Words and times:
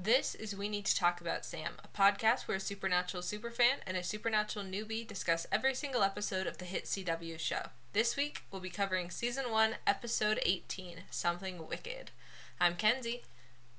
This 0.00 0.36
is 0.36 0.54
We 0.54 0.68
Need 0.68 0.84
to 0.86 0.94
Talk 0.96 1.20
About 1.20 1.44
Sam, 1.44 1.72
a 1.82 1.88
podcast 1.88 2.46
where 2.46 2.58
a 2.58 2.60
supernatural 2.60 3.20
superfan 3.20 3.80
and 3.84 3.96
a 3.96 4.04
supernatural 4.04 4.64
newbie 4.64 5.04
discuss 5.04 5.44
every 5.50 5.74
single 5.74 6.04
episode 6.04 6.46
of 6.46 6.58
the 6.58 6.66
hit 6.66 6.84
CW 6.84 7.36
show. 7.36 7.70
This 7.94 8.16
week, 8.16 8.44
we'll 8.52 8.60
be 8.60 8.70
covering 8.70 9.10
Season 9.10 9.50
1, 9.50 9.72
Episode 9.88 10.38
18, 10.46 10.98
Something 11.10 11.66
Wicked. 11.66 12.12
I'm 12.60 12.76
Kenzie, 12.76 13.22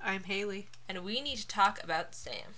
I'm 0.02 0.24
Haley. 0.24 0.68
and 0.90 1.06
we 1.06 1.22
need 1.22 1.38
to 1.38 1.48
talk 1.48 1.82
about 1.82 2.14
Sam. 2.14 2.52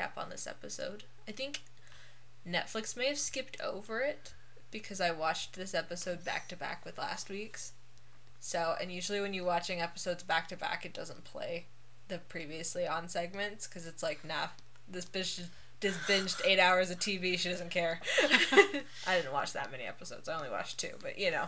Recap 0.00 0.20
on 0.20 0.30
this 0.30 0.46
episode. 0.46 1.04
I 1.28 1.32
think 1.32 1.60
Netflix 2.48 2.96
may 2.96 3.06
have 3.08 3.18
skipped 3.18 3.60
over 3.60 4.00
it 4.00 4.32
because 4.70 5.00
I 5.00 5.10
watched 5.10 5.54
this 5.54 5.74
episode 5.74 6.24
back 6.24 6.48
to 6.48 6.56
back 6.56 6.84
with 6.84 6.98
last 6.98 7.28
week's. 7.28 7.72
So, 8.40 8.74
and 8.80 8.90
usually 8.90 9.20
when 9.20 9.34
you're 9.34 9.44
watching 9.44 9.80
episodes 9.80 10.22
back 10.22 10.48
to 10.48 10.56
back, 10.56 10.86
it 10.86 10.94
doesn't 10.94 11.24
play 11.24 11.66
the 12.08 12.18
previously 12.18 12.86
on 12.88 13.08
segments 13.08 13.66
because 13.66 13.86
it's 13.86 14.02
like, 14.02 14.24
nah, 14.24 14.48
this 14.88 15.04
bitch 15.04 15.36
just- 15.36 15.50
binged 16.06 16.40
eight 16.46 16.58
hours 16.58 16.90
of 16.90 16.98
TV. 16.98 17.38
She 17.38 17.48
doesn't 17.48 17.70
care. 17.70 18.00
I 19.06 19.16
didn't 19.16 19.32
watch 19.32 19.52
that 19.54 19.70
many 19.70 19.84
episodes. 19.84 20.28
I 20.28 20.36
only 20.36 20.50
watched 20.50 20.78
two, 20.78 20.90
but 21.02 21.18
you 21.18 21.30
know, 21.30 21.46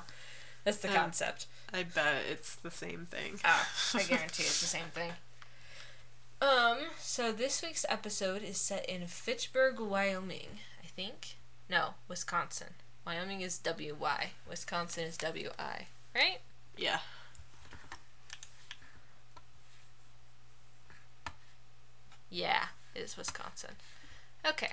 that's 0.64 0.78
the 0.78 0.88
Um, 0.88 0.94
concept. 0.94 1.46
I 1.72 1.82
bet 1.82 2.22
it's 2.30 2.54
the 2.56 2.70
same 2.70 3.06
thing. 3.10 3.38
Oh, 3.44 3.66
I 3.94 4.02
guarantee 4.08 4.44
it's 4.44 4.60
the 4.60 4.66
same 4.66 4.86
thing. 4.94 5.12
Um, 6.42 6.78
so 6.98 7.30
this 7.30 7.62
week's 7.62 7.86
episode 7.88 8.42
is 8.42 8.56
set 8.56 8.84
in 8.86 9.06
Fitchburg, 9.06 9.78
Wyoming, 9.78 10.58
I 10.82 10.86
think. 10.88 11.36
No, 11.70 11.90
Wisconsin. 12.08 12.74
Wyoming 13.06 13.42
is 13.42 13.58
W 13.58 13.94
Y. 13.98 14.30
Wisconsin 14.50 15.04
is 15.04 15.16
W 15.18 15.50
I. 15.56 15.86
Right? 16.12 16.38
Yeah. 16.76 16.98
Yeah, 22.28 22.64
it 22.92 23.02
is 23.02 23.16
Wisconsin. 23.16 23.76
Okay. 24.44 24.72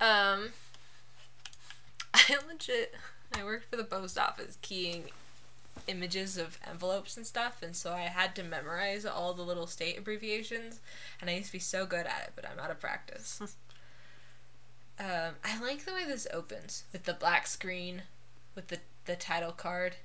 Um 0.00 0.52
I 2.14 2.38
legit 2.48 2.94
I 3.36 3.44
worked 3.44 3.68
for 3.68 3.76
the 3.76 3.84
post 3.84 4.16
office 4.16 4.56
keying 4.62 5.10
images 5.86 6.38
of 6.38 6.58
envelopes 6.68 7.16
and 7.16 7.26
stuff 7.26 7.62
and 7.62 7.74
so 7.76 7.92
I 7.92 8.02
had 8.02 8.34
to 8.36 8.42
memorize 8.42 9.04
all 9.04 9.34
the 9.34 9.42
little 9.42 9.66
state 9.66 9.98
abbreviations 9.98 10.80
and 11.20 11.28
I 11.28 11.34
used 11.34 11.46
to 11.48 11.52
be 11.52 11.58
so 11.58 11.84
good 11.86 12.06
at 12.06 12.22
it, 12.26 12.32
but 12.36 12.48
I'm 12.48 12.58
out 12.58 12.70
of 12.70 12.80
practice. 12.80 13.40
um 15.00 15.34
I 15.44 15.60
like 15.60 15.84
the 15.84 15.92
way 15.92 16.04
this 16.06 16.26
opens 16.32 16.84
with 16.92 17.04
the 17.04 17.12
black 17.14 17.46
screen 17.46 18.02
with 18.54 18.68
the 18.68 18.78
the 19.06 19.16
title 19.16 19.52
card 19.52 19.96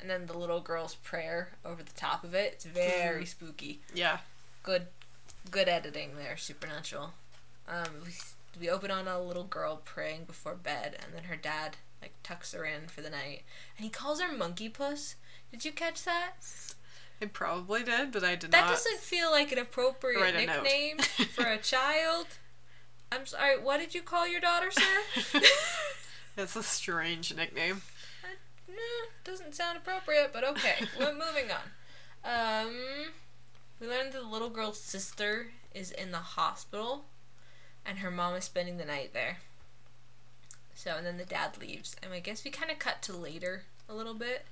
and 0.00 0.10
then 0.10 0.26
the 0.26 0.36
little 0.36 0.60
girl's 0.60 0.94
prayer 0.94 1.52
over 1.64 1.82
the 1.82 1.92
top 1.94 2.22
of 2.22 2.34
it. 2.34 2.52
It's 2.54 2.64
very 2.66 3.24
spooky 3.24 3.80
Yeah. 3.94 4.18
good 4.62 4.86
good 5.50 5.68
editing 5.68 6.16
there 6.16 6.36
supernatural 6.36 7.10
um 7.68 7.86
we, 8.04 8.12
we 8.60 8.68
open 8.70 8.90
on 8.90 9.08
a 9.08 9.20
little 9.20 9.44
girl 9.44 9.80
praying 9.84 10.24
before 10.24 10.54
bed 10.54 10.96
and 11.02 11.14
then 11.14 11.24
her 11.24 11.36
dad 11.36 11.76
like 12.00 12.14
tucks 12.22 12.52
her 12.52 12.64
in 12.64 12.88
for 12.88 13.00
the 13.00 13.10
night. 13.10 13.42
And 13.76 13.84
he 13.84 13.90
calls 13.90 14.20
her 14.20 14.36
monkey 14.36 14.68
puss. 14.68 15.16
Did 15.50 15.64
you 15.64 15.72
catch 15.72 16.04
that? 16.04 16.32
I 17.20 17.26
probably 17.26 17.82
did, 17.82 18.12
but 18.12 18.22
I 18.24 18.36
did 18.36 18.50
that 18.50 18.60
not. 18.60 18.66
That 18.68 18.74
doesn't 18.74 19.00
feel 19.00 19.30
like 19.30 19.50
an 19.52 19.58
appropriate 19.58 20.34
nickname 20.34 20.98
for 20.98 21.46
a 21.46 21.58
child. 21.62 22.26
I'm 23.12 23.24
sorry 23.26 23.58
what 23.58 23.78
did 23.78 23.94
you 23.94 24.02
call 24.02 24.28
your 24.28 24.40
daughter 24.40 24.70
sir? 24.70 25.40
That's 26.36 26.56
a 26.56 26.62
strange 26.62 27.34
nickname. 27.34 27.82
no 28.68 28.74
doesn't 29.24 29.54
sound 29.54 29.78
appropriate 29.78 30.30
but 30.32 30.44
okay. 30.44 30.84
We're 30.98 31.12
moving 31.12 31.46
on. 31.50 32.64
Um 32.66 32.74
we 33.80 33.86
learned 33.86 34.12
that 34.12 34.22
the 34.22 34.28
little 34.28 34.50
girl's 34.50 34.80
sister 34.80 35.48
is 35.74 35.92
in 35.92 36.10
the 36.10 36.18
hospital 36.18 37.04
and 37.84 37.98
her 38.00 38.10
mom 38.10 38.34
is 38.34 38.44
spending 38.44 38.76
the 38.76 38.84
night 38.84 39.12
there 39.14 39.38
so 40.76 40.94
and 40.96 41.04
then 41.04 41.16
the 41.16 41.24
dad 41.24 41.58
leaves 41.60 41.96
and 42.02 42.12
i 42.12 42.20
guess 42.20 42.44
we 42.44 42.50
kind 42.52 42.70
of 42.70 42.78
cut 42.78 43.02
to 43.02 43.12
later 43.16 43.64
a 43.88 43.94
little 43.94 44.14
bit 44.14 44.44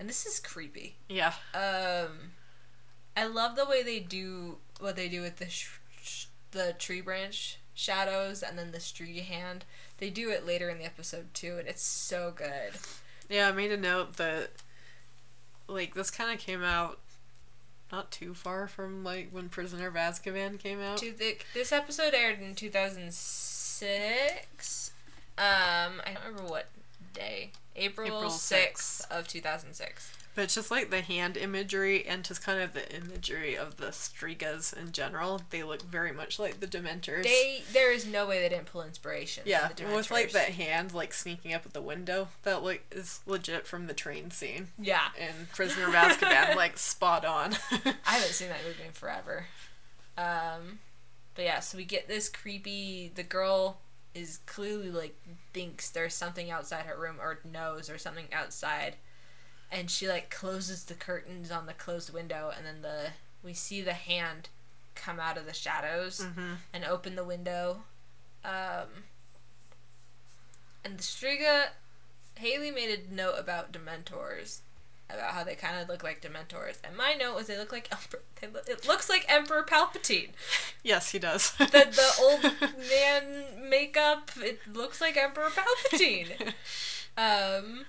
and 0.00 0.08
this 0.08 0.24
is 0.24 0.40
creepy 0.40 0.94
Yeah. 1.08 1.34
um 1.54 2.30
i 3.16 3.26
love 3.26 3.54
the 3.56 3.66
way 3.66 3.82
they 3.82 4.00
do 4.00 4.56
what 4.80 4.96
they 4.96 5.08
do 5.10 5.20
with 5.20 5.36
the 5.36 5.48
sh- 5.50 5.78
sh- 6.02 6.26
the 6.52 6.74
tree 6.78 7.02
branch 7.02 7.58
shadows 7.74 8.42
and 8.42 8.58
then 8.58 8.70
the 8.72 8.80
tree 8.80 9.20
hand 9.20 9.64
they 9.98 10.08
do 10.10 10.30
it 10.30 10.46
later 10.46 10.68
in 10.70 10.78
the 10.78 10.84
episode 10.84 11.32
too 11.34 11.56
and 11.58 11.68
it's 11.68 11.82
so 11.82 12.32
good 12.34 12.72
Yeah, 13.28 13.48
I 13.48 13.52
made 13.52 13.72
a 13.72 13.76
note 13.78 14.16
that, 14.18 14.50
like, 15.66 15.94
this 15.94 16.10
kind 16.10 16.30
of 16.34 16.38
came 16.44 16.62
out 16.62 16.98
not 17.90 18.10
too 18.10 18.34
far 18.34 18.66
from, 18.68 19.02
like, 19.04 19.30
when 19.30 19.48
Prisoner 19.48 19.86
of 19.88 19.94
Azkaban 19.94 20.58
came 20.58 20.82
out. 20.82 21.02
This 21.54 21.72
episode 21.72 22.12
aired 22.12 22.40
in 22.42 22.54
2006. 22.54 24.91
Um, 25.38 26.00
I 26.04 26.12
don't 26.14 26.24
remember 26.26 26.50
what 26.50 26.68
day. 27.14 27.52
April, 27.74 28.06
April 28.06 28.30
6th 28.30 29.10
of 29.10 29.26
2006. 29.28 30.12
But 30.34 30.48
just 30.48 30.70
like 30.70 30.90
the 30.90 31.02
hand 31.02 31.36
imagery 31.36 32.06
and 32.06 32.24
just 32.24 32.42
kind 32.42 32.62
of 32.62 32.72
the 32.72 32.90
imagery 32.96 33.54
of 33.54 33.76
the 33.76 33.88
Strigas 33.88 34.74
in 34.74 34.92
general, 34.92 35.42
they 35.50 35.62
look 35.62 35.82
very 35.82 36.10
much 36.12 36.38
like 36.38 36.60
the 36.60 36.66
Dementors. 36.66 37.22
They 37.24 37.62
there 37.72 37.92
is 37.92 38.06
no 38.06 38.26
way 38.26 38.40
they 38.40 38.48
didn't 38.48 38.64
pull 38.66 38.82
inspiration. 38.82 39.42
yeah, 39.44 39.68
from 39.68 39.90
the 39.90 39.96
with 39.96 40.10
like 40.10 40.32
that 40.32 40.50
hand 40.50 40.94
like 40.94 41.12
sneaking 41.12 41.52
up 41.52 41.66
at 41.66 41.74
the 41.74 41.82
window. 41.82 42.28
That 42.44 42.62
like 42.62 42.86
is 42.90 43.20
legit 43.26 43.66
from 43.66 43.88
the 43.88 43.94
train 43.94 44.30
scene 44.30 44.68
Yeah, 44.78 45.08
in 45.18 45.48
Prisoner 45.54 45.88
of 45.88 45.94
Azkaban, 45.94 46.56
like 46.56 46.78
spot 46.78 47.26
on. 47.26 47.54
I 47.70 47.94
haven't 48.04 48.28
seen 48.32 48.48
that 48.48 48.64
movie 48.66 48.84
in 48.86 48.92
forever. 48.92 49.46
Um, 50.16 50.78
but 51.34 51.44
yeah, 51.44 51.60
so 51.60 51.76
we 51.76 51.84
get 51.84 52.08
this 52.08 52.30
creepy. 52.30 53.12
The 53.14 53.22
girl 53.22 53.80
is 54.14 54.38
clearly 54.46 54.90
like 54.90 55.16
thinks 55.52 55.90
there's 55.90 56.14
something 56.14 56.50
outside 56.50 56.84
her 56.86 56.98
room 56.98 57.16
or 57.20 57.38
knows 57.44 57.88
or 57.90 57.98
something 57.98 58.26
outside, 58.32 58.96
and 59.70 59.90
she 59.90 60.08
like 60.08 60.30
closes 60.30 60.84
the 60.84 60.94
curtains 60.94 61.50
on 61.50 61.66
the 61.66 61.72
closed 61.74 62.12
window, 62.12 62.52
and 62.56 62.66
then 62.66 62.82
the 62.82 63.10
we 63.42 63.52
see 63.54 63.80
the 63.82 63.94
hand 63.94 64.48
come 64.94 65.18
out 65.18 65.38
of 65.38 65.46
the 65.46 65.54
shadows 65.54 66.20
Mhm. 66.20 66.56
and 66.72 66.84
open 66.84 67.16
the 67.16 67.24
window. 67.24 67.84
Um, 68.44 69.04
and 70.84 70.98
the 70.98 71.02
Striga, 71.02 71.68
Haley 72.36 72.70
made 72.70 72.90
a 73.08 73.14
note 73.14 73.36
about 73.38 73.72
Dementors, 73.72 74.60
about 75.14 75.32
how 75.32 75.44
they 75.44 75.54
kind 75.54 75.80
of 75.80 75.88
look 75.88 76.02
like 76.02 76.20
Dementors, 76.22 76.78
and 76.84 76.96
my 76.96 77.14
note 77.14 77.34
was 77.34 77.46
they 77.46 77.58
look 77.58 77.72
like 77.72 77.88
Emperor. 77.92 78.20
Look, 78.52 78.68
it 78.68 78.86
looks 78.86 79.08
like 79.08 79.24
Emperor 79.28 79.62
Palpatine. 79.64 80.30
yes, 80.82 81.10
he 81.12 81.18
does. 81.18 81.52
The 81.52 81.66
the 81.66 82.12
old 82.20 82.42
man 82.90 83.68
makeup. 83.70 84.30
It 84.38 84.60
looks 84.72 85.00
like 85.00 85.16
Emperor 85.16 85.50
Palpatine. 85.50 86.52
Um, 87.14 87.84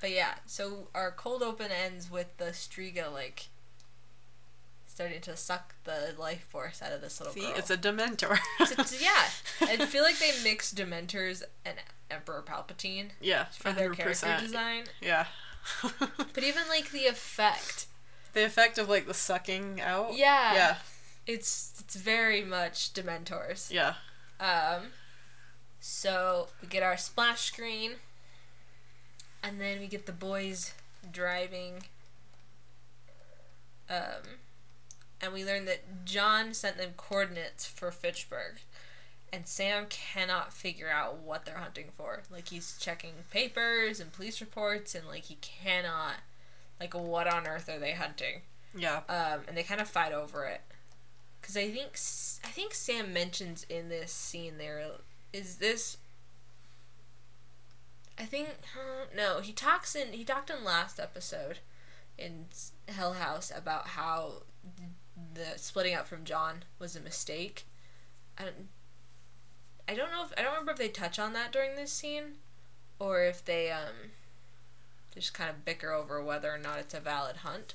but 0.00 0.12
yeah, 0.12 0.34
so 0.46 0.86
our 0.94 1.10
cold 1.10 1.42
open 1.42 1.72
ends 1.72 2.08
with 2.08 2.36
the 2.36 2.44
Striga 2.52 3.12
like 3.12 3.48
starting 4.86 5.20
to 5.22 5.36
suck 5.36 5.74
the 5.84 6.14
life 6.18 6.46
force 6.48 6.80
out 6.82 6.92
of 6.92 7.00
this 7.00 7.18
little 7.20 7.34
See, 7.34 7.40
girl. 7.40 7.54
it's 7.56 7.70
a 7.70 7.76
Dementor. 7.76 8.38
It's- 8.60 9.00
yeah, 9.02 9.68
I 9.68 9.84
feel 9.86 10.02
like 10.04 10.18
they 10.18 10.30
mix 10.44 10.72
Dementors 10.72 11.42
and 11.64 11.76
Emperor 12.10 12.44
Palpatine 12.46 13.10
yeah, 13.20 13.46
for 13.46 13.72
their 13.72 13.90
character 13.90 14.36
design. 14.40 14.84
Yeah. 15.00 15.26
But 16.34 16.44
even 16.44 16.62
like 16.68 16.90
the 16.92 17.06
effect, 17.06 17.86
the 18.32 18.44
effect 18.44 18.78
of 18.78 18.88
like 18.88 19.06
the 19.06 19.14
sucking 19.14 19.80
out. 19.80 20.14
yeah, 20.16 20.54
Yeah. 20.54 20.76
it's 21.26 21.74
it's 21.80 21.96
very 21.96 22.42
much 22.44 22.92
Dementors. 22.94 23.70
Yeah. 23.72 23.94
Um, 24.40 24.88
so 25.80 26.48
we 26.62 26.68
get 26.68 26.82
our 26.82 26.96
splash 26.96 27.40
screen, 27.40 27.92
and 29.42 29.60
then 29.60 29.80
we 29.80 29.86
get 29.86 30.06
the 30.06 30.12
boys 30.12 30.72
driving. 31.12 31.84
Um, 33.90 34.38
and 35.20 35.32
we 35.32 35.44
learn 35.44 35.64
that 35.64 36.04
John 36.04 36.52
sent 36.54 36.76
them 36.76 36.90
coordinates 36.96 37.66
for 37.66 37.90
Fitchburg, 37.90 38.60
and 39.32 39.46
Sam 39.46 39.86
cannot 39.88 40.52
figure 40.52 40.90
out 40.90 41.18
what 41.18 41.44
they're 41.44 41.58
hunting 41.58 41.90
for. 41.96 42.22
Like 42.30 42.48
he's 42.48 42.76
checking 42.78 43.12
papers 43.30 44.00
and 44.00 44.12
police 44.12 44.40
reports, 44.40 44.94
and 44.94 45.06
like 45.06 45.24
he 45.24 45.36
cannot, 45.36 46.16
like 46.80 46.94
what 46.94 47.26
on 47.26 47.46
earth 47.46 47.68
are 47.68 47.78
they 47.78 47.92
hunting? 47.92 48.42
Yeah. 48.76 49.00
Um, 49.08 49.40
and 49.48 49.56
they 49.56 49.62
kind 49.62 49.80
of 49.80 49.88
fight 49.88 50.12
over 50.12 50.44
it, 50.44 50.60
because 51.40 51.56
I 51.56 51.70
think 51.70 51.90
S- 51.94 52.40
I 52.44 52.48
think 52.48 52.74
Sam 52.74 53.12
mentions 53.12 53.64
in 53.68 53.88
this 53.88 54.12
scene 54.12 54.58
there 54.58 54.82
is 55.32 55.56
this. 55.56 55.96
I 58.18 58.24
think 58.24 58.48
no, 59.16 59.40
he 59.40 59.52
talks 59.52 59.94
in 59.94 60.12
he 60.12 60.24
talked 60.24 60.50
in 60.50 60.64
last 60.64 60.98
episode, 60.98 61.58
in 62.18 62.46
Hell 62.88 63.12
House 63.14 63.52
about 63.54 63.88
how 63.88 64.42
the 65.34 65.56
splitting 65.56 65.94
up 65.94 66.06
from 66.08 66.24
John 66.24 66.64
was 66.78 66.96
a 66.96 67.00
mistake. 67.00 67.64
I 68.36 68.44
don't. 68.44 68.68
I 69.88 69.94
don't 69.94 70.10
know 70.10 70.22
if 70.24 70.32
I 70.36 70.42
don't 70.42 70.52
remember 70.52 70.72
if 70.72 70.78
they 70.78 70.88
touch 70.88 71.18
on 71.18 71.32
that 71.32 71.50
during 71.52 71.74
this 71.76 71.92
scene, 71.92 72.34
or 72.98 73.22
if 73.22 73.44
they 73.44 73.70
um. 73.70 74.10
Just 75.14 75.34
kind 75.34 75.50
of 75.50 75.64
bicker 75.64 75.90
over 75.90 76.22
whether 76.22 76.52
or 76.52 76.58
not 76.58 76.78
it's 76.78 76.94
a 76.94 77.00
valid 77.00 77.38
hunt. 77.38 77.74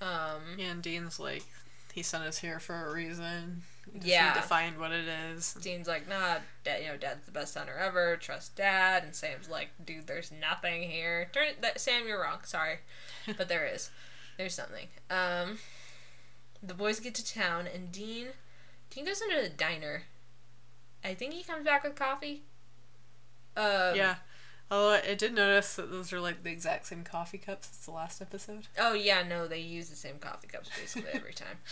Um, 0.00 0.56
Yeah, 0.56 0.70
and 0.70 0.82
Dean's 0.82 1.20
like, 1.20 1.44
he 1.92 2.02
sent 2.02 2.24
us 2.24 2.38
here 2.38 2.58
for 2.58 2.86
a 2.86 2.92
reason. 2.92 3.62
Just 3.94 4.06
Yeah. 4.06 4.28
need 4.32 4.40
to 4.40 4.42
find 4.48 4.78
what 4.78 4.92
it 4.92 5.06
is. 5.08 5.52
Dean's 5.54 5.88
like, 5.88 6.08
nah, 6.08 6.38
dad, 6.64 6.80
you 6.82 6.88
know, 6.88 6.96
dad's 6.96 7.26
the 7.26 7.32
best 7.32 7.54
hunter 7.56 7.76
ever. 7.76 8.16
Trust 8.16 8.54
dad. 8.56 9.02
And 9.04 9.14
Sam's 9.14 9.48
like, 9.48 9.70
dude, 9.84 10.06
there's 10.06 10.32
nothing 10.32 10.88
here. 10.90 11.28
Turn 11.32 11.48
that 11.60 11.80
Sam, 11.80 12.06
you're 12.06 12.22
wrong. 12.22 12.38
Sorry, 12.44 12.78
but 13.36 13.48
there 13.48 13.66
is. 13.66 13.90
There's 14.38 14.54
something. 14.54 14.88
Um, 15.10 15.58
the 16.62 16.72
boys 16.74 17.00
get 17.00 17.14
to 17.16 17.24
town, 17.26 17.66
and 17.66 17.92
Dean, 17.92 18.28
Dean 18.90 19.04
goes 19.04 19.20
into 19.22 19.40
the 19.40 19.48
diner. 19.48 20.02
I 21.04 21.14
think 21.14 21.32
he 21.32 21.42
comes 21.42 21.64
back 21.64 21.84
with 21.84 21.94
coffee. 21.94 22.42
Um, 23.56 23.94
yeah. 23.96 24.16
Although 24.70 24.90
I 24.94 25.02
I 25.10 25.14
did 25.14 25.34
notice 25.34 25.74
that 25.76 25.90
those 25.90 26.12
are 26.12 26.20
like 26.20 26.42
the 26.42 26.50
exact 26.50 26.86
same 26.86 27.02
coffee 27.02 27.38
cups 27.38 27.68
as 27.72 27.84
the 27.86 27.90
last 27.92 28.20
episode. 28.20 28.68
Oh 28.78 28.92
yeah, 28.94 29.22
no, 29.22 29.46
they 29.48 29.58
use 29.60 29.88
the 29.88 29.96
same 29.96 30.18
coffee 30.18 30.46
cups 30.48 30.70
basically 30.78 31.10
every 31.12 31.32
time. 31.34 31.58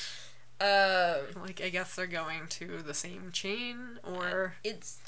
Um, 0.61 1.41
Like, 1.41 1.61
I 1.61 1.69
guess 1.69 1.95
they're 1.95 2.09
going 2.09 2.49
to 2.49 2.83
the 2.83 2.93
same 2.95 3.31
chain, 3.31 4.01
or. 4.03 4.55
it's 4.65 4.99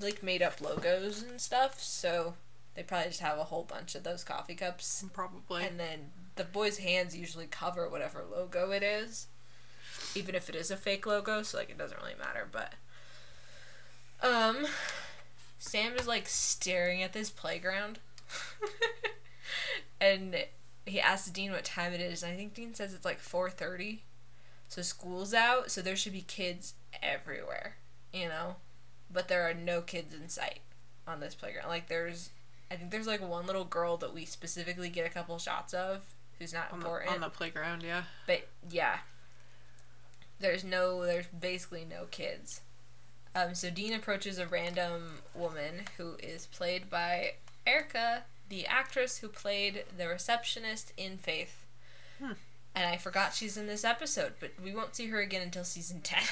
like 0.00 0.22
made 0.22 0.40
up 0.40 0.60
logos 0.60 1.22
and 1.24 1.40
stuff, 1.40 1.82
so 1.82 2.34
they 2.76 2.84
probably 2.84 3.08
just 3.08 3.18
have 3.18 3.36
a 3.36 3.42
whole 3.42 3.64
bunch 3.64 3.96
of 3.96 4.04
those 4.04 4.22
coffee 4.22 4.54
cups. 4.54 5.04
Probably. 5.12 5.64
And 5.64 5.80
then 5.80 6.10
the 6.36 6.44
boys' 6.44 6.78
hands 6.78 7.16
usually 7.16 7.48
cover 7.48 7.88
whatever 7.88 8.24
logo 8.30 8.70
it 8.70 8.84
is, 8.84 9.26
even 10.14 10.34
if 10.34 10.48
it 10.48 10.54
is 10.54 10.70
a 10.70 10.76
fake 10.76 11.06
logo. 11.06 11.42
So 11.42 11.58
like 11.58 11.70
it 11.70 11.78
doesn't 11.78 12.00
really 12.00 12.16
matter. 12.18 12.46
But 12.50 12.74
um, 14.22 14.66
Sam 15.58 15.94
is 15.96 16.06
like 16.06 16.28
staring 16.28 17.02
at 17.02 17.12
this 17.12 17.30
playground, 17.30 17.98
and 20.00 20.44
he 20.86 21.00
asks 21.00 21.30
Dean 21.30 21.52
what 21.52 21.64
time 21.64 21.92
it 21.92 22.00
is. 22.00 22.22
And 22.22 22.32
I 22.32 22.36
think 22.36 22.54
Dean 22.54 22.74
says 22.74 22.94
it's 22.94 23.04
like 23.04 23.18
four 23.18 23.50
thirty. 23.50 24.02
So 24.68 24.82
school's 24.82 25.34
out, 25.34 25.70
so 25.70 25.82
there 25.82 25.96
should 25.96 26.12
be 26.12 26.20
kids 26.20 26.74
everywhere, 27.02 27.74
you 28.12 28.28
know, 28.28 28.54
but 29.12 29.26
there 29.26 29.42
are 29.42 29.54
no 29.54 29.80
kids 29.80 30.14
in 30.14 30.28
sight 30.28 30.60
on 31.08 31.18
this 31.18 31.34
playground. 31.34 31.68
Like 31.68 31.88
there's 31.88 32.30
I 32.70 32.76
think 32.76 32.90
there's 32.90 33.06
like 33.06 33.20
one 33.20 33.46
little 33.46 33.64
girl 33.64 33.96
that 33.96 34.14
we 34.14 34.24
specifically 34.24 34.88
get 34.88 35.06
a 35.06 35.10
couple 35.10 35.36
shots 35.38 35.74
of 35.74 36.14
who's 36.38 36.52
not 36.52 36.72
on 36.72 36.80
the, 36.80 36.86
important. 36.86 37.12
on 37.12 37.20
the 37.20 37.28
playground, 37.28 37.82
yeah. 37.82 38.04
But 38.26 38.48
yeah. 38.70 38.98
There's 40.40 40.64
no 40.64 41.04
there's 41.04 41.26
basically 41.26 41.86
no 41.88 42.06
kids. 42.10 42.62
Um 43.34 43.54
so 43.54 43.70
Dean 43.70 43.92
approaches 43.92 44.38
a 44.38 44.46
random 44.46 45.20
woman 45.34 45.84
who 45.96 46.14
is 46.22 46.46
played 46.46 46.90
by 46.90 47.34
Erica, 47.66 48.24
the 48.48 48.66
actress 48.66 49.18
who 49.18 49.28
played 49.28 49.84
the 49.96 50.08
receptionist 50.08 50.92
in 50.96 51.18
Faith. 51.18 51.64
Hmm. 52.18 52.32
And 52.74 52.86
I 52.86 52.96
forgot 52.96 53.34
she's 53.34 53.56
in 53.56 53.66
this 53.66 53.84
episode, 53.84 54.34
but 54.40 54.52
we 54.62 54.74
won't 54.74 54.94
see 54.94 55.06
her 55.08 55.20
again 55.20 55.42
until 55.42 55.64
season 55.64 56.00
10. 56.04 56.22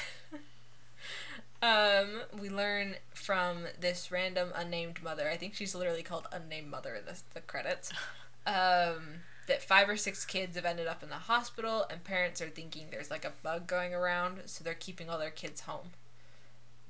um, 1.61 2.21
we 2.39 2.49
learn 2.49 2.95
from 3.13 3.65
this 3.79 4.11
random 4.11 4.49
unnamed 4.55 5.03
mother. 5.03 5.29
I 5.29 5.37
think 5.37 5.53
she's 5.53 5.75
literally 5.75 6.03
called 6.03 6.27
unnamed 6.31 6.69
mother 6.69 6.95
in 6.95 7.05
the, 7.05 7.19
the 7.33 7.41
credits. 7.41 7.91
Um, 8.49 9.21
that 9.47 9.61
five 9.61 9.87
or 9.89 9.97
six 9.97 10.25
kids 10.25 10.55
have 10.55 10.65
ended 10.65 10.87
up 10.87 11.03
in 11.03 11.09
the 11.09 11.15
hospital, 11.15 11.85
and 11.89 12.03
parents 12.03 12.41
are 12.41 12.49
thinking 12.49 12.87
there's 12.89 13.11
like 13.11 13.25
a 13.25 13.33
bug 13.43 13.67
going 13.67 13.93
around, 13.93 14.41
so 14.45 14.63
they're 14.63 14.73
keeping 14.73 15.09
all 15.09 15.19
their 15.19 15.29
kids 15.29 15.61
home. 15.61 15.91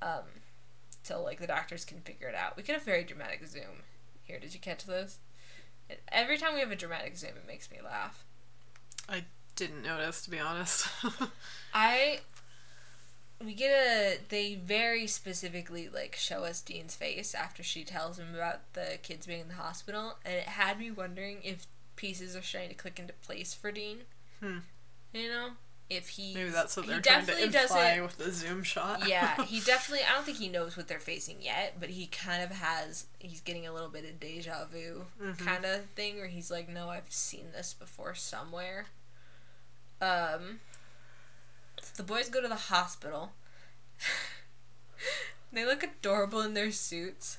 Um, 0.02 0.24
till 1.04 1.24
like 1.24 1.40
the 1.40 1.48
doctors 1.48 1.86
can 1.86 2.00
figure 2.02 2.28
it 2.28 2.36
out. 2.36 2.56
We 2.56 2.64
get 2.64 2.80
a 2.80 2.84
very 2.84 3.04
dramatic 3.04 3.46
zoom 3.48 3.84
here. 4.24 4.40
Did 4.40 4.54
you 4.54 4.60
catch 4.60 4.86
this? 4.86 5.20
Every 6.12 6.38
time 6.38 6.54
we 6.54 6.60
have 6.60 6.72
a 6.72 6.76
dramatic 6.76 7.18
zoom, 7.18 7.32
it 7.32 7.48
makes 7.48 7.72
me 7.72 7.78
laugh. 7.84 8.24
I 9.08 9.26
didn't 9.56 9.84
notice, 9.84 10.22
to 10.24 10.30
be 10.30 10.40
honest. 10.40 10.88
I 11.74 12.20
we 13.44 13.54
get 13.54 13.70
a 13.72 14.18
they 14.30 14.56
very 14.56 15.08
specifically 15.08 15.88
like 15.88 16.16
show 16.16 16.44
us 16.44 16.62
Dean's 16.62 16.96
face 16.96 17.34
after 17.34 17.64
she 17.64 17.84
tells 17.84 18.20
him 18.20 18.36
about 18.36 18.74
the 18.74 18.98
kids 19.02 19.26
being 19.28 19.40
in 19.42 19.48
the 19.48 19.54
hospital 19.54 20.18
and 20.26 20.34
it 20.36 20.44
had 20.44 20.78
me 20.80 20.92
wondering 20.92 21.38
if 21.44 21.66
pieces 21.96 22.36
are 22.36 22.42
starting 22.42 22.70
to 22.70 22.76
click 22.76 23.00
into 23.00 23.14
place 23.14 23.54
for 23.54 23.72
Dean. 23.72 24.00
Hmm. 24.42 24.58
You 25.14 25.30
know? 25.30 25.50
If 25.90 26.10
he 26.10 26.36
Maybe 26.36 26.50
that's 26.52 26.78
what 26.78 26.86
they're 26.86 27.02
trying 27.02 27.22
to 27.22 27.26
definitely 27.26 27.44
imply 27.46 27.98
doesn't- 27.98 28.04
with 28.04 28.18
the 28.18 28.32
zoom 28.32 28.62
shot. 28.62 29.08
yeah, 29.08 29.44
he 29.46 29.60
definitely 29.60 30.06
I 30.06 30.14
don't 30.14 30.24
think 30.26 30.38
he 30.38 30.48
knows 30.48 30.78
what 30.78 30.88
they're 30.88 31.00
facing 31.00 31.38
yet, 31.42 31.78
but 31.80 31.90
he 31.90 32.06
kind 32.08 32.44
of 32.44 32.52
has 32.52 33.08
he's 33.20 33.42
getting 33.42 33.66
a 33.66 33.74
little 33.74 33.90
bit 33.90 34.06
of 34.06 34.20
deja 34.20 34.66
vu 34.72 35.06
Mhm. 35.20 35.40
kind 35.40 35.66
of 35.66 35.86
thing 35.96 36.18
where 36.18 36.28
he's 36.28 36.52
like, 36.52 36.70
No, 36.70 36.90
I've 36.90 37.10
seen 37.12 37.48
this 37.56 37.74
before 37.74 38.14
somewhere. 38.16 38.86
Um 40.02 40.60
so 41.82 41.92
the 41.98 42.04
boys 42.04 42.30
go 42.30 42.42
to 42.42 42.48
the 42.48 42.56
hospital. 42.56 43.32
they 45.52 45.66
look 45.66 45.84
adorable 45.84 46.42
in 46.42 46.54
their 46.54 46.72
suits. 46.72 47.38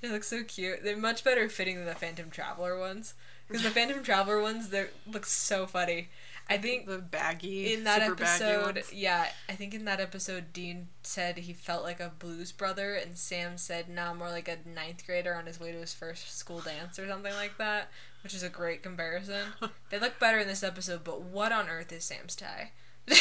They 0.00 0.10
look 0.10 0.24
so 0.24 0.42
cute. 0.44 0.84
They're 0.84 0.96
much 0.96 1.24
better 1.24 1.48
fitting 1.48 1.76
than 1.76 1.86
the 1.86 1.94
Phantom 1.94 2.30
Traveler 2.30 2.78
ones. 2.78 3.14
Because 3.46 3.62
the 3.62 3.70
Phantom 3.70 4.02
Traveler 4.02 4.40
ones, 4.40 4.70
they 4.70 4.86
look 5.10 5.26
so 5.26 5.66
funny. 5.66 6.08
I 6.48 6.58
think 6.58 6.86
The 6.86 6.98
baggy, 6.98 7.72
in 7.72 7.84
that 7.84 8.02
super 8.02 8.22
episode, 8.22 8.82
yeah, 8.92 9.28
I 9.48 9.54
think 9.54 9.72
in 9.72 9.86
that 9.86 9.98
episode, 9.98 10.52
Dean 10.52 10.88
said 11.02 11.38
he 11.38 11.54
felt 11.54 11.84
like 11.84 12.00
a 12.00 12.12
blues 12.18 12.52
brother, 12.52 12.94
and 12.94 13.16
Sam 13.16 13.56
said, 13.56 13.88
nah, 13.88 14.12
more 14.12 14.28
like 14.28 14.48
a 14.48 14.58
ninth 14.68 15.06
grader 15.06 15.34
on 15.34 15.46
his 15.46 15.58
way 15.58 15.72
to 15.72 15.78
his 15.78 15.94
first 15.94 16.36
school 16.36 16.60
dance 16.60 16.98
or 16.98 17.08
something 17.08 17.32
like 17.32 17.56
that, 17.56 17.88
which 18.22 18.34
is 18.34 18.42
a 18.42 18.50
great 18.50 18.82
comparison. 18.82 19.54
they 19.90 19.98
look 19.98 20.18
better 20.18 20.38
in 20.38 20.46
this 20.46 20.62
episode, 20.62 21.02
but 21.02 21.22
what 21.22 21.50
on 21.50 21.70
earth 21.70 21.90
is 21.92 22.04
Sam's 22.04 22.36
tie? 22.36 22.72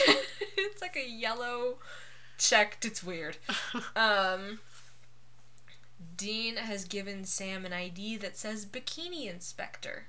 it's 0.57 0.81
like 0.81 0.95
a 0.95 1.09
yellow 1.09 1.77
checked, 2.37 2.85
it's 2.85 3.03
weird. 3.03 3.37
Um, 3.95 4.59
Dean 6.17 6.57
has 6.57 6.85
given 6.85 7.25
Sam 7.25 7.65
an 7.65 7.73
ID 7.73 8.17
that 8.17 8.37
says 8.37 8.65
Bikini 8.65 9.29
Inspector. 9.29 10.07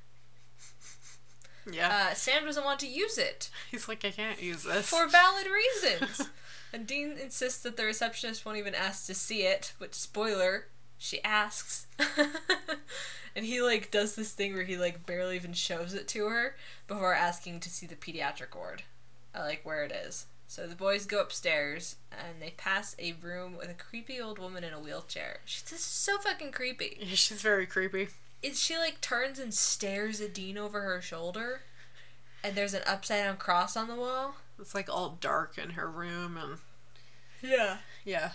Yeah. 1.71 2.09
Uh, 2.11 2.15
Sam 2.15 2.45
doesn't 2.45 2.65
want 2.65 2.81
to 2.81 2.87
use 2.87 3.17
it. 3.19 3.49
He's 3.71 3.89
like, 3.89 4.05
I 4.05 4.11
can't 4.11 4.43
use 4.43 4.65
this. 4.65 4.89
for 4.89 5.07
valid 5.09 5.47
reasons. 5.47 6.29
and 6.73 6.87
Dean 6.87 7.17
insists 7.21 7.63
that 7.63 7.77
the 7.77 7.85
receptionist 7.85 8.45
won't 8.45 8.59
even 8.59 8.75
ask 8.75 9.07
to 9.07 9.15
see 9.15 9.43
it, 9.43 9.73
which 9.79 9.95
spoiler, 9.95 10.67
she 10.99 11.23
asks. 11.25 11.87
and 13.37 13.45
he 13.47 13.61
like 13.63 13.91
does 13.91 14.15
this 14.15 14.33
thing 14.33 14.55
where 14.55 14.65
he 14.65 14.77
like 14.77 15.07
barely 15.07 15.37
even 15.37 15.53
shows 15.53 15.95
it 15.95 16.07
to 16.09 16.27
her 16.27 16.57
before 16.87 17.15
asking 17.15 17.61
to 17.61 17.71
see 17.71 17.87
the 17.87 17.97
pediatric 17.97 18.55
ward, 18.55 18.83
uh, 19.35 19.41
like 19.41 19.61
where 19.65 19.85
it 19.85 19.93
is. 19.93 20.27
So 20.47 20.67
the 20.67 20.77
boys 20.77 21.07
go 21.07 21.21
upstairs 21.21 21.97
and 22.13 22.41
they 22.41 22.51
pass 22.57 22.95
a 22.99 23.13
room 23.21 23.57
with 23.57 23.71
a 23.71 23.75
creepy 23.75 24.21
old 24.21 24.39
woman 24.39 24.63
in 24.63 24.73
a 24.73 24.79
wheelchair. 24.79 25.39
She's 25.45 25.71
is 25.73 25.81
so 25.81 26.19
fucking 26.19 26.53
creepy. 26.53 26.97
Yeah, 27.01 27.07
She's 27.15 27.41
very 27.43 27.67
creepy. 27.67 28.09
Is 28.43 28.61
she 28.61 28.77
like 28.77 29.01
turns 29.01 29.39
and 29.39 29.55
stares 29.55 30.21
at 30.21 30.35
Dean 30.35 30.59
over 30.59 30.83
her 30.83 31.01
shoulder? 31.01 31.63
And 32.43 32.55
there's 32.55 32.75
an 32.75 32.83
upside 32.87 33.25
down 33.25 33.39
cross 33.39 33.75
on 33.77 33.89
the 33.89 33.95
wall. 33.95 34.37
It's 34.61 34.75
like 34.75 34.89
all 34.89 35.17
dark 35.21 35.57
in 35.57 35.71
her 35.71 35.91
room, 35.91 36.37
and 36.37 36.59
Yeah. 37.43 37.79
yeah. 38.05 38.33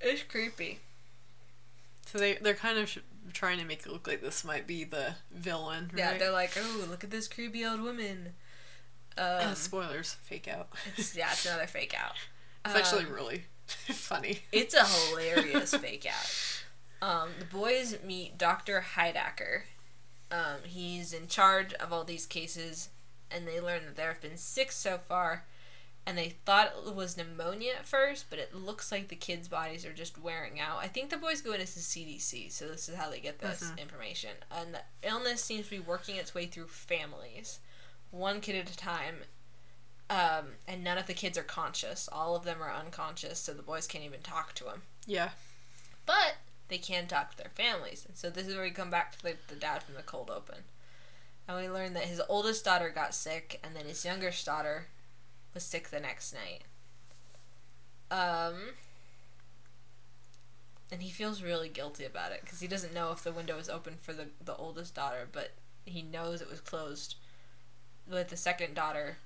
It's 0.00 0.24
creepy. 0.24 0.80
So 2.06 2.18
they 2.18 2.34
they're 2.34 2.54
kind 2.54 2.76
of 2.78 2.98
trying 3.32 3.58
to 3.58 3.64
make 3.64 3.86
it 3.86 3.92
look 3.92 4.06
like 4.06 4.20
this 4.20 4.44
might 4.44 4.66
be 4.66 4.84
the 4.84 5.14
villain, 5.30 5.90
right? 5.92 5.98
Yeah, 5.98 6.18
they're 6.18 6.32
like, 6.32 6.56
oh, 6.58 6.84
look 6.90 7.04
at 7.04 7.10
this 7.10 7.28
creepy 7.28 7.64
old 7.64 7.80
woman. 7.80 8.34
Um, 9.18 9.50
Uh, 9.50 9.54
spoilers, 9.54 10.14
fake 10.14 10.48
out. 10.48 10.68
it's, 10.96 11.14
yeah, 11.16 11.30
it's 11.32 11.44
another 11.46 11.66
fake 11.66 11.94
out. 11.98 12.12
It's 12.64 12.74
actually 12.74 13.04
Um, 13.06 13.12
really 13.12 13.44
funny. 13.66 14.40
It's 14.52 14.74
a 14.74 14.84
hilarious 14.84 15.74
fake 15.74 16.06
out. 16.06 17.06
Um, 17.06 17.30
the 17.38 17.44
boys 17.44 17.96
meet 18.04 18.38
Dr. 18.38 18.84
Heidecker. 18.96 19.62
Um, 20.30 20.62
he's 20.64 21.12
in 21.12 21.28
charge 21.28 21.72
of 21.74 21.92
all 21.92 22.04
these 22.04 22.26
cases, 22.26 22.88
and 23.30 23.46
they 23.46 23.60
learn 23.60 23.84
that 23.86 23.96
there 23.96 24.08
have 24.12 24.20
been 24.20 24.36
six 24.36 24.76
so 24.76 24.98
far. 24.98 25.44
And 26.06 26.16
they 26.16 26.30
thought 26.46 26.72
it 26.86 26.94
was 26.94 27.18
pneumonia 27.18 27.72
at 27.78 27.86
first, 27.86 28.30
but 28.30 28.38
it 28.38 28.54
looks 28.54 28.90
like 28.90 29.08
the 29.08 29.14
kids' 29.16 29.46
bodies 29.46 29.84
are 29.84 29.92
just 29.92 30.16
wearing 30.16 30.58
out. 30.58 30.78
I 30.82 30.86
think 30.88 31.10
the 31.10 31.18
boys 31.18 31.42
go 31.42 31.52
into 31.52 31.66
the 31.66 31.80
CDC, 31.80 32.50
so 32.50 32.66
this 32.66 32.88
is 32.88 32.94
how 32.96 33.10
they 33.10 33.20
get 33.20 33.40
this 33.40 33.72
information. 33.76 34.30
And 34.50 34.72
the 34.74 34.80
illness 35.06 35.44
seems 35.44 35.66
to 35.66 35.70
be 35.72 35.80
working 35.80 36.16
its 36.16 36.34
way 36.34 36.46
through 36.46 36.68
families, 36.68 37.60
one 38.10 38.40
kid 38.40 38.56
at 38.56 38.70
a 38.70 38.76
time. 38.76 39.16
Um, 40.10 40.54
and 40.66 40.82
none 40.82 40.96
of 40.96 41.06
the 41.06 41.14
kids 41.14 41.36
are 41.36 41.42
conscious. 41.42 42.08
All 42.10 42.34
of 42.34 42.44
them 42.44 42.62
are 42.62 42.72
unconscious, 42.72 43.38
so 43.38 43.52
the 43.52 43.62
boys 43.62 43.86
can't 43.86 44.04
even 44.04 44.20
talk 44.20 44.54
to 44.54 44.64
him. 44.64 44.82
Yeah. 45.06 45.30
But 46.06 46.36
they 46.68 46.78
can 46.78 47.06
talk 47.06 47.32
to 47.32 47.36
their 47.36 47.50
families. 47.54 48.04
And 48.06 48.16
so 48.16 48.30
this 48.30 48.46
is 48.46 48.54
where 48.54 48.64
we 48.64 48.70
come 48.70 48.90
back 48.90 49.12
to 49.12 49.22
the, 49.22 49.34
the 49.48 49.54
dad 49.54 49.82
from 49.82 49.96
the 49.96 50.02
cold 50.02 50.30
open. 50.30 50.64
And 51.46 51.58
we 51.58 51.68
learn 51.68 51.94
that 51.94 52.04
his 52.04 52.22
oldest 52.28 52.64
daughter 52.64 52.90
got 52.90 53.14
sick, 53.14 53.60
and 53.62 53.76
then 53.76 53.86
his 53.86 54.04
youngest 54.04 54.44
daughter 54.46 54.86
was 55.54 55.62
sick 55.62 55.88
the 55.88 56.00
next 56.00 56.34
night. 56.34 56.62
Um, 58.10 58.74
and 60.90 61.02
he 61.02 61.10
feels 61.10 61.42
really 61.42 61.68
guilty 61.68 62.04
about 62.04 62.32
it 62.32 62.40
because 62.42 62.60
he 62.60 62.66
doesn't 62.66 62.94
know 62.94 63.12
if 63.12 63.22
the 63.22 63.32
window 63.32 63.56
was 63.56 63.68
open 63.68 63.94
for 64.00 64.12
the, 64.12 64.28
the 64.42 64.56
oldest 64.56 64.94
daughter, 64.94 65.28
but 65.30 65.52
he 65.84 66.02
knows 66.02 66.40
it 66.40 66.50
was 66.50 66.60
closed 66.60 67.16
with 68.10 68.28
the 68.28 68.36
second 68.36 68.74
daughter, 68.74 69.18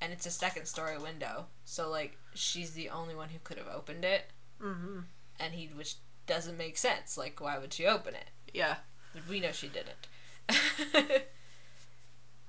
and 0.00 0.12
it's 0.12 0.26
a 0.26 0.30
second 0.30 0.66
story 0.66 0.98
window. 0.98 1.46
So, 1.64 1.88
like, 1.90 2.18
she's 2.34 2.72
the 2.72 2.90
only 2.90 3.14
one 3.14 3.28
who 3.30 3.38
could 3.44 3.58
have 3.58 3.68
opened 3.68 4.04
it 4.04 4.30
Mm-hmm. 4.62 5.00
and 5.40 5.52
he 5.54 5.66
which 5.74 5.96
doesn't 6.26 6.56
make 6.56 6.76
sense. 6.78 7.18
Like, 7.18 7.40
why 7.40 7.58
would 7.58 7.72
she 7.72 7.86
open 7.86 8.14
it? 8.14 8.30
Yeah. 8.52 8.76
But 9.12 9.28
we 9.28 9.40
know 9.40 9.52
she 9.52 9.68
didn't. 9.68 10.06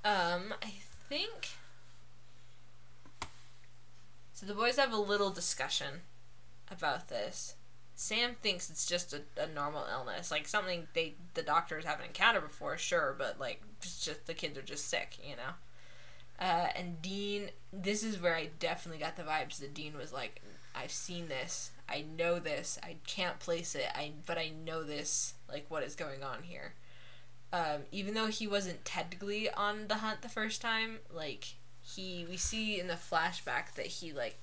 um, 0.05 0.53
I 0.61 0.73
think. 1.09 1.49
So 4.33 4.45
the 4.45 4.53
boys 4.53 4.77
have 4.77 4.91
a 4.93 4.97
little 4.97 5.29
discussion 5.29 6.01
about 6.69 7.07
this. 7.09 7.55
Sam 7.95 8.35
thinks 8.41 8.69
it's 8.69 8.85
just 8.85 9.13
a, 9.13 9.21
a 9.41 9.47
normal 9.47 9.85
illness, 9.89 10.29
like 10.29 10.47
something 10.47 10.87
they 10.93 11.13
the 11.33 11.41
doctors 11.41 11.85
haven't 11.85 12.07
encountered 12.07 12.43
before, 12.47 12.77
sure, 12.77 13.15
but 13.17 13.39
like 13.39 13.61
it's 13.81 14.03
just 14.03 14.25
the 14.27 14.33
kids 14.33 14.57
are 14.57 14.61
just 14.61 14.89
sick, 14.89 15.17
you 15.23 15.35
know. 15.37 15.53
Uh, 16.39 16.67
and 16.75 17.01
Dean, 17.01 17.49
this 17.71 18.03
is 18.03 18.21
where 18.21 18.35
I 18.35 18.49
definitely 18.59 18.99
got 18.99 19.15
the 19.15 19.23
vibes 19.23 19.57
that 19.59 19.73
Dean 19.73 19.97
was 19.97 20.11
like, 20.11 20.41
I've 20.75 20.91
seen 20.91 21.29
this, 21.29 21.71
I 21.87 22.03
know 22.17 22.39
this, 22.39 22.77
I 22.83 22.97
can't 23.07 23.39
place 23.39 23.75
it, 23.75 23.87
I 23.95 24.11
but 24.25 24.37
I 24.37 24.49
know 24.49 24.83
this, 24.83 25.35
like 25.47 25.65
what 25.69 25.83
is 25.83 25.95
going 25.95 26.23
on 26.23 26.43
here. 26.43 26.73
Um, 27.53 27.83
even 27.91 28.13
though 28.13 28.27
he 28.27 28.47
wasn't 28.47 28.83
technically 28.83 29.49
on 29.49 29.87
the 29.87 29.95
hunt 29.95 30.21
the 30.21 30.29
first 30.29 30.61
time, 30.61 30.99
like 31.13 31.55
he 31.81 32.25
we 32.27 32.35
see 32.35 32.79
in 32.79 32.87
the 32.87 32.95
flashback 32.95 33.75
that 33.75 33.85
he 33.85 34.11
like 34.11 34.37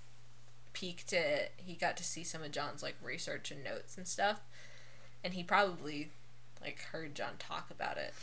peeked 0.72 1.12
at 1.12 1.52
he 1.56 1.74
got 1.74 1.96
to 1.98 2.04
see 2.04 2.24
some 2.24 2.42
of 2.42 2.52
John's 2.52 2.82
like 2.82 2.96
research 3.02 3.50
and 3.50 3.62
notes 3.62 3.98
and 3.98 4.08
stuff. 4.08 4.40
And 5.22 5.34
he 5.34 5.42
probably 5.42 6.10
like 6.62 6.80
heard 6.92 7.14
John 7.14 7.34
talk 7.38 7.70
about 7.70 7.98
it. 7.98 8.14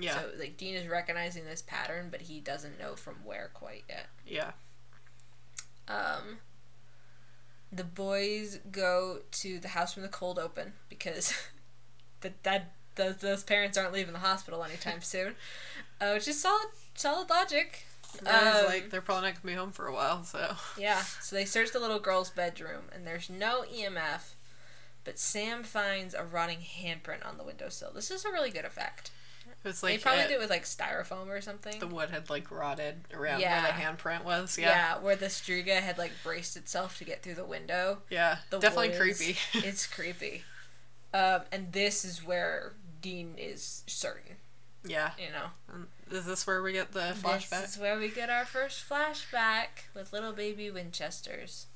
Yeah. 0.00 0.20
So 0.20 0.26
like 0.38 0.56
Dean 0.56 0.74
is 0.74 0.86
recognizing 0.88 1.44
this 1.44 1.62
pattern, 1.62 2.08
but 2.10 2.22
he 2.22 2.40
doesn't 2.40 2.78
know 2.80 2.94
from 2.96 3.16
where 3.24 3.50
quite 3.54 3.84
yet. 3.88 4.06
yeah. 4.26 4.52
Um, 5.88 6.38
the 7.72 7.84
boys 7.84 8.58
go 8.70 9.20
to 9.30 9.58
the 9.58 9.68
house 9.68 9.94
from 9.94 10.02
the 10.02 10.08
cold 10.08 10.38
open 10.38 10.74
because 10.88 11.34
that 12.20 12.42
that 12.44 12.72
those, 12.94 13.16
those 13.16 13.42
parents 13.42 13.78
aren't 13.78 13.92
leaving 13.92 14.12
the 14.12 14.18
hospital 14.20 14.62
anytime 14.62 15.00
soon, 15.00 15.34
uh, 16.00 16.12
which 16.12 16.28
is 16.28 16.40
solid 16.40 16.68
solid 16.94 17.28
logic. 17.30 17.84
I 18.26 18.44
was 18.52 18.60
Um, 18.64 18.66
like, 18.66 18.90
they're 18.90 19.00
probably 19.00 19.28
not 19.30 19.42
gonna 19.42 19.54
be 19.54 19.58
home 19.58 19.72
for 19.72 19.86
a 19.86 19.92
while, 19.94 20.22
so 20.24 20.54
Yeah, 20.76 21.00
so 21.20 21.34
they 21.34 21.46
search 21.46 21.72
the 21.72 21.80
little 21.80 21.98
girl's 21.98 22.28
bedroom 22.30 22.84
and 22.94 23.06
there's 23.06 23.30
no 23.30 23.64
EMF, 23.74 24.34
but 25.04 25.18
Sam 25.18 25.62
finds 25.64 26.14
a 26.14 26.22
rotting 26.22 26.58
handprint 26.60 27.26
on 27.26 27.38
the 27.38 27.44
windowsill. 27.44 27.92
This 27.94 28.10
is 28.10 28.24
a 28.26 28.30
really 28.30 28.50
good 28.50 28.66
effect. 28.66 29.10
It 29.64 29.68
was 29.68 29.80
they 29.80 29.92
like 29.92 30.02
probably 30.02 30.22
uh, 30.24 30.28
did 30.28 30.34
it 30.34 30.40
with 30.40 30.50
like 30.50 30.64
styrofoam 30.64 31.28
or 31.28 31.40
something. 31.40 31.78
the 31.78 31.86
wood 31.86 32.10
had 32.10 32.28
like 32.30 32.50
rotted 32.50 32.96
around 33.14 33.40
Yeah. 33.40 33.62
where 33.62 33.72
the 33.72 33.78
handprint 33.78 34.24
was. 34.24 34.58
yeah. 34.58 34.68
Yeah. 34.68 34.98
where 35.02 35.16
the 35.16 35.26
Striga 35.26 35.80
had 35.80 35.98
like 35.98 36.12
braced 36.22 36.56
itself 36.56 36.98
to 36.98 37.04
get 37.04 37.22
through 37.22 37.34
the 37.34 37.44
window. 37.44 37.98
Yeah. 38.10 38.38
The 38.50 38.58
Definitely 38.58 38.90
woods. 38.98 39.18
creepy. 39.18 39.38
it's 39.66 39.86
creepy. 39.86 40.42
Um, 41.14 41.42
and 41.52 41.72
this 41.72 42.04
is 42.04 42.24
where 42.24 42.72
Dean 43.02 43.34
is 43.36 43.82
certain, 43.86 44.36
yeah. 44.84 45.10
you 45.18 45.28
know. 45.30 45.84
Is 46.10 46.24
this 46.24 46.46
where 46.46 46.62
we 46.62 46.72
get 46.72 46.92
the 46.92 47.14
flashback? 47.22 47.62
This 47.62 47.74
is 47.74 47.78
where 47.78 47.98
we 47.98 48.08
get 48.08 48.30
our 48.30 48.44
first 48.46 48.88
flashback 48.88 49.84
with 49.94 50.12
little 50.12 50.32
baby 50.32 50.70
Winchesters. 50.70 51.66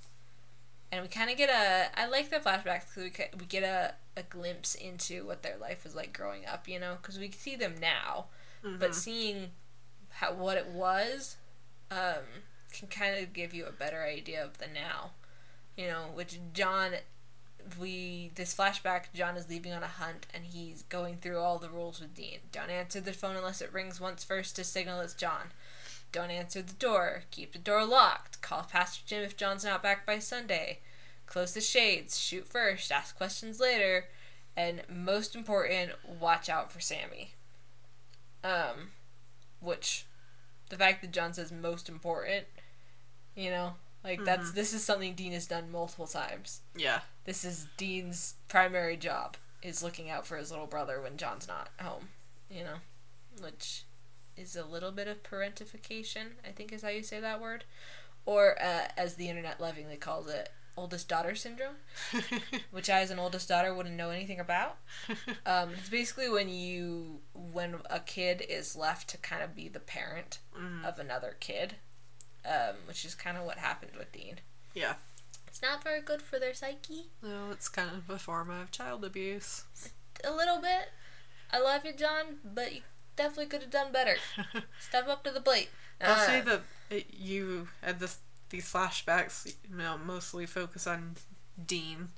And 0.92 1.02
we 1.02 1.08
kind 1.08 1.30
of 1.30 1.36
get 1.36 1.50
a. 1.50 1.98
I 2.00 2.06
like 2.06 2.30
the 2.30 2.36
flashbacks 2.36 2.94
because 2.94 2.96
we, 3.18 3.38
we 3.40 3.46
get 3.46 3.62
a, 3.64 3.94
a 4.16 4.22
glimpse 4.22 4.74
into 4.74 5.26
what 5.26 5.42
their 5.42 5.56
life 5.56 5.82
was 5.84 5.94
like 5.96 6.12
growing 6.16 6.46
up, 6.46 6.68
you 6.68 6.78
know? 6.78 6.96
Because 7.00 7.18
we 7.18 7.30
see 7.30 7.56
them 7.56 7.74
now, 7.80 8.26
but 8.62 8.90
Mhm. 8.90 8.94
seeing 8.94 9.50
how 10.10 10.32
what 10.32 10.56
it 10.56 10.68
was 10.68 11.36
um, 11.90 12.24
can 12.72 12.88
kind 12.88 13.16
of 13.22 13.32
give 13.32 13.52
you 13.52 13.66
a 13.66 13.72
better 13.72 14.02
idea 14.04 14.44
of 14.44 14.58
the 14.58 14.66
now. 14.66 15.10
You 15.76 15.88
know, 15.88 16.04
which 16.14 16.38
John, 16.54 16.92
we 17.78 18.30
this 18.34 18.54
flashback, 18.54 19.06
John 19.14 19.36
is 19.36 19.48
leaving 19.48 19.72
on 19.72 19.82
a 19.82 19.88
hunt 19.88 20.26
and 20.32 20.44
he's 20.46 20.82
going 20.84 21.16
through 21.16 21.38
all 21.38 21.58
the 21.58 21.68
rules 21.68 22.00
with 22.00 22.14
Dean. 22.14 22.38
Don't 22.52 22.70
answer 22.70 23.00
the 23.00 23.12
phone 23.12 23.36
unless 23.36 23.60
it 23.60 23.72
rings 23.72 24.00
once 24.00 24.24
first 24.24 24.56
to 24.56 24.64
signal 24.64 25.00
it's 25.00 25.14
John. 25.14 25.52
Don't 26.12 26.30
answer 26.30 26.62
the 26.62 26.72
door. 26.74 27.24
Keep 27.30 27.52
the 27.52 27.58
door 27.58 27.84
locked. 27.84 28.40
Call 28.40 28.62
Pastor 28.62 29.02
Jim 29.06 29.22
if 29.22 29.36
John's 29.36 29.64
not 29.64 29.82
back 29.82 30.06
by 30.06 30.18
Sunday. 30.18 30.80
Close 31.26 31.52
the 31.52 31.60
shades. 31.60 32.18
Shoot 32.18 32.46
first. 32.48 32.90
Ask 32.90 33.16
questions 33.16 33.60
later. 33.60 34.06
And 34.56 34.82
most 34.88 35.34
important, 35.36 35.92
watch 36.06 36.48
out 36.48 36.72
for 36.72 36.80
Sammy. 36.80 37.32
Um, 38.42 38.92
which, 39.60 40.06
the 40.70 40.76
fact 40.76 41.02
that 41.02 41.10
John 41.10 41.34
says 41.34 41.52
most 41.52 41.88
important, 41.88 42.46
you 43.34 43.50
know, 43.50 43.74
like 44.04 44.24
that's 44.24 44.52
this 44.52 44.72
is 44.72 44.84
something 44.84 45.14
Dean 45.14 45.32
has 45.32 45.46
done 45.46 45.70
multiple 45.70 46.06
times. 46.06 46.60
yeah. 46.76 47.00
This 47.24 47.44
is 47.44 47.66
Dean's 47.76 48.34
primary 48.46 48.96
job 48.96 49.36
is 49.62 49.82
looking 49.82 50.08
out 50.08 50.24
for 50.24 50.36
his 50.36 50.52
little 50.52 50.68
brother 50.68 51.00
when 51.00 51.16
John's 51.16 51.48
not 51.48 51.70
home, 51.80 52.10
you 52.48 52.62
know, 52.62 52.76
which 53.42 53.82
is 54.36 54.56
a 54.56 54.64
little 54.64 54.92
bit 54.92 55.08
of 55.08 55.22
parentification, 55.22 56.32
I 56.46 56.50
think 56.50 56.72
is 56.72 56.82
how 56.82 56.88
you 56.88 57.02
say 57.02 57.20
that 57.20 57.40
word, 57.40 57.64
or 58.24 58.56
uh, 58.62 58.88
as 58.96 59.14
the 59.14 59.28
internet 59.28 59.60
lovingly 59.60 59.96
calls 59.96 60.28
it, 60.28 60.50
oldest 60.76 61.08
daughter 61.08 61.34
syndrome, 61.34 61.76
which 62.70 62.90
I 62.90 63.00
as 63.00 63.10
an 63.10 63.18
oldest 63.18 63.48
daughter 63.48 63.74
wouldn't 63.74 63.94
know 63.96 64.10
anything 64.10 64.40
about. 64.40 64.76
Um, 65.46 65.70
it's 65.78 65.88
basically 65.88 66.28
when 66.28 66.48
you 66.48 67.20
when 67.32 67.76
a 67.88 68.00
kid 68.00 68.44
is 68.48 68.74
left 68.74 69.08
to 69.10 69.16
kind 69.18 69.42
of 69.44 69.54
be 69.54 69.68
the 69.68 69.78
parent 69.80 70.40
Mhm. 70.58 70.84
of 70.84 70.98
another 70.98 71.36
kid, 71.38 71.76
um, 72.44 72.74
which 72.86 73.04
is 73.04 73.14
kind 73.14 73.36
of 73.38 73.44
what 73.44 73.58
happened 73.58 73.92
with 73.96 74.10
Dean. 74.10 74.40
Yeah. 74.74 74.94
It's 75.46 75.62
not 75.62 75.84
very 75.84 76.00
good 76.00 76.20
for 76.20 76.38
their 76.40 76.52
psyche. 76.52 77.06
No, 77.22 77.50
it's 77.52 77.68
kind 77.68 77.90
of 77.96 78.10
a 78.10 78.18
form 78.18 78.50
of 78.50 78.70
child 78.72 79.04
abuse. 79.04 79.64
a 80.24 80.32
little 80.32 80.60
bit. 80.60 80.90
I 81.52 81.60
love 81.60 81.84
you, 81.86 81.92
John, 81.92 82.38
but 82.44 82.74
you 82.74 82.80
definitely 83.16 83.46
could 83.46 83.62
have 83.62 83.70
done 83.70 83.92
better. 83.92 84.16
Step 84.80 85.08
up 85.08 85.24
to 85.24 85.30
the 85.30 85.40
plate. 85.40 85.68
I'll 86.00 86.12
Uh, 86.12 86.26
say 86.26 86.40
that 86.42 86.60
it, 86.90 87.06
you 87.16 87.68
had 87.82 87.98
this 88.00 88.18
these 88.50 88.70
flashbacks, 88.72 89.46
you 89.68 89.76
know, 89.76 89.98
mostly 89.98 90.46
focus 90.46 90.86
on 90.86 91.16
Dean, 91.66 92.08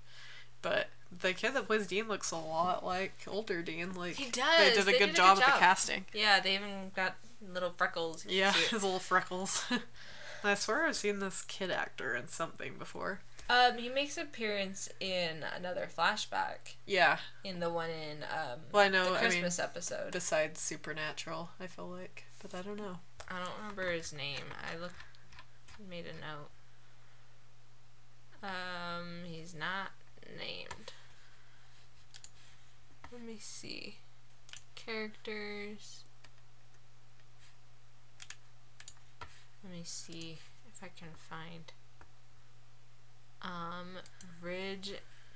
but 0.63 0.89
the 1.17 1.33
kid 1.33 1.55
that 1.55 1.67
plays 1.67 1.87
Dean 1.87 2.07
looks 2.07 2.31
a 2.33 2.37
lot 2.37 2.85
like 2.85 3.15
older 3.27 3.63
Dean. 3.63 3.95
Like 3.95 4.17
He 4.17 4.31
does. 4.31 4.59
They 4.59 4.71
did 4.71 4.79
a 4.81 4.85
They 4.85 4.93
good 4.93 4.99
did 5.07 5.11
a 5.11 5.17
job 5.17 5.37
good 5.39 5.45
at 5.45 5.55
the 5.55 5.59
casting. 5.61 6.05
Yeah, 6.13 6.41
they 6.41 6.55
even 6.55 6.91
got 6.95 7.17
little 7.53 7.71
freckles. 7.77 8.27
Yeah, 8.29 8.53
his 8.71 8.83
little 8.83 8.99
freckles. 8.99 9.65
I 10.45 10.55
swear 10.55 10.85
I've 10.87 10.97
seen 10.97 11.19
this 11.21 11.43
kid 11.43 11.71
actor 11.71 12.15
in 12.15 12.29
something 12.29 12.75
before. 12.79 13.21
Um, 13.51 13.79
he 13.79 13.89
makes 13.89 14.19
appearance 14.19 14.91
in 15.01 15.43
another 15.57 15.89
flashback 15.95 16.75
Yeah. 16.87 17.19
in 17.43 17.61
the 17.61 17.71
one 17.71 17.89
in 17.91 18.23
um 18.25 18.61
Well, 18.73 18.83
I 18.85 18.89
know. 18.89 19.05
the 19.05 19.11
I 19.11 19.13
mean, 19.23 19.31
Christmas 19.31 19.59
episode. 19.59 20.13
besides 20.13 20.61
Supernatural, 20.61 21.51
I 21.59 21.67
feel 21.67 21.89
like, 21.89 22.25
but 22.43 22.55
I 22.55 22.61
don't 22.63 22.77
know. 22.77 22.99
I 23.31 23.39
don't 23.39 23.53
remember 23.61 23.91
his 23.93 24.13
name. 24.13 24.43
I 24.71 24.77
looked, 24.79 24.95
made 25.89 26.05
a 26.07 26.13
note. 26.21 26.51
Um, 28.43 29.25
he's 29.27 29.55
not 29.55 29.93
named. 30.39 30.93
Let 33.11 33.23
me 33.23 33.37
see. 33.41 33.97
Characters. 34.75 36.05
Let 39.65 39.73
me 39.73 39.83
see 39.85 40.39
if 40.69 40.83
I 40.83 40.89
can 40.89 41.09
find. 41.15 41.73
Um, 43.43 43.99
Ridge 44.41 44.95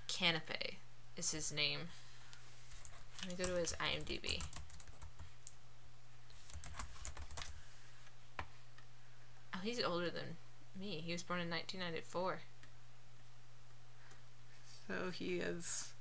Canipe 0.09 0.75
is 1.16 1.30
his 1.32 1.52
name. 1.52 1.80
Let 3.28 3.38
me 3.38 3.44
go 3.44 3.50
to 3.50 3.59
his 3.61 3.75
IMDb. 3.75 4.42
Oh, 9.54 9.59
he's 9.62 9.82
older 9.82 10.11
than 10.11 10.37
me. 10.78 11.02
He 11.04 11.12
was 11.12 11.23
born 11.23 11.40
in 11.40 11.50
1994. 11.50 12.40
So 14.88 15.11
he 15.11 15.37
is 15.37 15.92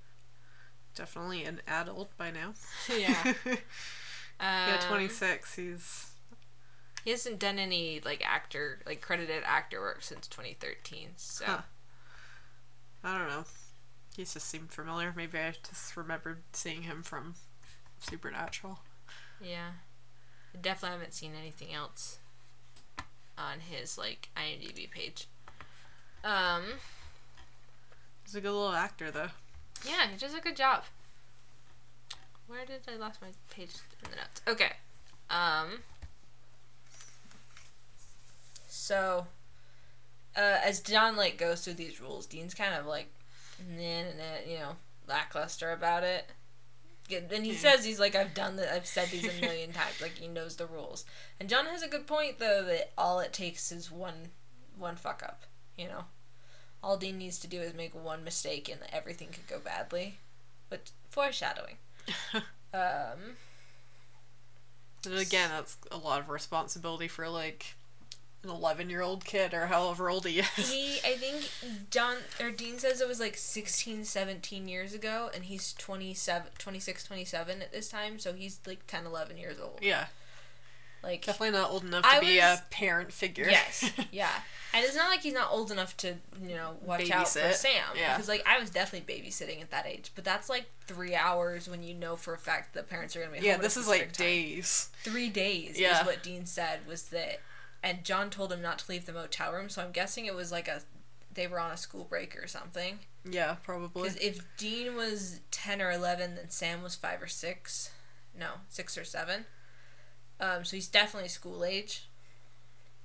definitely 0.96 1.43
an 1.43 1.62
adult 1.67 2.15
by 2.17 2.31
now. 2.31 2.53
yeah. 2.89 3.34
yeah, 4.39 4.79
Um, 4.81 4.88
26. 4.88 5.55
He's 5.55 6.08
He 7.03 7.12
hasn't 7.12 7.39
done 7.39 7.60
any 7.60 8.01
like 8.03 8.24
actor 8.25 8.79
like 8.86 9.01
credited 9.01 9.43
actor 9.46 9.79
work 9.79 10.01
since 10.01 10.27
2013. 10.27 11.10
So 11.17 11.46
Huh. 11.46 11.62
I 13.03 13.17
don't 13.17 13.27
know. 13.27 13.43
He 14.15 14.24
just 14.24 14.41
seemed 14.48 14.72
familiar. 14.72 15.13
Maybe 15.15 15.38
I 15.39 15.53
just 15.67 15.96
remembered 15.98 16.39
seeing 16.53 16.84
him 16.84 17.01
from 17.03 17.36
Supernatural. 18.00 18.79
yeah, 19.41 19.70
I 20.53 20.58
definitely 20.62 20.98
haven't 20.98 21.13
seen 21.13 21.31
anything 21.39 21.74
else 21.74 22.17
on 23.38 23.60
his 23.60 23.98
like 23.98 24.29
IMDb 24.36 24.89
page. 24.89 25.27
Um, 26.24 26.63
He's 28.25 28.36
a 28.36 28.41
good 28.41 28.51
little 28.51 28.74
actor, 28.74 29.10
though. 29.12 29.29
yeah, 29.86 30.08
he 30.12 30.17
does 30.17 30.34
a 30.36 30.39
good 30.39 30.55
job. 30.55 30.84
Where 32.48 32.65
did 32.65 32.81
I 32.88 32.98
lost 32.98 33.22
my 33.22 33.29
page 33.50 33.70
in 34.03 34.12
the 34.12 34.17
notes? 34.17 34.41
Okay, 34.48 34.74
um. 35.29 35.79
So, 38.67 39.27
uh, 40.35 40.59
as 40.63 40.79
John 40.81 41.15
like 41.15 41.38
goes 41.38 41.63
through 41.63 41.73
these 41.75 42.00
rules, 42.01 42.25
Dean's 42.25 42.53
kind 42.53 42.73
of 42.75 42.85
like, 42.85 43.11
nah, 43.69 43.75
nah, 44.03 44.09
nah, 44.17 44.51
you 44.51 44.57
know, 44.59 44.75
lackluster 45.07 45.71
about 45.71 46.03
it. 46.03 46.29
And 47.11 47.45
he 47.45 47.51
Hmm. 47.51 47.57
says 47.57 47.83
he's 47.83 48.00
like, 48.00 48.15
I've 48.15 48.33
done 48.33 48.55
that. 48.55 48.73
I've 48.73 48.85
said 48.85 49.09
these 49.09 49.27
a 49.27 49.33
million 49.41 49.71
times. 49.73 50.00
Like 50.01 50.17
he 50.17 50.27
knows 50.27 50.55
the 50.55 50.65
rules. 50.65 51.03
And 51.39 51.50
John 51.50 51.65
has 51.65 51.83
a 51.83 51.88
good 51.89 52.07
point 52.07 52.39
though 52.39 52.63
that 52.63 52.91
all 52.97 53.19
it 53.19 53.33
takes 53.33 53.71
is 53.71 53.91
one, 53.91 54.29
one 54.77 54.95
fuck 54.95 55.21
up. 55.23 55.43
You 55.77 55.88
know, 55.88 56.05
all 56.83 56.97
Dean 56.97 57.17
needs 57.17 57.39
to 57.39 57.47
do 57.47 57.59
is 57.61 57.73
make 57.73 57.93
one 57.93 58.23
mistake 58.23 58.69
and 58.69 58.79
everything 58.93 59.29
could 59.29 59.47
go 59.47 59.59
badly. 59.59 60.19
But 60.69 60.91
foreshadowing. 61.09 61.75
Um. 62.73 63.35
And 65.05 65.15
again, 65.17 65.50
that's 65.50 65.77
a 65.91 65.97
lot 65.97 66.21
of 66.21 66.29
responsibility 66.29 67.07
for 67.09 67.27
like 67.27 67.75
an 68.43 68.50
11 68.50 68.89
year 68.89 69.01
old 69.01 69.24
kid 69.25 69.53
or 69.53 69.67
however 69.67 70.10
old 70.10 70.25
he 70.25 70.39
is. 70.39 70.48
He, 70.71 71.00
I 71.07 71.15
think 71.17 71.50
John 71.91 72.17
or 72.39 72.51
Dean 72.51 72.79
says 72.79 73.01
it 73.01 73.07
was 73.07 73.19
like 73.19 73.38
16, 73.38 74.03
17 74.05 74.67
years 74.67 74.93
ago, 74.93 75.29
and 75.33 75.45
he's 75.45 75.74
27, 75.74 76.48
26, 76.57 77.03
27 77.03 77.62
at 77.62 77.71
this 77.71 77.89
time, 77.89 78.17
so 78.19 78.33
he's 78.33 78.60
like 78.65 78.86
10, 78.88 79.05
11 79.05 79.38
years 79.38 79.57
old. 79.60 79.79
yeah, 79.81 80.05
Like, 81.03 81.25
definitely 81.25 81.57
not 81.57 81.69
old 81.71 81.83
enough 81.83 82.03
to 82.03 82.07
I 82.10 82.19
be 82.19 82.38
was- 82.38 82.60
a 82.60 82.63
parent 82.69 83.12
figure. 83.12 83.48
yes, 83.50 83.91
yeah. 84.12 84.29
And 84.74 84.86
it's 84.86 84.95
not 84.95 85.10
like 85.10 85.19
he's 85.19 85.33
not 85.33 85.51
old 85.51 85.69
enough 85.69 85.98
to, 85.98 86.15
you 86.41 86.55
know, 86.55 86.77
watch 86.81 87.12
out 87.12 87.27
for 87.27 87.51
Sam. 87.51 87.74
yeah. 87.93 88.15
Because, 88.15 88.29
like, 88.29 88.41
I 88.48 88.57
was 88.57 88.69
definitely 88.69 89.13
babysitting 89.13 89.62
at 89.62 89.69
that 89.71 89.86
age, 89.86 90.12
but 90.15 90.24
that's 90.24 90.48
like 90.48 90.65
three 90.88 91.13
hours 91.13 91.67
when 91.67 91.83
you 91.83 91.93
know 91.93 92.15
for 92.15 92.33
a 92.33 92.38
fact 92.38 92.74
the 92.74 92.81
parents 92.81 93.13
are 93.15 93.19
going 93.19 93.33
to 93.36 93.41
be 93.41 93.45
yeah, 93.45 93.57
this 93.57 93.75
is 93.75 93.86
like 93.88 94.13
time. 94.13 94.25
days. 94.27 94.88
Three 95.03 95.27
days 95.29 95.77
Yeah. 95.77 96.00
is 96.00 96.05
what 96.07 96.24
Dean 96.24 96.45
said 96.45 96.79
was 96.88 97.03
that, 97.10 97.41
and 97.83 98.03
John 98.03 98.29
told 98.29 98.51
him 98.51 98.61
not 98.61 98.79
to 98.79 98.91
leave 98.91 99.05
the 99.05 99.13
motel 99.13 99.53
room, 99.53 99.69
so 99.69 99.81
I'm 99.81 99.91
guessing 99.91 100.25
it 100.25 100.35
was 100.35 100.51
like 100.51 100.67
a, 100.67 100.81
they 101.33 101.47
were 101.47 101.59
on 101.59 101.71
a 101.71 101.77
school 101.77 102.03
break 102.03 102.35
or 102.41 102.47
something. 102.47 103.00
Yeah, 103.29 103.55
probably. 103.63 104.03
Because 104.03 104.17
if 104.17 104.45
Dean 104.57 104.95
was 104.95 105.41
10 105.51 105.81
or 105.81 105.91
11, 105.91 106.35
then 106.35 106.50
Sam 106.50 106.83
was 106.83 106.95
5 106.95 107.23
or 107.23 107.27
6. 107.27 107.91
No, 108.38 108.47
6 108.69 108.97
or 108.97 109.03
7. 109.03 109.45
Um, 110.39 110.65
so 110.65 110.75
he's 110.75 110.88
definitely 110.88 111.29
school 111.29 111.63
age. 111.63 112.07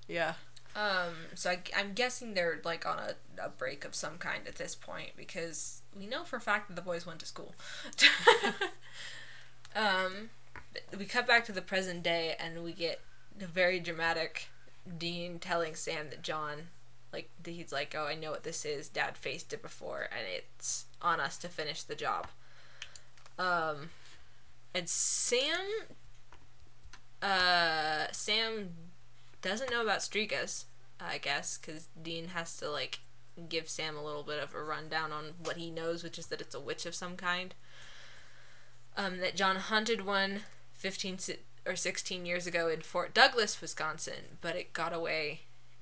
Yeah, 0.09 0.35
Um, 0.77 1.15
so 1.35 1.51
I, 1.51 1.59
am 1.75 1.93
guessing 1.95 2.35
they're 2.35 2.61
like 2.65 2.87
on 2.87 2.99
a, 2.99 3.45
a 3.45 3.49
break 3.49 3.85
of 3.85 3.95
some 3.95 4.19
kind 4.19 4.47
at 4.47 4.55
this 4.55 4.75
point 4.75 5.11
because 5.17 5.83
we 5.99 6.07
know 6.07 6.23
for 6.23 6.37
a 6.37 6.41
fact 6.41 6.69
that 6.69 6.77
the 6.77 6.83
boys 6.83 7.05
went 7.05 7.19
to 7.21 7.27
school. 7.27 7.55
um, 9.77 10.31
we 10.97 11.07
cut 11.07 11.27
back 11.27 11.45
to 11.47 11.53
the 11.53 11.63
present 11.63 12.03
day 12.03 12.37
and 12.39 12.63
we 12.63 12.73
get 12.73 13.01
a 13.41 13.47
very 13.47 13.81
dramatic 13.81 14.49
Dean 14.99 15.39
telling 15.39 15.75
Sam 15.75 16.11
that 16.11 16.23
John, 16.23 16.69
like, 17.13 17.31
he's 17.45 17.73
like, 17.73 17.95
oh, 17.97 18.07
I 18.07 18.15
know 18.15 18.31
what 18.31 18.45
this 18.45 18.65
is. 18.65 18.89
Dad 18.89 19.17
faced 19.17 19.53
it 19.53 19.63
before 19.63 20.09
and 20.11 20.27
it's 20.35 20.87
on 21.01 21.21
us 21.21 21.37
to 21.39 21.49
finish 21.49 21.83
the 21.83 21.95
job. 21.95 22.29
Um, 23.39 23.91
and 24.75 24.89
Sam, 24.89 25.61
uh, 27.23 28.07
Sam 28.13 28.71
doesn't 29.43 29.71
know 29.71 29.83
about 29.83 30.01
Strigas, 30.01 30.65
I 31.01 31.19
guess, 31.19 31.59
because 31.59 31.89
Dean 32.01 32.29
has 32.29 32.57
to 32.59 32.71
like 32.71 33.01
give 33.49 33.69
Sam 33.69 33.97
a 33.97 34.05
little 34.05 34.23
bit 34.23 34.43
of 34.43 34.55
a 34.55 34.63
rundown 34.63 35.13
on 35.13 35.35
what 35.43 35.57
he 35.57 35.71
knows, 35.71 36.03
which 36.03 36.19
is 36.19 36.27
that 36.27 36.41
it's 36.41 36.55
a 36.55 36.61
witch 36.61 36.87
of 36.87 36.95
some 36.95 37.17
kind. 37.17 37.55
Um, 38.97 39.19
that 39.19 39.37
John 39.37 39.57
hunted 39.57 40.07
one 40.07 40.41
15 40.75 41.19
si- 41.19 41.37
or 41.67 41.77
16 41.77 42.25
years 42.25 42.47
ago 42.47 42.69
in 42.69 42.81
Fort 42.83 43.13
Douglas, 43.15 43.61
Wisconsin, 43.61 44.39
but 44.41 44.57
it 44.57 44.73
got 44.73 44.93
away 44.93 45.41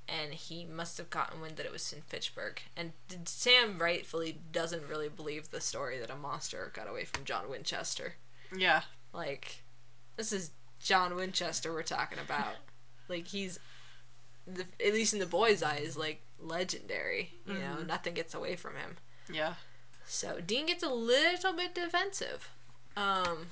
and 0.09 0.35
he 0.35 0.65
must 0.65 0.99
have 0.99 1.11
gotten 1.11 1.41
wind 1.41 1.57
that 1.57 1.67
it 1.67 1.73
was 1.73 1.93
in 1.93 2.03
Fitchburg. 2.03 2.61
And 2.77 2.93
Sam 3.25 3.79
rightfully 3.79 4.39
doesn't 4.53 4.89
really 4.89 5.09
believe 5.09 5.51
the 5.51 5.61
story 5.61 5.99
that 5.99 6.11
a 6.11 6.17
monster 6.17 6.71
got 6.75 6.89
away 6.89 7.05
from 7.05 7.25
John 7.25 7.49
Winchester. 7.49 8.15
yeah, 8.55 8.83
Like, 9.13 9.63
this 10.17 10.33
is 10.33 10.51
John 10.79 11.17
Winchester 11.17 11.73
we're 11.73 11.83
talking 11.83 12.19
about. 12.19 12.57
like, 13.09 13.29
he's, 13.29 13.59
the, 14.47 14.67
at 14.85 14.93
least 14.93 15.15
in 15.15 15.21
the 15.21 15.27
boys' 15.27 15.63
eyes, 15.63 15.97
like, 15.97 16.21
legendary. 16.39 17.33
You 17.47 17.55
know, 17.55 17.83
nothing 17.87 18.15
gets 18.15 18.35
away 18.35 18.57
from 18.57 18.77
him. 18.77 18.97
yeah. 19.33 19.55
So, 20.07 20.39
Dean 20.47 20.67
gets 20.67 20.83
a 20.83 20.91
little 20.91 21.55
bit 21.55 21.75
defensive. 21.75 22.51
Um, 22.95 23.47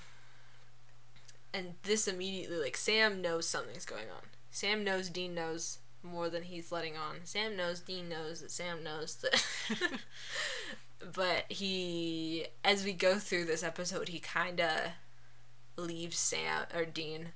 and 1.55 1.75
this 1.83 2.09
immediately, 2.09 2.59
like, 2.59 2.77
Sam 2.77 3.21
knows 3.23 3.47
something's 3.47 3.85
going 3.87 4.11
on. 4.15 4.23
Sam 4.51 4.85
knows 4.85 5.09
Dean 5.09 5.35
knows 5.35 5.79
more 6.03 6.29
than 6.29 6.45
he's 6.45 6.73
letting 6.73 6.97
on. 6.97 7.17
Sam 7.25 7.57
knows 7.57 7.81
Dean 7.81 8.09
knows 8.09 8.41
that 8.41 8.51
Sam 8.51 8.83
knows 8.83 9.17
that. 9.17 9.43
but 11.15 11.45
he, 11.49 12.47
as 12.65 12.85
we 12.85 12.93
go 12.93 13.19
through 13.19 13.45
this 13.47 13.62
episode, 13.62 14.09
he 14.09 14.19
kind 14.19 14.61
of 14.61 14.71
leaves 15.77 16.19
Sam 16.19 16.65
or 16.75 16.85
Dean 16.85 17.29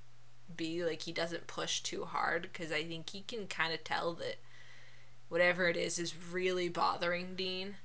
be 0.54 0.84
like 0.84 1.02
he 1.02 1.12
doesn't 1.12 1.46
push 1.48 1.80
too 1.80 2.04
hard 2.04 2.42
because 2.42 2.70
I 2.70 2.84
think 2.84 3.10
he 3.10 3.22
can 3.22 3.46
kind 3.46 3.72
of 3.72 3.82
tell 3.82 4.12
that 4.14 4.36
whatever 5.28 5.68
it 5.68 5.76
is 5.76 5.98
is 5.98 6.14
really 6.30 6.68
bothering 6.68 7.34
Dean, 7.34 7.76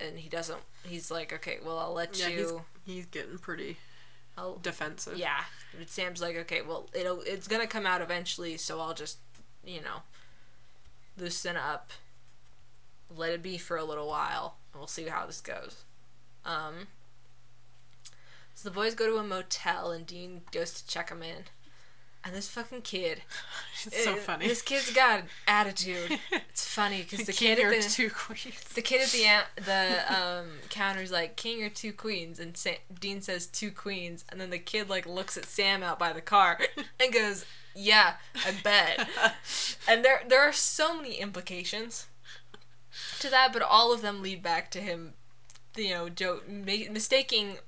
and 0.00 0.18
he 0.18 0.28
doesn't. 0.28 0.60
He's 0.84 1.10
like, 1.10 1.32
okay, 1.32 1.58
well, 1.64 1.78
I'll 1.78 1.92
let 1.92 2.18
Yeah, 2.18 2.28
he's, 2.28 2.38
you. 2.38 2.62
he's 2.84 3.06
getting 3.06 3.38
pretty 3.38 3.76
I'll, 4.38 4.56
defensive. 4.62 5.18
yeah, 5.18 5.44
but 5.76 5.90
Sam's 5.90 6.22
like, 6.22 6.36
okay, 6.36 6.62
well, 6.62 6.88
it'll 6.92 7.20
it's 7.22 7.48
gonna 7.48 7.66
come 7.66 7.86
out 7.86 8.00
eventually, 8.00 8.56
so 8.56 8.80
I'll 8.80 8.94
just, 8.94 9.18
you 9.64 9.80
know, 9.80 10.02
loosen 11.16 11.56
up, 11.56 11.90
let 13.14 13.32
it 13.32 13.42
be 13.42 13.58
for 13.58 13.76
a 13.76 13.84
little 13.84 14.06
while, 14.08 14.56
and 14.72 14.80
we'll 14.80 14.86
see 14.86 15.04
how 15.04 15.26
this 15.26 15.40
goes. 15.40 15.84
Um. 16.44 16.86
So 18.54 18.68
the 18.68 18.74
boys 18.74 18.94
go 18.94 19.06
to 19.06 19.18
a 19.18 19.22
motel, 19.22 19.90
and 19.92 20.06
Dean 20.06 20.42
goes 20.50 20.72
to 20.74 20.86
check 20.86 21.10
them 21.10 21.22
in, 21.22 21.44
and 22.24 22.34
this 22.34 22.48
fucking 22.48 22.82
kid, 22.82 23.22
It's 23.86 24.02
so 24.04 24.12
uh, 24.12 24.16
funny. 24.16 24.48
This 24.48 24.60
kid's 24.62 24.92
got 24.92 25.22
attitude. 25.46 26.18
It's 26.50 26.66
funny 26.66 27.02
because 27.02 27.26
the 27.26 27.32
King 27.32 27.56
kid 27.56 27.64
at 27.64 27.82
the, 27.82 27.88
two 27.88 28.10
queens. 28.10 28.64
the 28.74 28.82
kid 28.82 29.00
at 29.02 29.46
the 29.56 29.62
the 29.62 30.14
um 30.20 30.46
counter's 30.68 31.12
like 31.12 31.36
king 31.36 31.62
or 31.62 31.68
two 31.68 31.92
queens 31.92 32.40
and 32.40 32.56
Sa- 32.56 32.82
Dean 33.00 33.20
says 33.20 33.46
two 33.46 33.70
queens 33.70 34.24
and 34.28 34.40
then 34.40 34.50
the 34.50 34.58
kid 34.58 34.88
like 34.88 35.06
looks 35.06 35.36
at 35.36 35.44
Sam 35.44 35.84
out 35.84 35.98
by 36.00 36.12
the 36.12 36.20
car 36.20 36.58
and 36.98 37.12
goes 37.12 37.44
yeah 37.76 38.14
I 38.44 38.54
bet 38.64 39.08
and 39.88 40.04
there 40.04 40.22
there 40.26 40.40
are 40.42 40.52
so 40.52 40.96
many 40.96 41.14
implications 41.14 42.06
to 43.20 43.30
that 43.30 43.52
but 43.52 43.62
all 43.62 43.92
of 43.92 44.02
them 44.02 44.20
lead 44.20 44.42
back 44.42 44.68
to 44.72 44.80
him 44.80 45.12
you 45.76 45.90
know 45.90 46.08
joke 46.08 46.48
ma- 46.48 46.90
mistaking 46.90 47.58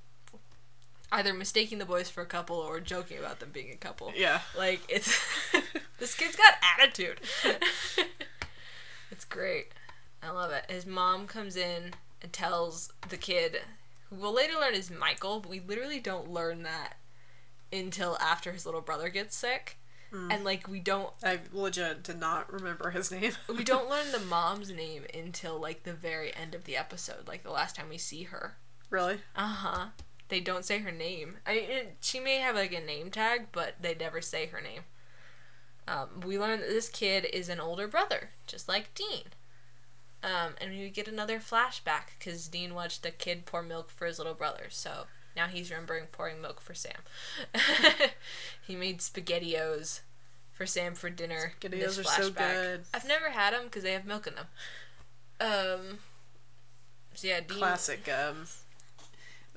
either 1.13 1.33
mistaking 1.35 1.79
the 1.79 1.85
boys 1.85 2.09
for 2.09 2.23
a 2.23 2.27
couple 2.27 2.57
or 2.57 2.81
joking 2.81 3.19
about 3.19 3.41
them 3.41 3.51
being 3.53 3.71
a 3.73 3.77
couple 3.77 4.13
Yeah. 4.17 4.41
like 4.57 4.81
it's 4.89 5.19
this 5.99 6.15
kid's 6.15 6.37
got 6.37 6.55
attitude. 6.79 7.21
it's 9.11 9.25
great. 9.25 9.69
I 10.23 10.31
love 10.31 10.51
it. 10.53 10.71
His 10.71 10.87
mom 10.87 11.27
comes 11.27 11.57
in 11.57 11.95
and 12.23 12.33
tells 12.33 12.93
the 13.09 13.17
kid, 13.17 13.61
who 14.09 14.17
we'll 14.17 14.35
later 14.35 14.55
learn 14.61 14.75
is 14.75 14.91
Michael, 14.91 15.41
but 15.41 15.51
we 15.51 15.61
literally 15.61 15.99
don't 16.01 16.31
learn 16.31 16.63
that 16.63 16.95
until 17.73 18.17
after 18.21 18.53
his 18.53 18.67
little 18.67 18.81
brother 18.81 19.09
gets 19.09 19.37
sick. 19.37 19.77
And 20.13 20.43
like 20.43 20.67
we 20.67 20.81
don't 20.81 21.13
I 21.23 21.39
legit 21.53 22.03
did 22.03 22.19
not 22.19 22.53
remember 22.53 22.91
his 22.91 23.11
name. 23.13 23.31
we 23.49 23.63
don't 23.63 23.89
learn 23.89 24.11
the 24.11 24.19
mom's 24.19 24.69
name 24.73 25.05
until 25.15 25.57
like 25.61 25.85
the 25.85 25.93
very 25.93 26.35
end 26.35 26.53
of 26.57 26.65
the 26.65 26.77
episode, 26.77 27.29
like 27.29 27.45
the 27.45 27.51
last 27.53 27.77
time 27.77 27.89
we 27.89 27.97
see 27.99 28.25
her. 28.25 28.57
really? 28.91 29.19
Uh 29.37 29.47
huh. 29.47 29.87
They 30.31 30.41
don't 30.41 30.65
say 30.65 30.79
her 30.79 30.93
name. 30.93 31.37
I 31.45 31.55
mean, 31.55 31.71
it, 31.71 31.97
she 32.01 32.21
may 32.21 32.39
have 32.39 32.55
like 32.55 32.73
a 32.73 32.81
name 32.81 33.11
tag, 33.11 33.49
but 33.53 33.75
they 33.81 33.95
never 33.95 34.21
say 34.21 34.47
her 34.47 34.61
name. 34.61 34.83
Um, 35.87 36.21
we 36.25 36.39
learn 36.39 36.61
that 36.61 36.69
this 36.69 36.89
kid 36.89 37.27
is 37.33 37.49
an 37.49 37.61
older 37.61 37.89
brother, 37.89 38.31
just 38.47 38.69
like 38.69 38.95
Dean. 38.95 39.25
Um, 40.23 40.55
and 40.61 40.71
we 40.71 40.89
get 40.91 41.09
another 41.09 41.39
flashback 41.39 42.17
because 42.19 42.47
Dean 42.47 42.75
watched 42.75 43.05
a 43.05 43.11
kid 43.11 43.45
pour 43.45 43.63
milk 43.63 43.91
for 43.91 44.07
his 44.07 44.19
little 44.19 44.35
brother, 44.35 44.67
so 44.69 45.07
now 45.35 45.47
he's 45.47 45.71
remembering 45.71 46.05
pouring 46.13 46.41
milk 46.41 46.61
for 46.61 46.75
Sam. 46.75 47.01
he 48.67 48.77
made 48.77 48.99
spaghettios 48.99 50.01
for 50.53 50.67
Sam 50.67 50.95
for 50.95 51.11
dinner. 51.11 51.55
Spaghettios 51.61 51.99
are 51.99 52.05
so 52.05 52.31
good. 52.31 52.83
I've 52.93 53.09
never 53.09 53.31
had 53.31 53.55
them 53.55 53.65
because 53.65 53.83
they 53.83 53.93
have 53.93 54.05
milk 54.05 54.27
in 54.27 54.35
them. 54.35 54.47
Um. 55.41 55.99
So 57.15 57.29
yeah, 57.29 57.41
Dean. 57.41 57.59
Classic, 57.59 58.07
um, 58.09 58.47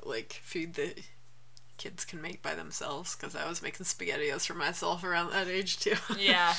like 0.05 0.39
food 0.43 0.73
that 0.75 0.99
kids 1.77 2.05
can 2.05 2.21
make 2.21 2.41
by 2.41 2.55
themselves. 2.55 3.15
Because 3.15 3.35
I 3.35 3.47
was 3.47 3.61
making 3.61 3.85
spaghettios 3.85 4.45
for 4.45 4.53
myself 4.53 5.03
around 5.03 5.31
that 5.31 5.47
age 5.47 5.77
too. 5.79 5.95
Yeah. 6.19 6.53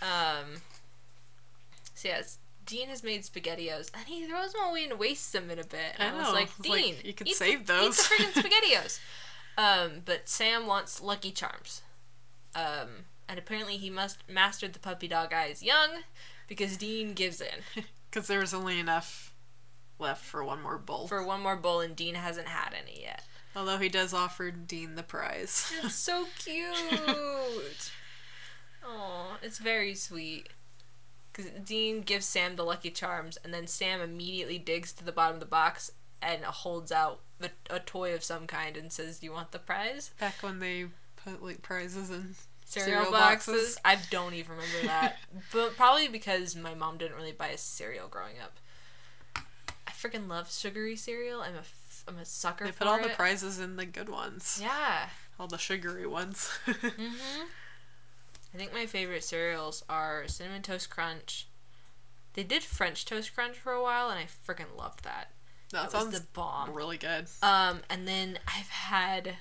Um. 0.00 0.60
So 1.94 2.08
yes, 2.08 2.38
Dean 2.66 2.88
has 2.88 3.04
made 3.04 3.22
spaghettios, 3.22 3.90
and 3.94 4.06
he 4.06 4.26
throws 4.26 4.52
them 4.52 4.62
away 4.68 4.84
and 4.84 4.98
wastes 4.98 5.30
them 5.30 5.50
in 5.50 5.58
a 5.58 5.64
bit. 5.64 5.94
And 5.98 6.16
I 6.16 6.18
I, 6.18 6.22
was 6.22 6.32
like, 6.32 6.48
It's 6.58 6.68
like, 6.68 6.82
Dean, 6.82 6.94
you 7.04 7.12
could 7.12 7.28
save 7.28 7.66
the, 7.66 7.72
those." 7.74 7.98
Eat 8.20 8.34
the 8.34 8.40
freaking 8.40 8.50
spaghettios. 8.50 8.98
um, 9.56 10.02
but 10.04 10.28
Sam 10.28 10.66
wants 10.66 11.00
Lucky 11.00 11.30
Charms. 11.30 11.82
Um, 12.54 13.04
and 13.28 13.38
apparently 13.38 13.76
he 13.76 13.88
must 13.90 14.18
mastered 14.28 14.72
the 14.72 14.78
puppy 14.78 15.08
dog 15.08 15.32
eyes 15.32 15.62
young, 15.62 15.90
because 16.48 16.76
Dean 16.76 17.14
gives 17.14 17.40
in 17.40 17.62
Because 18.10 18.26
there 18.26 18.40
was 18.40 18.52
only 18.52 18.78
enough 18.78 19.31
left 20.02 20.22
for 20.24 20.44
one 20.44 20.60
more 20.60 20.76
bowl. 20.78 21.06
for 21.08 21.22
one 21.24 21.40
more 21.40 21.56
bowl, 21.56 21.80
and 21.80 21.96
Dean 21.96 22.14
hasn't 22.16 22.48
had 22.48 22.74
any 22.74 23.00
yet. 23.02 23.22
Although 23.56 23.78
he 23.78 23.88
does 23.88 24.12
offer 24.12 24.50
Dean 24.50 24.94
the 24.96 25.02
prize. 25.02 25.72
It's 25.82 25.94
so 25.94 26.26
cute. 26.38 27.90
Oh, 28.84 29.36
it's 29.42 29.58
very 29.58 29.94
sweet. 29.94 30.48
Because 31.32 31.50
Dean 31.64 32.00
gives 32.02 32.26
Sam 32.26 32.56
the 32.56 32.64
Lucky 32.64 32.90
Charms, 32.90 33.38
and 33.44 33.54
then 33.54 33.66
Sam 33.66 34.00
immediately 34.00 34.58
digs 34.58 34.92
to 34.94 35.04
the 35.04 35.12
bottom 35.12 35.34
of 35.34 35.40
the 35.40 35.46
box 35.46 35.92
and 36.20 36.42
holds 36.44 36.92
out 36.92 37.20
the, 37.38 37.50
a 37.70 37.78
toy 37.78 38.12
of 38.14 38.22
some 38.24 38.46
kind 38.46 38.76
and 38.76 38.92
says, 38.92 39.18
"Do 39.20 39.26
you 39.26 39.32
want 39.32 39.52
the 39.52 39.58
prize?" 39.58 40.10
Back 40.20 40.34
when 40.42 40.58
they 40.58 40.86
put 41.24 41.42
like 41.42 41.62
prizes 41.62 42.10
in 42.10 42.34
Cereal, 42.64 43.04
Cereal 43.04 43.12
boxes. 43.12 43.54
boxes. 43.54 43.78
I 43.84 43.98
don't 44.10 44.34
even 44.34 44.52
remember 44.56 44.86
that, 44.86 45.18
but 45.52 45.76
probably 45.76 46.08
because 46.08 46.54
my 46.56 46.74
mom 46.74 46.98
didn't 46.98 47.16
really 47.16 47.32
buy 47.32 47.52
us 47.52 47.62
cereal 47.62 48.08
growing 48.08 48.40
up. 48.42 48.58
I 50.02 50.08
freaking 50.08 50.28
love 50.28 50.50
sugary 50.50 50.96
cereal. 50.96 51.40
I'm 51.40 51.54
a 51.54 51.58
f- 51.58 52.04
I'm 52.08 52.18
a 52.18 52.24
sucker. 52.24 52.64
They 52.64 52.72
put 52.72 52.86
all 52.86 53.00
the 53.02 53.08
prizes 53.10 53.58
in 53.60 53.76
the 53.76 53.86
good 53.86 54.08
ones. 54.08 54.58
Yeah. 54.60 55.08
All 55.38 55.46
the 55.46 55.58
sugary 55.58 56.06
ones. 56.06 56.48
hmm 56.66 57.42
I 58.54 58.58
think 58.58 58.72
my 58.74 58.84
favorite 58.86 59.24
cereals 59.24 59.82
are 59.88 60.24
Cinnamon 60.26 60.60
Toast 60.62 60.90
Crunch. 60.90 61.48
They 62.34 62.42
did 62.44 62.62
French 62.62 63.04
Toast 63.06 63.34
Crunch 63.34 63.56
for 63.56 63.72
a 63.72 63.82
while, 63.82 64.10
and 64.10 64.18
I 64.18 64.24
freaking 64.26 64.76
loved 64.76 65.04
that. 65.04 65.30
that 65.70 65.90
That 65.90 65.92
was 65.92 65.92
sounds 65.92 66.20
the 66.20 66.26
bomb. 66.34 66.72
really 66.74 66.98
good. 66.98 67.26
Um, 67.42 67.80
and 67.88 68.06
then 68.06 68.38
I've 68.46 68.68
had, 68.68 69.36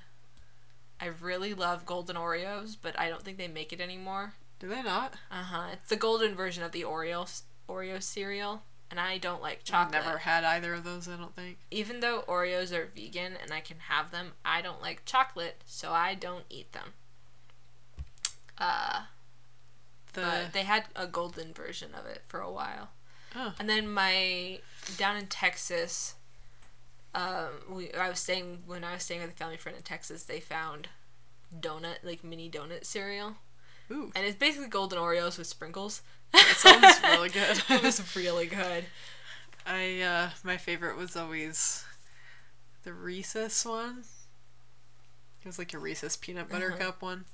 I 1.00 1.08
really 1.08 1.54
love 1.54 1.86
Golden 1.86 2.16
Oreos, 2.16 2.78
but 2.82 2.98
I 2.98 3.10
don't 3.10 3.22
think 3.22 3.38
they 3.38 3.50
make 3.50 3.74
it 3.74 3.82
anymore. 3.82 4.34
Do 4.60 4.68
they 4.70 4.82
not? 4.82 5.16
Uh 5.30 5.44
huh. 5.44 5.64
It's 5.74 5.90
the 5.90 5.96
golden 5.98 6.34
version 6.36 6.64
of 6.64 6.72
the 6.72 6.84
Oreo 6.84 7.42
Oreo 7.68 8.02
cereal, 8.02 8.64
and 8.92 9.00
I 9.00 9.18
don't 9.18 9.42
like 9.42 9.64
chocolate. 9.64 9.96
I've 9.96 10.06
never 10.06 10.18
had 10.20 10.44
either 10.44 10.74
of 10.76 10.84
those, 10.84 11.08
I 11.08 11.16
don't 11.16 11.36
think. 11.36 11.58
Even 11.72 12.02
though 12.02 12.24
Oreos 12.28 12.72
are 12.72 12.90
vegan 12.94 13.34
and 13.42 13.52
I 13.52 13.62
can 13.62 13.78
have 13.88 14.12
them, 14.12 14.34
I 14.46 14.62
don't 14.62 14.82
like 14.82 15.04
chocolate, 15.06 15.62
so 15.66 15.92
I 15.94 16.14
don't 16.14 16.44
eat 16.50 16.74
them. 16.74 16.94
Uh, 18.58 19.04
The 20.14 20.22
but 20.22 20.54
they 20.54 20.64
had 20.64 20.86
a 20.96 21.08
golden 21.08 21.54
version 21.54 21.92
of 21.98 22.06
it 22.06 22.24
for 22.28 22.42
a 22.42 22.52
while. 22.52 22.90
Oh. 23.36 23.54
And 23.58 23.70
then 23.70 23.88
my 23.90 24.60
down 24.98 25.16
in 25.16 25.28
Texas, 25.28 26.16
um, 27.16 27.50
we 27.70 27.94
I 27.94 28.10
was 28.10 28.20
staying 28.20 28.64
when 28.66 28.84
I 28.84 28.94
was 28.94 29.04
staying 29.04 29.22
with 29.22 29.32
a 29.32 29.36
family 29.36 29.58
friend 29.58 29.78
in 29.78 29.84
Texas. 29.84 30.24
They 30.24 30.42
found 30.42 30.90
donut 31.58 32.04
like 32.04 32.24
mini 32.24 32.50
donut 32.50 32.86
cereal, 32.86 33.38
Ooh. 33.90 34.12
and 34.14 34.26
it's 34.26 34.38
basically 34.38 34.68
golden 34.68 35.00
Oreos 35.00 35.38
with 35.38 35.48
sprinkles. 35.48 36.02
It 36.34 36.56
sounds 36.58 37.02
really 37.04 37.30
good. 37.30 37.62
it 37.70 37.84
was 37.84 38.16
really 38.16 38.48
good. 38.48 38.86
I 39.66 40.02
uh 40.02 40.30
my 40.44 40.58
favorite 40.58 40.98
was 40.98 41.16
always 41.16 41.84
the 42.84 42.94
Reese's 42.94 43.64
one. 43.66 44.04
It 45.44 45.48
was 45.48 45.58
like 45.60 45.74
a 45.74 45.80
Reese's 45.80 46.18
peanut 46.18 46.50
butter 46.50 46.70
Uh-huh. 46.70 46.78
cup 46.86 47.02
one. 47.02 47.26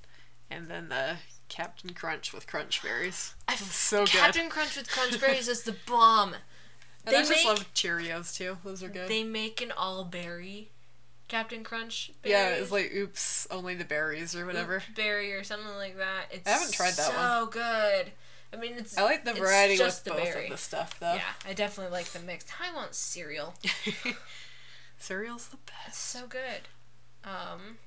And 0.50 0.68
then 0.70 0.90
the 0.90 1.18
Captain 1.50 1.94
Crunch 1.94 2.34
with 2.34 2.48
crunch 2.48 2.82
berries. 2.82 3.34
I 3.48 3.54
It 3.54 3.60
so 3.60 4.00
good. 4.06 4.10
Captain 4.14 4.50
Crunch 4.50 4.76
with 4.78 4.90
crunch 4.90 5.20
berries 5.20 5.48
is 5.48 5.64
the 5.64 5.76
bomb. 5.88 6.34
And 6.34 6.44
I 7.06 7.12
They 7.12 7.18
just 7.20 7.32
make 7.32 7.46
love 7.46 7.74
Cheerios 7.74 8.36
too. 8.36 8.58
Those 8.64 8.82
are 8.84 8.90
good. 8.90 9.10
they 9.10 9.24
make 9.24 9.62
an 9.62 9.72
all 9.72 10.04
berry 10.06 10.70
Captain 11.28 11.64
Crunch. 11.64 12.12
Berries. 12.22 12.32
yeah, 12.32 12.50
it's 12.62 12.72
like 12.72 12.94
oops, 12.94 13.48
only 13.52 13.76
the 13.76 13.84
berries 13.86 14.36
or 14.36 14.46
whatever. 14.46 14.78
Oop 14.78 14.96
berry 14.96 15.34
or 15.34 15.44
something 15.44 15.76
like 15.76 15.98
that. 15.98 16.26
It's 16.32 16.48
I 16.48 16.52
haven't 16.54 16.74
tried 16.74 16.94
that 16.94 17.14
one. 17.14 17.18
so 17.18 17.46
good. 17.52 18.12
I 18.54 18.56
mean, 18.58 18.74
it's 18.78 18.98
I 18.98 19.04
like 19.04 19.26
the 19.26 19.32
it's 19.32 19.40
variety 19.40 19.74
with 19.74 19.80
just 19.82 20.06
the 20.06 20.12
both 20.12 20.24
berry. 20.24 20.46
of 20.46 20.52
the 20.52 20.58
stuff 20.58 21.00
though. 21.00 21.16
Yeah, 21.16 21.32
I 21.46 21.54
definitely 21.54 21.92
like 21.92 22.06
the 22.08 22.20
mix. 22.20 22.46
I 22.62 22.74
want 22.74 22.96
cereal. 22.96 23.54
Cereal's 25.00 25.48
the 25.50 25.58
It's 25.86 25.86
best. 25.98 26.02
so 26.02 26.28
good. 26.28 26.62
Um. 27.24 27.78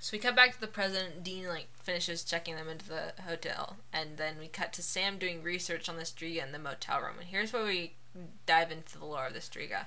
So 0.00 0.10
we 0.16 0.18
cut 0.20 0.36
back 0.36 0.54
to 0.54 0.60
the 0.60 0.66
present. 0.68 1.24
Dean 1.24 1.48
like 1.48 1.66
finishes 1.82 2.22
checking 2.22 2.54
them 2.54 2.68
into 2.68 2.88
the 2.88 3.12
hotel, 3.26 3.76
and 3.92 4.16
then 4.16 4.34
we 4.38 4.46
cut 4.48 4.72
to 4.74 4.82
Sam 4.82 5.18
doing 5.18 5.42
research 5.42 5.88
on 5.88 5.96
the 5.96 6.02
Striga 6.02 6.44
in 6.44 6.52
the 6.52 6.58
motel 6.58 7.00
room. 7.00 7.16
And 7.18 7.28
here's 7.28 7.52
where 7.52 7.64
we 7.64 7.94
dive 8.46 8.70
into 8.70 8.98
the 8.98 9.04
lore 9.04 9.26
of 9.26 9.32
the 9.34 9.40
Striga. 9.40 9.86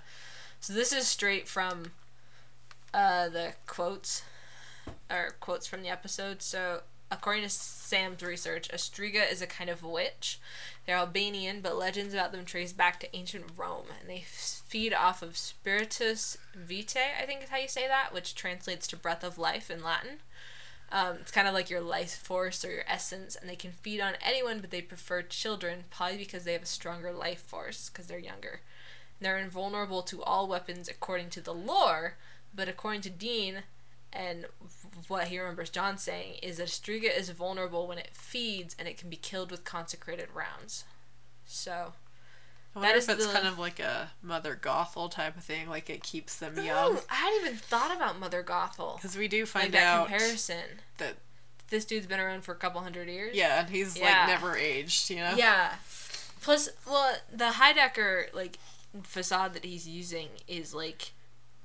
So 0.60 0.74
this 0.74 0.92
is 0.92 1.08
straight 1.08 1.48
from 1.48 1.92
uh, 2.94 3.30
the 3.30 3.54
quotes, 3.66 4.24
or 5.10 5.36
quotes 5.40 5.66
from 5.68 5.82
the 5.84 5.90
episode. 5.90 6.42
So 6.42 6.82
according 7.12 7.44
to 7.44 7.50
Sam's 7.50 8.22
research, 8.22 8.70
a 8.70 8.78
is 9.32 9.42
a 9.42 9.48
kind 9.48 9.70
of 9.70 9.84
witch. 9.84 10.40
They're 10.86 10.98
Albanian, 10.98 11.62
but 11.62 11.78
legends 11.78 12.14
about 12.14 12.32
them 12.32 12.46
trace 12.46 12.74
back 12.74 13.00
to 13.00 13.16
ancient 13.16 13.46
Rome, 13.58 13.88
and 14.00 14.10
they 14.10 14.24
feed 14.26 14.94
off 14.94 15.22
of 15.22 15.38
spiritus 15.38 16.38
vitae, 16.56 17.14
I 17.20 17.26
think 17.26 17.44
is 17.44 17.50
how 17.50 17.58
you 17.58 17.68
say 17.68 17.88
that, 17.88 18.14
which 18.14 18.36
translates 18.36 18.88
to 18.88 18.98
breath 18.98 19.24
of 19.24 19.38
life 19.38 19.70
in 19.70 19.84
Latin. 19.84 20.20
Um, 20.92 21.18
it's 21.22 21.32
kind 21.32 21.48
of 21.48 21.54
like 21.54 21.70
your 21.70 21.82
life 21.82 22.16
force 22.16 22.66
or 22.66 22.72
your 22.72 22.84
essence, 22.88 23.36
and 23.36 23.50
they 23.50 23.56
can 23.56 23.72
feed 23.72 24.02
on 24.02 24.14
anyone, 24.22 24.60
but 24.60 24.72
they 24.72 24.82
prefer 24.82 25.22
children, 25.22 25.84
probably 25.92 26.18
because 26.18 26.44
they 26.44 26.54
have 26.54 26.64
a 26.64 26.68
stronger 26.68 27.12
life 27.12 27.42
force 27.42 27.90
because 27.90 28.08
they're 28.08 28.18
younger. 28.18 28.62
And 29.20 29.26
they're 29.26 29.38
invulnerable 29.38 30.02
to 30.04 30.24
all 30.24 30.48
weapons 30.48 30.88
according 30.88 31.30
to 31.32 31.42
the 31.42 31.54
lore, 31.54 32.16
but 32.56 32.68
according 32.68 33.02
to 33.02 33.10
Dean, 33.10 33.64
and 34.12 34.46
what 35.08 35.28
he 35.28 35.40
remembers 35.40 35.70
John 35.70 35.98
saying, 35.98 36.36
is 36.42 36.58
that 36.58 36.68
Striga 36.68 37.16
is 37.16 37.30
vulnerable 37.30 37.88
when 37.88 37.98
it 37.98 38.10
feeds 38.14 38.76
and 38.80 38.88
it 38.88 38.98
can 38.98 39.10
be 39.10 39.16
killed 39.16 39.52
with 39.52 39.64
consecrated 39.64 40.28
rounds. 40.34 40.84
So, 41.46 41.94
I 42.76 42.80
wonder 42.80 42.96
is 42.98 43.08
if 43.10 43.18
it's 43.18 43.28
the- 43.28 43.34
kind 43.34 43.48
of 43.48 43.58
like 43.60 43.80
a 43.80 44.12
Mother 44.22 44.58
Gothel 44.62 45.10
type 45.12 45.38
of 45.38 45.44
thing, 45.44 45.70
like 45.70 45.90
it 45.90 46.04
keeps 46.04 46.36
them 46.38 46.56
young. 46.58 47.00
I 47.10 47.16
hadn't 47.16 47.42
even 47.46 47.58
thought 47.58 47.96
about 47.96 48.20
Mother 48.20 48.44
Gothel. 48.44 48.96
Because 48.98 49.18
we 49.18 49.28
do 49.28 49.42
Like 49.42 49.48
find 49.48 49.74
that 49.74 49.84
out 49.84 50.08
comparison. 50.10 50.64
that 50.98 51.16
This 51.70 51.86
dude's 51.86 52.08
been 52.08 52.20
around 52.20 52.42
for 52.44 52.52
a 52.52 52.58
couple 52.58 52.82
hundred 52.82 53.10
years. 53.10 53.36
yeah, 53.36 53.60
and 53.62 53.70
he's 53.70 53.96
Yeah. 53.98 54.06
like 54.22 54.28
never 54.30 54.56
aged, 54.58 55.10
you 55.12 55.18
know. 55.18 55.36
Yeah. 55.36 55.76
Plus, 56.42 56.70
well, 56.88 57.16
the 57.32 57.52
Heidecker 57.52 58.34
like 58.34 58.58
facade 59.04 59.54
that 59.54 59.64
he's 59.66 59.88
using 59.88 60.30
is 60.48 60.74
like 60.74 61.12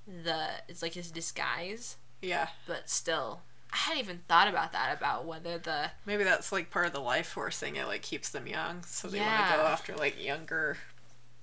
the 0.07 0.49
it's 0.69 0.83
like 0.83 0.93
his 0.95 1.11
disguise, 1.11 1.97
Yeah. 2.25 2.49
but 2.67 2.89
still, 2.91 3.41
I 3.73 3.77
hadn't 3.77 4.01
even 4.03 4.21
thought 4.29 4.49
about 4.49 4.73
that 4.73 4.97
about 4.97 5.25
whether 5.27 5.59
the 5.59 5.91
Maybe 6.07 6.25
that's 6.25 6.51
like 6.53 6.71
part 6.71 6.87
of 6.87 6.93
the 6.93 7.01
life 7.01 7.27
force 7.29 7.59
thing. 7.59 7.77
It 7.77 7.87
like 7.87 8.03
keeps 8.03 8.31
them 8.31 8.47
young, 8.47 8.83
so 8.85 9.09
they 9.09 9.19
want 9.21 9.51
to 9.51 9.57
go 9.57 9.63
after 9.63 9.95
like 9.97 10.23
younger. 10.25 10.79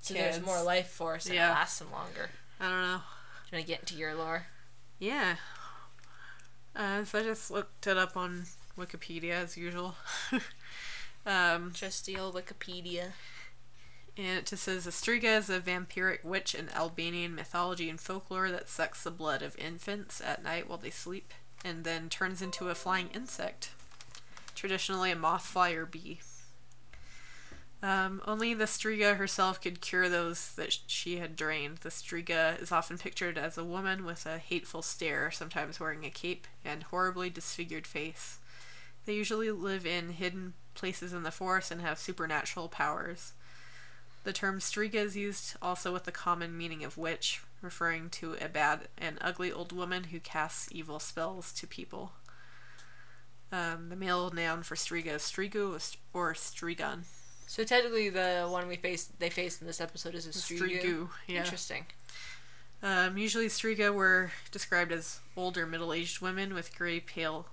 so 0.01 0.13
kids. 0.13 0.37
there's 0.37 0.45
more 0.45 0.61
life 0.63 0.87
force 0.87 1.25
and 1.27 1.35
Yeah. 1.35 1.49
it 1.51 1.53
lasts 1.53 1.79
them 1.79 1.91
longer. 1.91 2.29
I 2.59 2.63
don't 2.69 2.81
know. 2.81 2.97
Do 2.97 3.55
you 3.55 3.57
want 3.57 3.65
to 3.67 3.71
get 3.73 3.79
into 3.81 3.95
your 3.95 4.15
lore? 4.15 4.47
Yeah. 4.99 5.35
Uh, 6.75 7.03
so 7.03 7.19
I 7.19 7.23
just 7.23 7.51
looked 7.51 7.85
it 7.87 7.97
up 7.97 8.15
on 8.15 8.45
Wikipedia 8.77 9.31
as 9.33 9.57
usual. 9.57 9.95
um, 11.25 11.71
Trusty 11.73 12.17
old 12.17 12.35
Wikipedia. 12.35 13.11
And 14.17 14.37
it 14.37 14.45
just 14.45 14.63
says 14.63 14.85
a 14.85 14.91
Striga 14.91 15.37
is 15.37 15.49
a 15.49 15.59
vampiric 15.59 16.23
witch 16.23 16.53
in 16.53 16.69
Albanian 16.69 17.33
mythology 17.33 17.89
and 17.89 17.99
folklore 17.99 18.51
that 18.51 18.69
sucks 18.69 19.03
the 19.03 19.11
blood 19.11 19.41
of 19.41 19.57
infants 19.57 20.21
at 20.21 20.43
night 20.43 20.67
while 20.67 20.77
they 20.77 20.89
sleep, 20.89 21.33
and 21.63 21.83
then 21.83 22.09
turns 22.09 22.41
into 22.41 22.69
a 22.69 22.75
flying 22.75 23.09
insect, 23.13 23.71
traditionally 24.53 25.11
a 25.11 25.15
moth 25.15 25.45
fly 25.45 25.71
or 25.71 25.85
bee. 25.85 26.19
Um, 27.83 28.21
only 28.27 28.53
the 28.53 28.65
Striga 28.65 29.17
herself 29.17 29.59
could 29.59 29.81
cure 29.81 30.07
those 30.07 30.53
that 30.53 30.77
she 30.85 31.17
had 31.17 31.35
drained. 31.35 31.77
The 31.77 31.89
Striga 31.89 32.61
is 32.61 32.71
often 32.71 32.99
pictured 32.99 33.39
as 33.39 33.57
a 33.57 33.63
woman 33.63 34.05
with 34.05 34.27
a 34.27 34.37
hateful 34.37 34.83
stare, 34.83 35.31
sometimes 35.31 35.79
wearing 35.79 36.05
a 36.05 36.11
cape 36.11 36.45
and 36.63 36.83
horribly 36.83 37.31
disfigured 37.31 37.87
face. 37.87 38.37
They 39.05 39.13
usually 39.13 39.49
live 39.49 39.85
in 39.87 40.11
hidden 40.11 40.53
places 40.75 41.11
in 41.11 41.23
the 41.23 41.31
forest 41.31 41.71
and 41.71 41.81
have 41.81 41.97
supernatural 41.97 42.69
powers. 42.69 43.33
The 44.23 44.33
term 44.33 44.59
Striga 44.59 44.95
is 44.95 45.17
used 45.17 45.55
also 45.61 45.91
with 45.91 46.03
the 46.03 46.11
common 46.11 46.57
meaning 46.57 46.83
of 46.83 46.97
witch, 46.97 47.41
referring 47.61 48.09
to 48.11 48.35
a 48.39 48.47
bad 48.47 48.87
and 48.97 49.17
ugly 49.19 49.51
old 49.51 49.71
woman 49.71 50.05
who 50.05 50.19
casts 50.19 50.69
evil 50.71 50.99
spells 50.99 51.51
to 51.53 51.65
people. 51.67 52.13
Um, 53.51 53.89
the 53.89 53.95
male 53.95 54.29
noun 54.29 54.63
for 54.63 54.75
Striga 54.75 55.15
is 55.15 55.23
Strigu 55.23 55.95
or 56.13 56.35
St- 56.35 57.03
So 57.47 57.63
technically, 57.63 58.09
the 58.09 58.47
one 58.49 58.67
we 58.67 58.77
face 58.77 59.09
they 59.19 59.29
faced 59.29 59.59
in 59.59 59.67
this 59.67 59.81
episode 59.81 60.15
is 60.15 60.25
a 60.25 60.29
Strigu. 60.29 60.81
Strigu, 60.81 61.09
yeah. 61.27 61.39
Interesting. 61.39 61.85
Um, 62.83 63.17
usually 63.17 63.47
Striga 63.47 63.93
were 63.93 64.31
described 64.51 64.91
as 64.91 65.19
older 65.35 65.65
middle-aged 65.67 66.21
women 66.21 66.53
with 66.53 66.75
gray, 66.75 66.99
pale, 66.99 67.47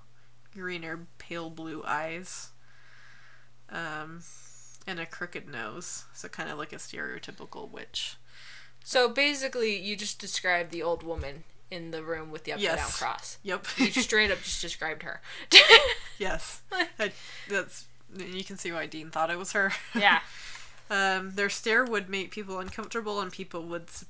green 0.55 0.85
or 0.85 1.07
pale 1.19 1.51
blue 1.51 1.83
eyes. 1.85 2.51
Um, 3.71 4.23
and 4.88 4.98
a 4.98 5.07
crooked 5.07 5.46
nose, 5.48 6.05
so 6.14 6.27
kind 6.29 6.51
of 6.51 6.59
like 6.59 6.72
a 6.72 6.77
stereotypical 6.77 7.70
witch. 7.70 8.16
So 8.83 9.09
basically, 9.09 9.77
you 9.79 9.94
just 9.96 10.18
described 10.18 10.70
the 10.72 10.83
old 10.83 11.03
woman 11.03 11.44
in 11.70 11.90
the 11.90 12.03
room 12.03 12.31
with 12.31 12.44
the 12.44 12.55
upside 12.55 12.77
down 12.79 12.88
cross. 12.90 13.38
Yep. 13.42 13.66
You 13.77 13.87
straight 13.90 14.31
up 14.31 14.38
just 14.42 14.62
described 14.62 15.03
her. 15.03 15.20
yes. 16.18 16.62
I- 16.98 17.12
that's 17.48 17.87
you 18.16 18.42
can 18.42 18.57
see 18.57 18.72
why 18.72 18.87
Dean 18.87 19.11
thought 19.11 19.31
it 19.31 19.38
was 19.38 19.53
her. 19.53 19.72
yeah. 19.94 20.20
Um, 20.90 21.33
their 21.35 21.51
stare 21.51 21.85
would 21.85 22.09
make 22.09 22.31
people 22.31 22.59
uncomfortable, 22.59 23.20
and 23.20 23.31
people 23.31 23.62
would 23.64 23.88
s- 23.90 24.07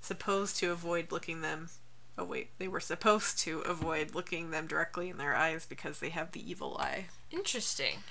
supposed 0.00 0.54
to 0.58 0.70
avoid 0.70 1.10
looking 1.10 1.40
them. 1.40 1.70
Oh 2.16 2.22
wait, 2.22 2.50
they 2.58 2.68
were 2.68 2.78
supposed 2.78 3.36
to 3.40 3.62
avoid 3.62 4.14
looking 4.14 4.52
them 4.52 4.68
directly 4.68 5.08
in 5.08 5.16
their 5.18 5.34
eyes 5.34 5.66
because 5.68 5.98
they 5.98 6.10
have 6.10 6.30
the 6.30 6.48
evil 6.48 6.76
eye. 6.78 7.06
Interesting. 7.32 8.04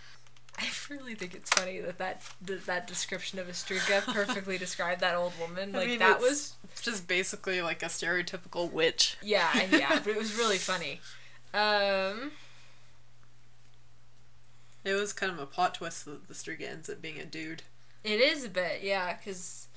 I 0.59 0.67
really 0.89 1.15
think 1.15 1.33
it's 1.33 1.49
funny 1.49 1.79
that 1.79 1.97
that 1.99 2.21
that, 2.41 2.65
that 2.65 2.87
description 2.87 3.39
of 3.39 3.47
a 3.47 3.51
Striga 3.53 4.01
perfectly 4.13 4.57
described 4.57 5.01
that 5.01 5.15
old 5.15 5.33
woman. 5.39 5.71
Like 5.71 5.83
I 5.83 5.87
mean, 5.87 5.99
that 5.99 6.17
it's 6.17 6.29
was 6.29 6.53
just 6.81 7.07
basically 7.07 7.61
like 7.61 7.81
a 7.83 7.87
stereotypical 7.87 8.71
witch. 8.71 9.17
yeah, 9.23 9.49
yeah, 9.71 9.99
but 9.99 10.07
it 10.07 10.17
was 10.17 10.35
really 10.37 10.57
funny. 10.71 10.99
Um, 11.53 12.31
It 14.83 14.93
was 14.93 15.13
kind 15.13 15.31
of 15.31 15.39
a 15.39 15.45
plot 15.45 15.75
twist 15.75 16.05
that 16.05 16.27
the 16.27 16.33
Striga 16.33 16.69
ends 16.69 16.89
up 16.89 17.01
being 17.01 17.19
a 17.19 17.25
dude. 17.25 17.63
it 18.03 18.19
is 18.19 18.43
a 18.45 18.49
bit, 18.49 18.81
yeah, 18.83 19.15
because 19.15 19.67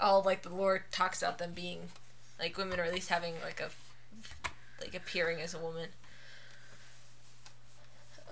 all 0.00 0.22
like 0.22 0.42
the 0.42 0.48
lore 0.54 0.84
talks 0.90 1.22
about 1.22 1.38
them 1.38 1.52
being 1.54 1.80
like 2.38 2.56
women, 2.58 2.80
or 2.80 2.84
at 2.84 2.92
least 2.92 3.08
having 3.10 3.34
like 3.44 3.60
a 3.60 3.70
like 4.80 4.94
appearing 4.94 5.40
as 5.40 5.54
a 5.54 5.58
woman. 5.58 5.88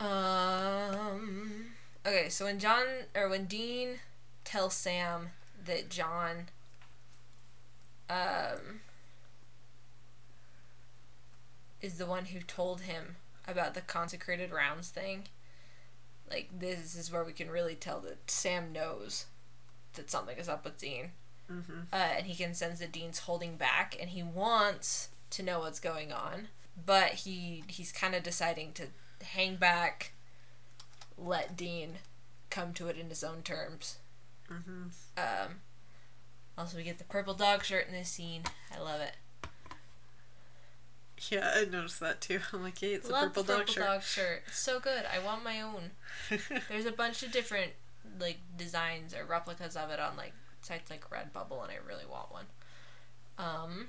Um. 0.02 1.66
Okay, 2.04 2.28
so 2.28 2.46
when 2.46 2.58
John 2.58 2.84
or 3.14 3.28
when 3.28 3.44
Dean 3.44 4.00
tells 4.44 4.74
Sam 4.74 5.30
that 5.64 5.88
John 5.88 6.46
um 8.10 8.80
is 11.80 11.98
the 11.98 12.06
one 12.06 12.26
who 12.26 12.40
told 12.40 12.82
him 12.82 13.16
about 13.46 13.74
the 13.74 13.80
consecrated 13.80 14.50
rounds 14.50 14.88
thing, 14.88 15.24
like 16.28 16.48
this 16.56 16.96
is 16.96 17.12
where 17.12 17.22
we 17.22 17.32
can 17.32 17.48
really 17.48 17.76
tell 17.76 18.00
that 18.00 18.28
Sam 18.28 18.72
knows 18.72 19.26
that 19.94 20.10
something 20.10 20.36
is 20.36 20.48
up 20.48 20.64
with 20.64 20.78
Dean. 20.78 21.12
Mm-hmm. 21.50 21.80
Uh, 21.92 21.96
and 22.16 22.26
he 22.26 22.34
can 22.34 22.54
sense 22.54 22.80
that 22.80 22.92
Dean's 22.92 23.20
holding 23.20 23.56
back, 23.56 23.96
and 24.00 24.10
he 24.10 24.22
wants 24.22 25.10
to 25.30 25.44
know 25.44 25.60
what's 25.60 25.80
going 25.80 26.10
on, 26.12 26.48
but 26.84 27.10
he 27.10 27.62
he's 27.68 27.92
kind 27.92 28.16
of 28.16 28.24
deciding 28.24 28.72
to 28.72 28.86
hang 29.22 29.56
back, 29.56 30.12
let 31.16 31.56
Dean 31.56 31.98
come 32.50 32.72
to 32.74 32.88
it 32.88 32.96
in 32.96 33.08
his 33.08 33.24
own 33.24 33.42
terms. 33.42 33.98
Mm-hmm. 34.50 34.88
Um, 35.16 35.54
also, 36.56 36.76
we 36.76 36.82
get 36.82 36.98
the 36.98 37.04
purple 37.04 37.34
dog 37.34 37.64
shirt 37.64 37.86
in 37.86 37.92
this 37.92 38.10
scene. 38.10 38.42
I 38.74 38.80
love 38.80 39.00
it. 39.00 39.12
Yeah, 41.30 41.52
I 41.54 41.64
noticed 41.64 42.00
that 42.00 42.20
too. 42.20 42.40
I'm 42.52 42.62
like, 42.62 42.78
hey, 42.78 42.94
it's 42.94 43.08
a 43.08 43.12
purple, 43.12 43.42
the 43.42 43.52
dog 43.52 43.58
purple 43.60 43.74
shirt. 43.74 43.84
dog 43.84 44.02
shirt. 44.02 44.42
It's 44.48 44.58
so 44.58 44.80
good. 44.80 45.04
I 45.12 45.24
want 45.24 45.44
my 45.44 45.60
own. 45.60 45.92
There's 46.68 46.86
a 46.86 46.92
bunch 46.92 47.22
of 47.22 47.30
different 47.30 47.72
like 48.18 48.38
designs 48.56 49.14
or 49.14 49.24
replicas 49.24 49.76
of 49.76 49.90
it 49.90 50.00
on 50.00 50.16
like 50.16 50.32
sites 50.62 50.90
like 50.90 51.08
Redbubble, 51.08 51.62
and 51.62 51.70
I 51.70 51.76
really 51.86 52.06
want 52.10 52.32
one. 52.32 52.46
Um, 53.38 53.88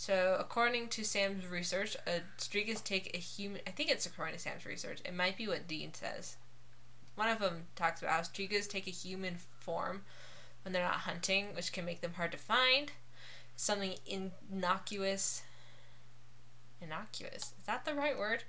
so 0.00 0.36
according 0.38 0.90
to 0.90 1.02
Sam's 1.02 1.44
research, 1.48 1.96
uh, 2.06 2.20
Strigas 2.38 2.84
take 2.84 3.10
a 3.16 3.18
human. 3.18 3.62
I 3.66 3.70
think 3.70 3.90
it's 3.90 4.06
according 4.06 4.36
to 4.36 4.40
Sam's 4.40 4.64
research. 4.64 5.00
It 5.04 5.12
might 5.12 5.36
be 5.36 5.48
what 5.48 5.66
Dean 5.66 5.92
says. 5.92 6.36
One 7.16 7.28
of 7.28 7.40
them 7.40 7.64
talks 7.74 8.00
about 8.00 8.12
how 8.12 8.22
take 8.32 8.86
a 8.86 8.90
human 8.90 9.38
form 9.58 10.02
when 10.62 10.72
they're 10.72 10.84
not 10.84 11.00
hunting, 11.00 11.48
which 11.56 11.72
can 11.72 11.84
make 11.84 12.00
them 12.00 12.12
hard 12.14 12.30
to 12.30 12.38
find. 12.38 12.92
Something 13.56 13.94
innocuous. 14.06 15.42
Innocuous. 16.80 17.54
Is 17.58 17.66
that 17.66 17.84
the 17.84 17.94
right 17.94 18.16
word? 18.16 18.44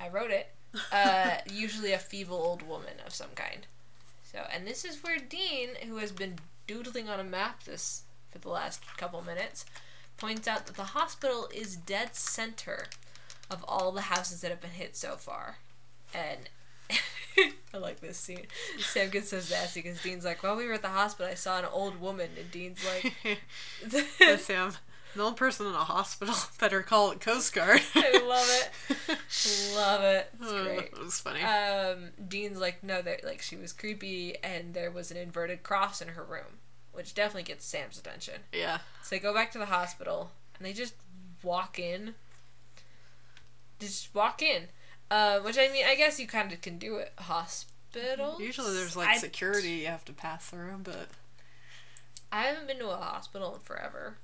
I 0.00 0.08
wrote 0.08 0.32
it. 0.32 0.48
Uh, 0.92 1.38
usually 1.50 1.92
a 1.92 1.98
feeble 1.98 2.36
old 2.36 2.62
woman 2.62 2.94
of 3.06 3.14
some 3.14 3.30
kind. 3.36 3.68
So, 4.24 4.40
and 4.52 4.66
this 4.66 4.84
is 4.84 5.02
where 5.02 5.18
Dean, 5.18 5.70
who 5.86 5.96
has 5.98 6.12
been 6.12 6.40
doodling 6.66 7.08
on 7.08 7.20
a 7.20 7.24
map 7.24 7.62
this 7.62 8.02
for 8.30 8.38
the 8.38 8.50
last 8.50 8.82
couple 8.98 9.22
minutes, 9.22 9.64
points 10.18 10.46
out 10.46 10.66
that 10.66 10.76
the 10.76 10.84
hospital 10.84 11.48
is 11.54 11.76
dead 11.76 12.14
center 12.14 12.86
of 13.50 13.64
all 13.66 13.92
the 13.92 14.02
houses 14.02 14.40
that 14.42 14.50
have 14.50 14.60
been 14.60 14.70
hit 14.70 14.96
so 14.96 15.16
far. 15.16 15.58
And 16.14 16.48
I 17.74 17.78
like 17.78 18.00
this 18.00 18.18
scene. 18.18 18.46
Sam 18.78 19.10
gets 19.10 19.30
so 19.30 19.40
sassy 19.40 19.80
because 19.82 20.02
Dean's 20.02 20.24
like, 20.24 20.42
"While 20.42 20.56
we 20.56 20.66
were 20.66 20.72
at 20.74 20.82
the 20.82 20.88
hospital, 20.88 21.30
I 21.30 21.34
saw 21.34 21.58
an 21.58 21.66
old 21.70 22.00
woman," 22.00 22.30
and 22.38 22.50
Dean's 22.50 22.84
like, 22.84 23.14
Hey, 24.18 24.36
Sam, 24.38 24.72
the 25.14 25.22
old 25.22 25.36
person 25.36 25.66
in 25.66 25.72
a 25.74 25.78
hospital 25.84 26.34
better 26.60 26.82
call 26.82 27.10
it 27.12 27.20
Coast 27.20 27.54
Guard. 27.54 27.80
"I 27.94 28.22
love 28.26 28.48
it, 28.50 29.18
love 29.76 30.02
it, 30.02 30.30
it's 30.40 30.50
Oh, 30.50 30.64
great." 30.64 30.94
That 30.94 31.04
was 31.04 31.20
funny. 31.20 31.42
um, 31.42 32.10
Dean's 32.26 32.58
like, 32.58 32.82
no, 32.82 33.02
that 33.02 33.22
like 33.24 33.40
she 33.42 33.56
was 33.56 33.72
creepy, 33.72 34.36
and 34.42 34.74
there 34.74 34.90
was 34.90 35.10
an 35.10 35.16
inverted 35.16 35.62
cross 35.62 36.00
in 36.02 36.08
her 36.08 36.24
room, 36.24 36.58
which 36.98 37.14
definitely 37.14 37.44
gets 37.44 37.64
Sam's 37.64 37.96
attention. 37.96 38.34
yeah. 38.52 38.78
So 39.04 39.14
they 39.14 39.20
go 39.20 39.32
back 39.32 39.52
to 39.52 39.58
the 39.58 39.66
hospital, 39.66 40.32
and 40.58 40.66
they 40.66 40.72
just 40.74 40.92
walk 41.42 41.78
in. 41.78 42.14
Just 43.78 44.12
walk 44.12 44.42
in, 44.42 44.64
uh, 45.10 45.38
which 45.38 45.56
I 45.56 45.68
mean, 45.68 45.86
I 45.86 45.94
guess 45.94 46.18
you 46.18 46.26
kind 46.26 46.52
of 46.52 46.60
can 46.60 46.78
do 46.78 46.98
at 46.98 47.12
hospitals. 47.16 48.40
Usually 48.40 48.74
there's 48.74 48.96
like 48.96 49.08
I- 49.08 49.16
security 49.18 49.68
you 49.70 49.86
have 49.86 50.04
to 50.06 50.12
pass 50.12 50.50
through, 50.50 50.80
but 50.82 51.06
I 52.32 52.42
haven't 52.42 52.66
been 52.66 52.78
to 52.80 52.88
a 52.90 52.96
hospital 52.96 53.54
in 53.54 53.60
forever. 53.60 54.16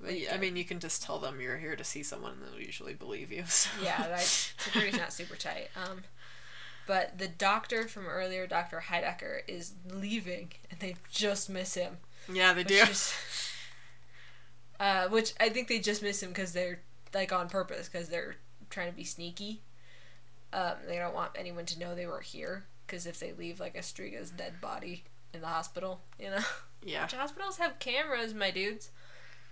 but 0.00 0.18
yeah, 0.18 0.34
I 0.34 0.38
mean 0.38 0.56
you 0.56 0.64
can 0.64 0.80
just 0.80 1.02
tell 1.04 1.20
them 1.20 1.40
you're 1.40 1.58
here 1.58 1.76
to 1.76 1.84
see 1.84 2.02
someone 2.02 2.32
and 2.32 2.42
they'll 2.52 2.60
usually 2.60 2.94
believe 2.94 3.30
you. 3.30 3.44
So. 3.48 3.70
Yeah, 3.80 4.08
that 4.08 4.20
security's 4.20 4.98
not 4.98 5.12
super 5.12 5.36
tight. 5.36 5.68
Um, 5.76 6.02
but 6.90 7.18
the 7.18 7.28
doctor 7.28 7.86
from 7.86 8.08
earlier, 8.08 8.48
Doctor 8.48 8.82
Heidecker, 8.88 9.42
is 9.46 9.74
leaving, 9.88 10.50
and 10.72 10.80
they 10.80 10.96
just 11.08 11.48
miss 11.48 11.74
him. 11.74 11.98
yeah, 12.32 12.52
they 12.52 12.62
Which 12.62 12.68
do. 12.68 12.74
is- 12.82 13.14
uh, 14.80 15.06
which 15.08 15.34
I 15.38 15.50
think 15.50 15.68
they 15.68 15.78
just 15.78 16.02
miss 16.02 16.20
him 16.20 16.30
because 16.30 16.52
they're 16.52 16.80
like 17.14 17.32
on 17.32 17.48
purpose 17.48 17.88
because 17.88 18.08
they're 18.08 18.36
trying 18.70 18.90
to 18.90 18.96
be 18.96 19.04
sneaky. 19.04 19.60
Um, 20.52 20.72
they 20.88 20.96
don't 20.96 21.14
want 21.14 21.30
anyone 21.36 21.64
to 21.66 21.78
know 21.78 21.94
they 21.94 22.06
were 22.06 22.22
here 22.22 22.64
because 22.86 23.06
if 23.06 23.20
they 23.20 23.32
leave 23.32 23.60
like 23.60 23.76
a 23.76 23.82
Striga's 23.82 24.30
dead 24.30 24.60
body 24.60 25.04
in 25.32 25.42
the 25.42 25.46
hospital, 25.46 26.00
you 26.18 26.30
know, 26.30 26.38
Yeah. 26.82 27.02
which 27.04 27.12
hospitals 27.12 27.58
have 27.58 27.78
cameras, 27.78 28.34
my 28.34 28.50
dudes. 28.50 28.90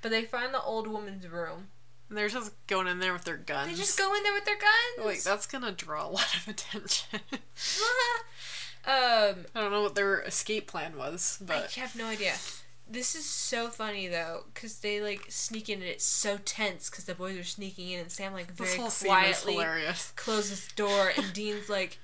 But 0.02 0.10
they 0.10 0.24
find 0.24 0.52
the 0.52 0.62
old 0.62 0.88
woman's 0.88 1.28
room. 1.28 1.68
And 2.08 2.16
they're 2.16 2.28
just 2.28 2.52
going 2.66 2.86
in 2.86 3.00
there 3.00 3.12
with 3.12 3.24
their 3.24 3.36
guns. 3.36 3.68
They 3.68 3.74
just 3.74 3.98
go 3.98 4.14
in 4.14 4.22
there 4.22 4.32
with 4.32 4.44
their 4.44 4.56
guns. 4.56 5.06
Like 5.06 5.22
that's 5.22 5.46
gonna 5.46 5.72
draw 5.72 6.06
a 6.06 6.10
lot 6.10 6.34
of 6.36 6.48
attention. 6.48 7.20
um, 8.86 9.44
I 9.54 9.60
don't 9.60 9.72
know 9.72 9.82
what 9.82 9.94
their 9.94 10.20
escape 10.22 10.66
plan 10.66 10.96
was, 10.96 11.38
but 11.44 11.70
I 11.76 11.80
have 11.80 11.96
no 11.96 12.06
idea. 12.06 12.34
This 12.90 13.14
is 13.14 13.26
so 13.26 13.68
funny 13.68 14.08
though, 14.08 14.44
because 14.52 14.78
they 14.78 15.00
like 15.02 15.26
sneak 15.28 15.68
in 15.68 15.80
and 15.80 15.88
it's 15.88 16.04
so 16.04 16.38
tense 16.44 16.88
because 16.88 17.04
the 17.04 17.14
boys 17.14 17.36
are 17.36 17.44
sneaking 17.44 17.90
in 17.90 18.00
and 18.00 18.10
Sam 18.10 18.32
like 18.32 18.50
very 18.52 18.78
whole 18.78 18.88
scene 18.88 19.10
is 19.10 19.42
quietly 19.44 19.56
closes 20.16 20.68
the 20.68 20.74
door 20.74 21.12
and 21.16 21.32
Dean's 21.34 21.68
like 21.68 21.98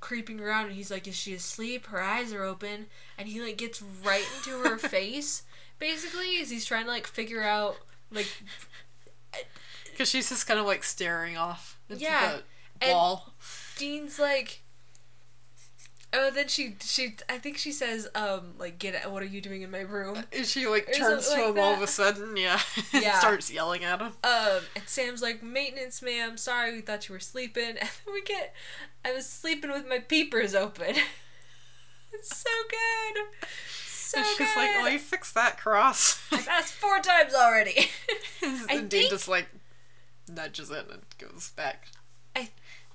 creeping 0.00 0.40
around 0.40 0.66
and 0.66 0.74
he's 0.74 0.90
like, 0.90 1.06
Is 1.06 1.14
she 1.14 1.34
asleep? 1.34 1.86
Her 1.86 2.02
eyes 2.02 2.32
are 2.32 2.42
open 2.42 2.86
and 3.16 3.28
he 3.28 3.40
like 3.40 3.56
gets 3.56 3.80
right 3.80 4.26
into 4.38 4.68
her 4.68 4.76
face 4.78 5.44
basically 5.78 6.40
as 6.40 6.50
he's 6.50 6.64
trying 6.64 6.84
to 6.84 6.90
like 6.90 7.06
figure 7.06 7.42
out 7.42 7.76
like 8.10 8.42
Because 9.90 10.08
she's 10.08 10.28
just 10.28 10.46
kind 10.46 10.58
of 10.60 10.66
like 10.66 10.82
staring 10.84 11.36
off 11.36 11.78
into 11.88 12.02
Yeah, 12.02 12.38
the 12.80 12.86
and- 12.86 12.92
wall. 12.92 13.34
Dean's 13.76 14.18
like 14.18 14.60
Oh 16.16 16.30
then 16.30 16.46
she 16.46 16.76
she 16.80 17.16
I 17.28 17.38
think 17.38 17.58
she 17.58 17.72
says, 17.72 18.08
um, 18.14 18.54
like 18.56 18.78
get 18.78 19.10
what 19.10 19.20
are 19.20 19.26
you 19.26 19.40
doing 19.40 19.62
in 19.62 19.70
my 19.72 19.80
room? 19.80 20.22
And 20.32 20.46
she 20.46 20.64
like 20.68 20.86
turns 20.96 21.24
to 21.24 21.30
something 21.30 21.48
him 21.48 21.54
like 21.56 21.64
all 21.64 21.74
of 21.74 21.82
a 21.82 21.88
sudden, 21.88 22.36
yeah, 22.36 22.60
and 22.92 23.02
Yeah. 23.02 23.18
starts 23.18 23.50
yelling 23.52 23.82
at 23.82 24.00
him. 24.00 24.12
Um, 24.22 24.60
and 24.76 24.84
Sam's 24.86 25.22
like, 25.22 25.42
maintenance, 25.42 26.02
ma'am. 26.02 26.36
Sorry, 26.36 26.72
we 26.72 26.82
thought 26.82 27.08
you 27.08 27.14
were 27.14 27.18
sleeping. 27.20 27.70
And 27.80 27.88
then 28.06 28.12
we 28.14 28.22
get, 28.22 28.54
I 29.04 29.12
was 29.12 29.28
sleeping 29.28 29.72
with 29.72 29.88
my 29.88 29.98
peepers 29.98 30.54
open. 30.54 30.94
it's 32.12 32.36
so 32.36 32.50
good. 32.70 33.24
So 34.14 34.20
and 34.20 34.26
she's 34.38 34.38
good. 34.38 34.56
like, 34.56 34.70
"Well, 34.76 34.88
you 34.90 34.98
fixed 34.98 35.34
that 35.34 35.58
cross." 35.58 36.20
That's 36.30 36.70
four 36.72 37.00
times 37.00 37.34
already. 37.34 37.90
and 38.42 38.60
I 38.70 38.76
Dean 38.78 38.88
think- 38.88 39.10
just 39.10 39.28
like 39.28 39.48
nudges 40.28 40.70
it 40.70 40.86
and 40.90 41.02
goes 41.18 41.50
back 41.50 41.88
I- 42.36 42.50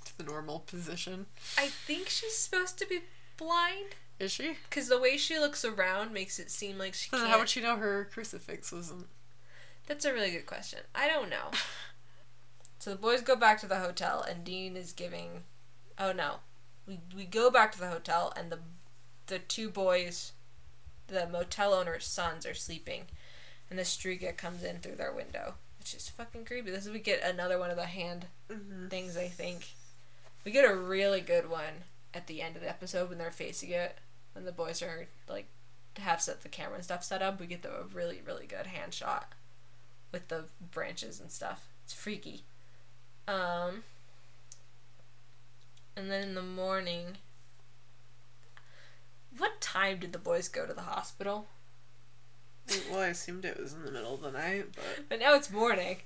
to 0.06 0.18
the 0.18 0.24
normal 0.24 0.60
position. 0.60 1.26
I 1.58 1.68
think 1.68 2.10
she's 2.10 2.36
supposed 2.38 2.78
to 2.80 2.88
be 2.88 3.00
blind 3.38 3.96
Is 4.20 4.32
she? 4.32 4.58
because 4.70 4.88
the 4.90 5.00
way 5.00 5.16
she 5.18 5.38
looks 5.40 5.64
around 5.64 6.12
makes 6.14 6.40
it 6.40 6.50
seem 6.52 6.78
like 6.78 6.94
she 6.94 7.10
Then 7.10 7.22
can't. 7.22 7.32
how 7.32 7.40
would 7.40 7.50
she 7.50 7.62
know 7.62 7.76
her 7.78 8.08
crucifix 8.12 8.72
wasn't? 8.72 9.08
That's 9.88 10.06
a 10.06 10.14
really 10.14 10.32
good 10.32 10.46
question. 10.46 10.80
I 10.96 11.08
don't 11.08 11.30
know. 11.30 11.52
so 12.80 12.92
the 12.92 12.96
boys 12.96 13.22
go 13.22 13.36
back 13.36 13.60
to 13.62 13.68
the 13.68 13.80
hotel, 13.80 14.26
and 14.28 14.44
Dean 14.44 14.76
is 14.78 14.92
giving. 14.94 15.44
Oh 15.98 16.12
no, 16.12 16.36
we 16.88 17.00
we 17.16 17.26
go 17.26 17.50
back 17.52 17.72
to 17.74 17.80
the 17.80 17.90
hotel, 17.90 18.32
and 18.36 18.52
the 18.52 18.60
the 19.28 19.40
two 19.40 19.70
boys, 19.70 20.32
the 21.10 21.28
motel 21.28 21.74
owner's 21.74 22.06
sons, 22.06 22.46
are 22.46 22.54
sleeping, 22.54 23.04
and 23.70 23.78
the 23.78 23.84
Striga 23.84 24.36
comes 24.36 24.64
in 24.64 24.78
through 24.78 24.96
their 24.96 25.12
window, 25.14 25.56
which 25.78 25.94
is 25.94 26.10
fucking 26.10 26.46
creepy. 26.46 26.72
This 26.72 26.86
is 26.86 26.92
we 26.92 27.00
get 27.00 27.24
another 27.24 27.58
one 27.60 27.70
of 27.72 27.78
the 27.78 27.86
hand 27.86 28.28
Mm-hmm. 28.52 28.88
things. 28.88 29.16
I 29.16 29.28
think 29.28 29.68
we 30.44 30.52
get 30.52 30.70
a 30.70 30.76
really 30.76 31.22
good 31.22 31.50
one 31.50 31.84
at 32.14 32.26
the 32.26 32.42
end 32.42 32.56
of 32.56 32.64
the 32.64 32.70
episode 32.70 33.10
when 33.10 33.20
they're 33.20 33.30
facing 33.30 33.70
it, 33.70 33.98
when 34.34 34.46
the 34.46 34.52
boys 34.52 34.82
are 34.82 35.08
like 35.28 35.46
have 35.98 36.22
set 36.22 36.42
the 36.42 36.50
camera 36.50 36.76
and 36.76 36.84
stuff 36.84 37.04
set 37.04 37.22
up. 37.22 37.40
We 37.40 37.46
get 37.46 37.62
the 37.62 37.70
a 37.70 37.84
really 37.84 38.22
really 38.26 38.48
good 38.48 38.68
hand 38.68 38.94
shot 38.94 39.34
with 40.12 40.30
the 40.30 40.46
branches 40.72 41.20
and 41.20 41.30
stuff. 41.30 41.68
It's 41.86 41.94
freaky. 41.94 42.42
Um, 43.28 43.84
and 45.96 46.10
then 46.10 46.30
in 46.30 46.36
the 46.36 46.42
morning, 46.42 47.18
what 49.38 49.62
time 49.62 50.00
did 50.00 50.14
the 50.14 50.20
boys 50.20 50.48
go 50.48 50.66
to 50.66 50.74
the 50.74 50.82
hospital? 50.82 51.48
Well, 52.92 53.00
I 53.02 53.08
assumed 53.08 53.46
it 53.46 53.60
was 53.60 53.74
in 53.74 53.84
the 53.84 53.92
middle 53.92 54.14
of 54.14 54.22
the 54.22 54.32
night, 54.32 54.68
but 54.76 55.10
But 55.10 55.20
now 55.20 55.34
it's 55.36 55.50
morning. 55.52 55.98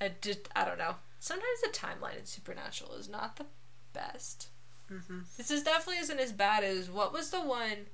I 0.00 0.12
just 0.20 0.48
I 0.54 0.64
don't 0.64 0.78
know. 0.78 0.96
Sometimes 1.20 1.60
the 1.62 1.68
timeline 1.70 2.18
in 2.18 2.26
Supernatural 2.26 2.94
is 2.94 3.08
not 3.08 3.36
the 3.36 3.46
best. 3.92 4.48
hmm 4.88 5.20
This 5.36 5.50
is 5.50 5.62
definitely 5.62 5.98
isn't 6.00 6.18
as 6.20 6.32
bad 6.32 6.64
as 6.64 6.88
what 6.90 7.12
was 7.12 7.30
the 7.30 7.42
one 7.42 7.86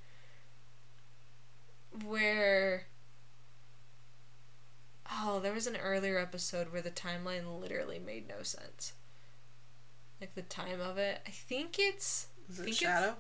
where 2.06 2.86
Oh, 5.10 5.40
there 5.40 5.52
was 5.52 5.66
an 5.66 5.76
earlier 5.76 6.18
episode 6.18 6.72
where 6.72 6.80
the 6.80 6.90
timeline 6.90 7.60
literally 7.60 7.98
made 7.98 8.26
no 8.28 8.42
sense. 8.42 8.94
Like 10.20 10.34
the 10.34 10.42
time 10.42 10.80
of 10.80 10.96
it. 10.96 11.20
I 11.26 11.30
think 11.30 11.78
it's 11.78 12.28
was 12.48 12.58
Think 12.58 12.68
it 12.68 12.82
it's- 12.82 13.00
Shadow? 13.00 13.16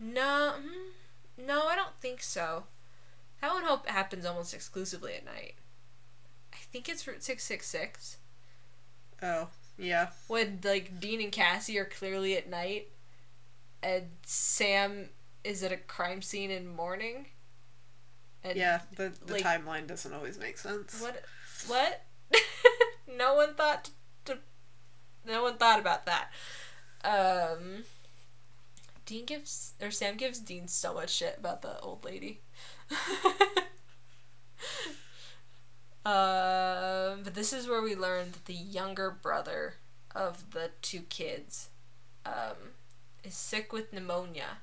No, 0.00 0.54
mm, 0.58 1.44
no, 1.46 1.66
I 1.66 1.76
don't 1.76 1.94
think 2.00 2.22
so. 2.22 2.64
That 3.40 3.52
one 3.52 3.64
hope 3.64 3.88
happens 3.88 4.24
almost 4.24 4.54
exclusively 4.54 5.14
at 5.14 5.24
night. 5.24 5.54
I 6.52 6.56
think 6.72 6.88
it's 6.88 7.06
Route 7.06 7.22
Six 7.22 7.44
Six 7.44 7.66
Six. 7.66 8.16
Oh 9.22 9.48
yeah. 9.78 10.08
when 10.28 10.60
like 10.64 11.00
Dean 11.00 11.20
and 11.20 11.32
Cassie 11.32 11.78
are 11.78 11.84
clearly 11.84 12.36
at 12.36 12.48
night, 12.48 12.88
and 13.82 14.04
Sam 14.24 15.08
is 15.42 15.62
at 15.62 15.72
a 15.72 15.76
crime 15.76 16.22
scene 16.22 16.50
in 16.50 16.66
morning. 16.68 17.26
And 18.42 18.56
Yeah, 18.56 18.80
the, 18.96 19.12
the 19.24 19.34
like- 19.34 19.42
timeline 19.42 19.86
doesn't 19.86 20.12
always 20.12 20.38
make 20.38 20.58
sense. 20.58 21.00
What? 21.00 21.22
What? 21.66 22.02
no 23.18 23.34
one 23.34 23.54
thought 23.54 23.90
to. 24.26 24.38
No 25.26 25.42
one 25.42 25.56
thought 25.58 25.80
about 25.80 26.06
that. 26.06 26.30
Um. 27.04 27.84
Dean 29.06 29.24
gives 29.24 29.74
or 29.80 29.90
Sam 29.90 30.16
gives 30.16 30.38
Dean 30.38 30.68
so 30.68 30.94
much 30.94 31.10
shit 31.10 31.36
about 31.38 31.62
the 31.62 31.78
old 31.80 32.04
lady. 32.04 32.40
um, 36.04 37.22
but 37.24 37.34
this 37.34 37.52
is 37.52 37.68
where 37.68 37.82
we 37.82 37.94
learn 37.94 38.32
that 38.32 38.46
the 38.46 38.54
younger 38.54 39.10
brother 39.10 39.74
of 40.14 40.52
the 40.52 40.70
two 40.80 41.00
kids 41.02 41.68
um, 42.24 42.72
is 43.22 43.34
sick 43.34 43.72
with 43.72 43.92
pneumonia, 43.92 44.58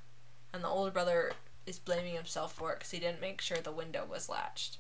and 0.54 0.64
the 0.64 0.68
older 0.68 0.92
brother 0.92 1.34
is 1.66 1.80
blaming 1.80 2.16
himself 2.16 2.54
for 2.54 2.72
it 2.72 2.80
because 2.80 2.92
he 2.92 3.00
didn't 3.00 3.22
make 3.22 3.42
sure 3.42 3.58
the 3.58 3.72
window 3.72 4.06
was 4.10 4.30
latched. 4.30 4.78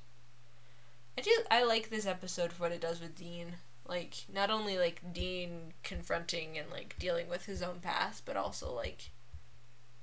I 1.17 1.21
do. 1.21 1.31
I 1.49 1.63
like 1.63 1.89
this 1.89 2.05
episode 2.05 2.51
for 2.51 2.63
what 2.63 2.71
it 2.71 2.81
does 2.81 3.01
with 3.01 3.15
Dean. 3.15 3.55
Like 3.87 4.15
not 4.31 4.49
only 4.49 4.77
like 4.77 5.01
Dean 5.13 5.73
confronting 5.83 6.57
and 6.57 6.69
like 6.71 6.95
dealing 6.97 7.27
with 7.27 7.45
his 7.45 7.61
own 7.61 7.79
past, 7.81 8.25
but 8.25 8.37
also 8.37 8.73
like, 8.73 9.11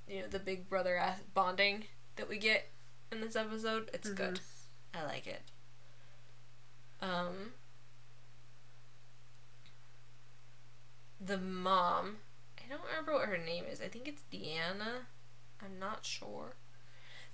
you 0.09 0.23
know, 0.23 0.29
the 0.29 0.39
big 0.39 0.69
brother 0.69 0.97
ass- 0.97 1.21
bonding 1.35 1.85
that 2.17 2.29
we 2.29 2.39
get 2.39 2.71
in 3.13 3.21
this 3.21 3.37
episode. 3.37 3.91
It's 3.93 4.11
good. 4.11 4.41
I 4.95 5.05
like 5.05 5.27
it. 5.27 5.43
Um. 7.01 7.53
The 11.21 11.39
mom. 11.39 12.19
I 12.59 12.69
don't 12.69 12.83
remember 12.89 13.13
what 13.15 13.29
her 13.29 13.39
name 13.39 13.65
is. 13.71 13.81
I 13.81 13.89
think 13.89 14.07
it's 14.09 14.23
Deanna. 14.33 15.07
I'm 15.63 15.79
not 15.79 16.05
sure. 16.05 16.55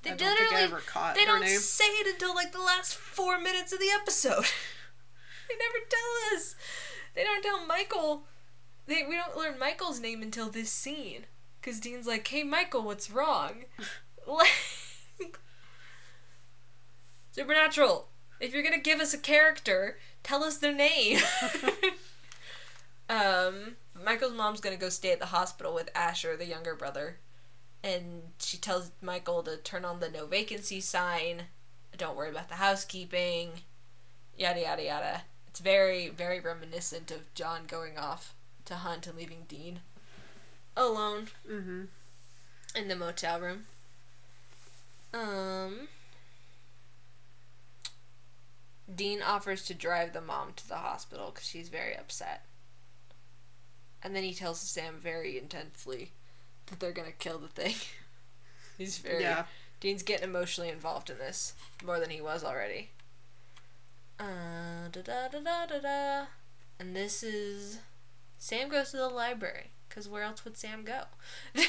They 0.02 0.10
I 0.10 0.16
don't 0.16 0.36
think 0.36 0.40
I 0.40 0.44
literally 0.44 0.64
ever 0.64 0.80
caught 0.80 1.14
they 1.14 1.24
don't 1.24 1.40
name. 1.40 1.58
say 1.58 1.84
it 1.84 2.06
until 2.06 2.34
like 2.34 2.52
the 2.52 2.60
last 2.60 2.94
four 2.94 3.40
minutes 3.40 3.72
of 3.72 3.80
the 3.80 3.90
episode. 3.90 4.44
they 5.48 5.54
never 5.56 5.78
tell 5.88 6.36
us. 6.36 6.54
They 7.14 7.24
don't 7.24 7.42
tell 7.42 7.66
Michael. 7.66 8.24
They 8.86 9.02
we 9.08 9.16
don't 9.16 9.36
learn 9.36 9.58
Michael's 9.58 10.00
name 10.00 10.22
until 10.22 10.50
this 10.50 10.70
scene. 10.70 11.24
Cause 11.64 11.80
Dean's 11.80 12.06
like, 12.06 12.28
"Hey, 12.28 12.42
Michael, 12.42 12.82
what's 12.82 13.10
wrong?" 13.10 13.64
like, 14.26 15.38
Supernatural. 17.32 18.08
If 18.38 18.52
you're 18.52 18.62
gonna 18.62 18.78
give 18.78 19.00
us 19.00 19.14
a 19.14 19.18
character, 19.18 19.98
tell 20.22 20.44
us 20.44 20.58
their 20.58 20.74
name. 20.74 21.20
um, 23.08 23.76
Michael's 24.04 24.34
mom's 24.34 24.60
gonna 24.60 24.76
go 24.76 24.90
stay 24.90 25.10
at 25.12 25.20
the 25.20 25.26
hospital 25.26 25.72
with 25.72 25.88
Asher, 25.94 26.36
the 26.36 26.44
younger 26.44 26.74
brother, 26.74 27.16
and 27.82 28.34
she 28.38 28.58
tells 28.58 28.90
Michael 29.00 29.42
to 29.44 29.56
turn 29.56 29.86
on 29.86 30.00
the 30.00 30.10
no 30.10 30.26
vacancy 30.26 30.82
sign. 30.82 31.44
Don't 31.96 32.16
worry 32.16 32.28
about 32.28 32.50
the 32.50 32.56
housekeeping. 32.56 33.62
Yada 34.36 34.60
yada 34.60 34.84
yada. 34.84 35.22
It's 35.46 35.60
very 35.60 36.10
very 36.10 36.40
reminiscent 36.40 37.10
of 37.10 37.32
John 37.32 37.62
going 37.66 37.96
off 37.96 38.34
to 38.66 38.74
hunt 38.74 39.06
and 39.06 39.16
leaving 39.16 39.46
Dean 39.48 39.80
alone 40.76 41.28
Mm-hmm. 41.50 41.82
in 42.74 42.88
the 42.88 42.96
motel 42.96 43.40
room. 43.40 43.66
Um. 45.12 45.88
Dean 48.92 49.22
offers 49.22 49.64
to 49.64 49.74
drive 49.74 50.12
the 50.12 50.20
mom 50.20 50.52
to 50.56 50.68
the 50.68 50.76
hospital 50.76 51.30
because 51.32 51.46
she's 51.48 51.68
very 51.68 51.96
upset. 51.96 52.44
And 54.02 54.14
then 54.14 54.22
he 54.22 54.34
tells 54.34 54.60
Sam 54.60 54.96
very 55.00 55.38
intensely 55.38 56.10
that 56.66 56.80
they're 56.80 56.92
gonna 56.92 57.12
kill 57.12 57.38
the 57.38 57.48
thing. 57.48 57.74
He's 58.78 58.98
very. 58.98 59.22
Yeah. 59.22 59.44
Dean's 59.80 60.02
getting 60.02 60.28
emotionally 60.28 60.68
involved 60.68 61.08
in 61.08 61.16
this 61.18 61.54
more 61.84 61.98
than 62.00 62.10
he 62.10 62.20
was 62.20 62.44
already. 62.44 62.90
Uh, 64.20 64.88
da 64.92 65.00
da 65.00 65.28
da 65.28 65.38
da 65.40 65.66
da 65.66 65.78
da. 65.78 66.26
And 66.78 66.94
this 66.94 67.22
is. 67.22 67.78
Sam 68.38 68.68
goes 68.68 68.90
to 68.90 68.98
the 68.98 69.08
library 69.08 69.70
because 69.94 70.08
where 70.08 70.24
else 70.24 70.44
would 70.44 70.56
Sam 70.56 70.84
go? 70.84 71.02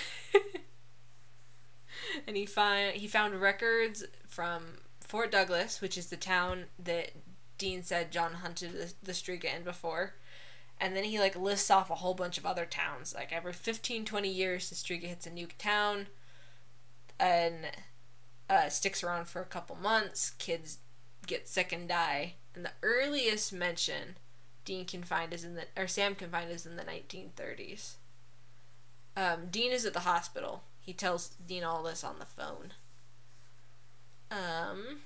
and 2.28 2.36
he 2.36 2.46
find 2.46 2.96
he 2.96 3.08
found 3.08 3.40
records 3.40 4.04
from 4.28 4.80
Fort 5.00 5.32
Douglas, 5.32 5.80
which 5.80 5.98
is 5.98 6.08
the 6.08 6.18
town 6.18 6.66
that 6.80 7.12
Dean 7.58 7.84
said 7.84 8.12
John 8.12 8.34
hunted 8.34 8.74
the, 8.74 8.94
the 9.04 9.12
Striga 9.12 9.56
in 9.56 9.64
before. 9.64 10.16
And 10.82 10.96
then 10.96 11.06
he 11.06 11.20
like 11.20 11.38
lists 11.38 11.70
off 11.72 11.90
a 11.90 11.96
whole 11.96 12.16
bunch 12.16 12.38
of 12.38 12.46
other 12.46 12.66
towns. 12.66 13.14
Like 13.14 13.32
every 13.32 13.54
15, 13.54 14.04
20 14.04 14.30
years, 14.30 14.70
the 14.70 14.76
Striga 14.76 15.06
hits 15.06 15.28
a 15.28 15.32
new 15.32 15.48
town 15.58 16.08
and 17.20 17.56
uh, 18.50 18.70
sticks 18.70 19.04
around 19.04 19.28
for 19.28 19.42
a 19.42 19.46
couple 19.46 19.76
months. 19.78 20.32
Kids 20.32 20.80
get 21.28 21.48
sick 21.48 21.72
and 21.72 21.88
die. 21.88 22.34
And 22.56 22.66
the 22.66 22.72
earliest 22.84 23.54
mention 23.54 24.18
Dean 24.66 24.86
can 24.86 25.04
find 25.04 25.32
is 25.32 25.46
in 25.46 25.56
the 25.56 25.66
or 25.78 25.88
Sam 25.88 26.16
can 26.16 26.30
find 26.30 26.52
is 26.52 26.66
in 26.66 26.76
the 26.76 26.84
1930s. 26.84 27.96
Um, 29.16 29.48
Dean 29.50 29.72
is 29.72 29.86
at 29.86 29.94
the 29.94 30.02
hospital. 30.02 30.64
He 30.82 30.94
tells 30.94 31.30
Dean 31.48 31.64
all 31.64 31.84
this 31.84 32.04
on 32.04 32.20
the 32.20 32.26
phone. 32.26 32.74
Um, 34.30 35.00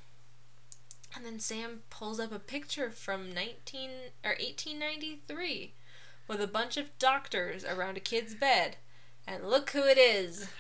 and 1.16 1.26
then 1.26 1.40
Sam 1.40 1.82
pulls 1.90 2.20
up 2.20 2.32
a 2.32 2.40
picture 2.40 2.90
from 2.92 3.32
19 3.34 3.90
or 4.24 4.32
1893 4.32 5.74
with 6.28 6.42
a 6.42 6.48
bunch 6.48 6.78
of 6.78 6.98
doctors 7.00 7.64
around 7.66 7.98
a 7.98 8.02
kid's 8.02 8.36
bed. 8.36 8.78
And 9.28 9.48
look 9.50 9.72
who 9.72 9.84
it 9.84 9.98
is. 9.98 10.48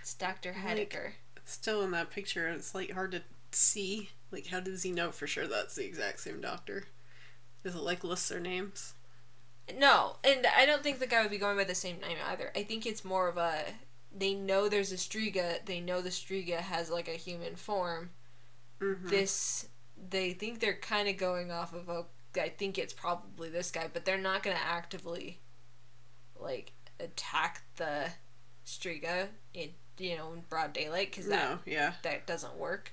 It's 0.00 0.14
Dr. 0.14 0.52
Like- 0.78 0.88
Still 1.44 1.82
in 1.82 1.92
that 1.92 2.10
picture, 2.10 2.48
it's 2.48 2.74
like 2.74 2.90
hard 2.90 3.12
to 3.12 3.22
see. 3.52 4.10
Like, 4.32 4.48
how 4.48 4.58
does 4.58 4.82
he 4.82 4.90
know 4.90 5.12
for 5.12 5.28
sure 5.28 5.46
that's 5.46 5.76
the 5.76 5.84
exact 5.84 6.18
same 6.18 6.40
doctor? 6.40 6.86
Is 7.62 7.76
it 7.76 7.82
like 7.82 8.02
lists 8.02 8.28
their 8.28 8.40
names? 8.40 8.94
No, 9.78 10.16
and 10.24 10.46
I 10.46 10.66
don't 10.66 10.82
think 10.82 10.98
the 10.98 11.06
guy 11.06 11.22
would 11.22 11.30
be 11.30 11.38
going 11.38 11.56
by 11.56 11.64
the 11.64 11.74
same 11.74 12.00
name 12.00 12.18
either. 12.28 12.50
I 12.56 12.62
think 12.64 12.86
it's 12.86 13.04
more 13.04 13.28
of 13.28 13.36
a 13.36 13.64
they 14.14 14.34
know 14.34 14.68
there's 14.68 14.92
a 14.92 14.96
Striga, 14.96 15.64
they 15.64 15.80
know 15.80 16.00
the 16.00 16.10
Striga 16.10 16.58
has 16.58 16.90
like 16.90 17.08
a 17.08 17.12
human 17.12 17.56
form. 17.56 18.10
Mm-hmm. 18.80 19.08
This 19.08 19.68
they 20.10 20.32
think 20.32 20.60
they're 20.60 20.74
kind 20.74 21.08
of 21.08 21.16
going 21.16 21.50
off 21.50 21.72
of 21.72 21.88
a 21.88 22.04
I 22.40 22.48
think 22.48 22.78
it's 22.78 22.92
probably 22.92 23.50
this 23.50 23.70
guy, 23.70 23.88
but 23.92 24.04
they're 24.04 24.18
not 24.18 24.42
gonna 24.42 24.56
actively 24.62 25.40
like 26.38 26.72
attack 26.98 27.62
the 27.76 28.08
Striga 28.66 29.28
in 29.54 29.70
you 29.98 30.16
know 30.16 30.32
in 30.32 30.42
broad 30.48 30.72
daylight 30.72 31.10
because 31.10 31.26
that 31.26 31.50
No, 31.50 31.58
yeah. 31.66 31.92
that 32.02 32.26
doesn't 32.26 32.56
work. 32.56 32.92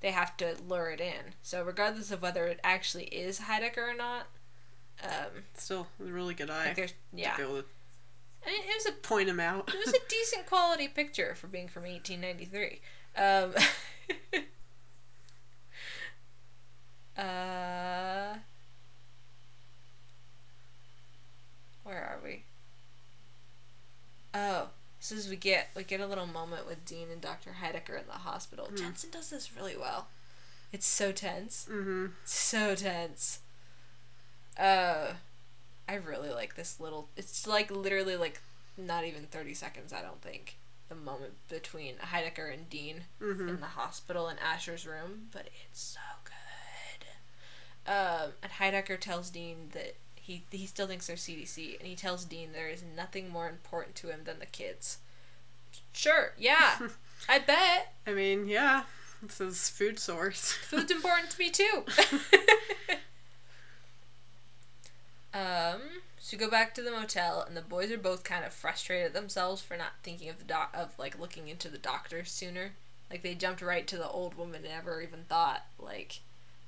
They 0.00 0.10
have 0.12 0.36
to 0.38 0.56
lure 0.66 0.90
it 0.90 1.00
in. 1.00 1.34
So 1.42 1.62
regardless 1.62 2.10
of 2.10 2.22
whether 2.22 2.46
it 2.46 2.58
actually 2.64 3.04
is 3.04 3.40
Heidecker 3.40 3.92
or 3.92 3.94
not, 3.94 4.28
um, 5.04 5.44
Still, 5.54 5.86
a 6.00 6.04
really 6.04 6.34
good 6.34 6.50
eye. 6.50 6.74
like 6.76 6.94
yeah, 7.12 7.32
To 7.32 7.36
be 7.36 7.42
able 7.42 7.62
to 7.62 7.64
I 8.46 8.50
mean, 8.50 8.60
it 8.62 8.74
was 8.74 8.86
a 8.86 8.92
point 8.92 9.28
him 9.28 9.40
out. 9.40 9.68
it 9.68 9.86
was 9.86 9.94
a 9.94 9.98
decent 10.08 10.46
quality 10.46 10.88
picture 10.88 11.34
for 11.34 11.46
being 11.46 11.68
from 11.68 11.82
1893. 11.82 12.80
Um, 13.16 13.54
uh, 17.18 18.38
where 21.84 22.02
are 22.02 22.18
we? 22.24 22.44
Oh, 24.32 24.68
this 25.00 25.12
is 25.12 25.28
we 25.28 25.36
get 25.36 25.68
we 25.74 25.82
get 25.82 26.00
a 26.00 26.06
little 26.06 26.26
moment 26.26 26.66
with 26.66 26.84
Dean 26.84 27.08
and 27.12 27.20
Dr. 27.20 27.56
Heidecker 27.62 27.98
in 27.98 28.06
the 28.06 28.12
hospital. 28.12 28.70
Jensen 28.74 29.10
does 29.10 29.30
this 29.30 29.54
really 29.54 29.76
well. 29.76 30.08
It's 30.72 30.86
so 30.86 31.10
tense, 31.10 31.66
mm-hmm. 31.70 32.06
so 32.24 32.74
tense. 32.76 33.40
Uh, 34.58 35.14
I 35.88 35.94
really 35.94 36.30
like 36.30 36.54
this 36.56 36.78
little. 36.80 37.08
It's 37.16 37.46
like 37.46 37.70
literally 37.70 38.16
like 38.16 38.40
not 38.76 39.04
even 39.04 39.24
thirty 39.24 39.54
seconds. 39.54 39.92
I 39.92 40.02
don't 40.02 40.20
think 40.22 40.56
the 40.88 40.94
moment 40.94 41.32
between 41.48 41.94
Heidecker 41.96 42.52
and 42.52 42.68
Dean 42.68 43.02
Mm-hmm. 43.22 43.48
in 43.48 43.60
the 43.60 43.66
hospital 43.66 44.28
in 44.28 44.36
Asher's 44.38 44.86
room, 44.86 45.28
but 45.32 45.48
it's 45.68 45.80
so 45.80 46.00
good. 46.24 47.90
Um, 47.92 48.32
and 48.42 48.52
Heidecker 48.52 48.98
tells 49.00 49.30
Dean 49.30 49.70
that 49.72 49.94
he 50.14 50.44
he 50.50 50.66
still 50.66 50.86
thinks 50.86 51.06
they're 51.06 51.16
CDC, 51.16 51.78
and 51.78 51.88
he 51.88 51.96
tells 51.96 52.24
Dean 52.24 52.50
there 52.52 52.68
is 52.68 52.82
nothing 52.96 53.30
more 53.30 53.48
important 53.48 53.94
to 53.96 54.08
him 54.08 54.20
than 54.24 54.38
the 54.38 54.46
kids. 54.46 54.98
Sure, 55.92 56.32
yeah, 56.38 56.78
I 57.28 57.38
bet 57.38 57.94
I 58.06 58.12
mean, 58.12 58.46
yeah. 58.46 58.82
It's 59.22 59.36
his 59.38 59.68
food 59.68 59.98
source. 59.98 60.52
food's 60.52 60.90
important 60.90 61.30
to 61.30 61.38
me 61.38 61.50
too. 61.50 61.84
um, 65.32 65.80
so 66.18 66.36
we 66.36 66.44
go 66.44 66.50
back 66.50 66.74
to 66.74 66.82
the 66.82 66.90
motel, 66.90 67.44
and 67.46 67.56
the 67.56 67.62
boys 67.62 67.90
are 67.90 67.98
both 67.98 68.24
kind 68.24 68.44
of 68.44 68.52
frustrated 68.52 69.06
at 69.06 69.14
themselves 69.14 69.62
for 69.62 69.76
not 69.76 69.92
thinking 70.02 70.28
of 70.28 70.38
the 70.38 70.44
doc 70.44 70.70
of 70.74 70.98
like 70.98 71.18
looking 71.18 71.48
into 71.48 71.68
the 71.68 71.78
doctor 71.78 72.24
sooner. 72.24 72.72
Like 73.10 73.22
they 73.22 73.34
jumped 73.34 73.62
right 73.62 73.86
to 73.86 73.96
the 73.96 74.08
old 74.08 74.34
woman 74.34 74.62
and 74.64 74.72
never 74.72 75.02
even 75.02 75.24
thought 75.28 75.64
like, 75.78 76.20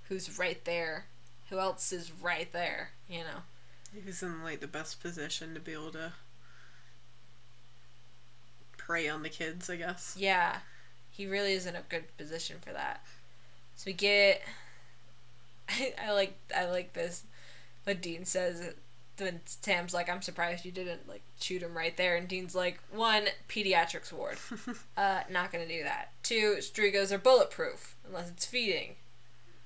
who's 0.08 0.38
right 0.38 0.64
there, 0.64 1.06
who 1.50 1.58
else 1.58 1.92
is 1.92 2.12
right 2.20 2.52
there, 2.52 2.90
you 3.08 3.20
know. 3.20 3.42
He's 4.04 4.22
in 4.22 4.42
like 4.42 4.60
the 4.60 4.66
best 4.66 5.02
position 5.02 5.54
to 5.54 5.60
be 5.60 5.72
able 5.72 5.92
to 5.92 6.12
prey 8.76 9.08
on 9.08 9.22
the 9.22 9.28
kids, 9.28 9.68
I 9.68 9.76
guess. 9.76 10.16
Yeah, 10.18 10.58
he 11.10 11.26
really 11.26 11.52
is 11.52 11.66
in 11.66 11.76
a 11.76 11.82
good 11.88 12.04
position 12.16 12.56
for 12.60 12.72
that. 12.72 13.02
So 13.76 13.84
we 13.86 13.92
get. 13.92 14.42
I, 15.68 15.94
I 16.06 16.12
like 16.12 16.34
I 16.56 16.66
like 16.66 16.92
this. 16.92 17.24
What 17.84 18.00
Dean 18.00 18.24
says 18.24 18.74
then 19.16 19.40
Sam's 19.44 19.94
like, 19.94 20.08
"I'm 20.08 20.22
surprised 20.22 20.64
you 20.64 20.72
didn't 20.72 21.08
like 21.08 21.22
shoot 21.40 21.62
him 21.62 21.76
right 21.76 21.96
there," 21.96 22.16
and 22.16 22.26
Dean's 22.28 22.54
like, 22.54 22.80
"One, 22.90 23.26
pediatrics 23.48 24.12
ward, 24.12 24.38
uh, 24.96 25.22
not 25.30 25.52
gonna 25.52 25.68
do 25.68 25.82
that. 25.82 26.12
Two, 26.22 26.56
Strigas 26.58 27.12
are 27.12 27.18
bulletproof 27.18 27.94
unless 28.06 28.28
it's 28.30 28.46
feeding, 28.46 28.96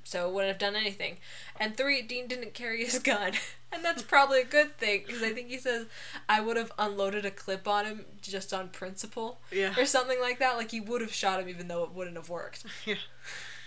so 0.05 0.29
it 0.29 0.35
wouldn't 0.35 0.51
have 0.53 0.59
done 0.59 0.77
anything. 0.77 1.19
And 1.59 1.77
three, 1.77 2.03
Dean 2.03 2.27
didn't 2.27 2.55
carry 2.55 2.85
his 2.85 2.99
gun, 2.99 3.33
and 3.73 3.85
that's 3.85 4.03
probably 4.03 4.41
a 4.41 4.45
good 4.45 4.77
thing 4.79 5.05
because 5.07 5.23
I 5.23 5.33
think 5.33 5.49
he 5.49 5.59
says 5.59 5.87
I 6.29 6.41
would 6.41 6.57
have 6.57 6.73
unloaded 6.79 7.25
a 7.25 7.31
clip 7.31 7.69
on 7.69 7.85
him 7.87 8.05
just 8.21 8.53
on 8.53 8.69
principle." 8.71 9.41
Yeah. 9.53 9.75
or 9.79 9.87
something 9.87 10.21
like 10.21 10.39
that. 10.41 10.57
Like 10.57 10.73
he 10.73 10.81
would 10.81 11.01
have 11.01 11.13
shot 11.15 11.41
him 11.41 11.49
even 11.49 11.69
though 11.69 11.85
it 11.85 11.93
wouldn't 11.93 12.17
have 12.17 12.29
worked. 12.29 12.65
Yeah. 12.85 12.97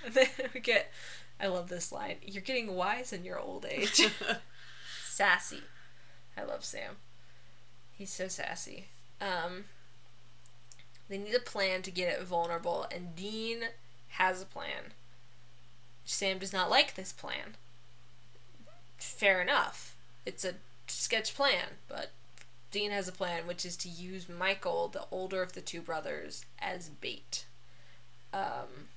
And 0.06 0.14
then 0.14 0.28
we 0.54 0.62
get, 0.62 0.94
I 1.40 1.48
love 1.48 1.70
this 1.70 1.92
line. 1.92 2.18
You're 2.22 2.42
getting 2.44 2.76
wise 2.76 3.14
in 3.14 3.24
your 3.24 3.40
old 3.40 3.66
age. 3.70 4.10
sassy. 5.06 5.62
I 6.38 6.44
love 6.44 6.64
Sam. 6.64 6.98
He's 7.92 8.12
so 8.12 8.28
sassy. 8.28 8.86
Um, 9.20 9.66
they 11.10 11.18
need 11.18 11.36
a 11.36 11.40
plan 11.40 11.82
to 11.82 11.92
get 11.92 12.14
it 12.14 12.24
vulnerable, 12.24 12.88
and 12.94 13.16
Dean 13.16 13.64
has 14.10 14.42
a 14.42 14.46
plan. 14.46 14.94
Sam 16.06 16.40
does 16.40 16.54
not 16.54 16.70
like 16.70 16.96
this 16.96 17.12
plan. 17.12 17.56
Fair 18.98 19.42
enough. 19.42 19.96
It's 20.26 20.46
a 20.46 20.56
sketch 20.88 21.36
plan, 21.36 21.66
but 21.88 22.12
Dean 22.72 22.92
has 22.92 23.08
a 23.08 23.12
plan, 23.14 23.48
which 23.48 23.66
is 23.66 23.76
to 23.78 23.90
use 23.90 24.30
Michael, 24.30 24.88
the 24.88 25.06
older 25.12 25.42
of 25.42 25.54
the 25.54 25.62
two 25.62 25.82
brothers, 25.82 26.46
as 26.60 26.90
bait. 26.90 27.46
Um, 28.34 28.90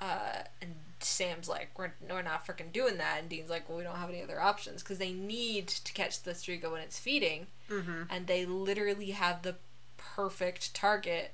uh, 0.00 0.42
and 0.60 0.74
Sam's 1.00 1.48
like, 1.48 1.70
we're, 1.78 1.92
we're 2.08 2.22
not 2.22 2.46
freaking 2.46 2.72
doing 2.72 2.96
that. 2.98 3.18
And 3.20 3.28
Dean's 3.28 3.50
like, 3.50 3.68
well, 3.68 3.78
we 3.78 3.84
don't 3.84 3.96
have 3.96 4.08
any 4.10 4.22
other 4.22 4.40
options 4.40 4.82
because 4.82 4.98
they 4.98 5.12
need 5.12 5.68
to 5.68 5.92
catch 5.92 6.22
the 6.22 6.32
Striga 6.32 6.70
when 6.70 6.80
it's 6.82 6.98
feeding. 6.98 7.46
mm-hmm. 7.70 8.02
And 8.10 8.26
they 8.26 8.44
literally 8.46 9.10
have 9.12 9.42
the 9.42 9.56
perfect 9.96 10.74
target, 10.74 11.32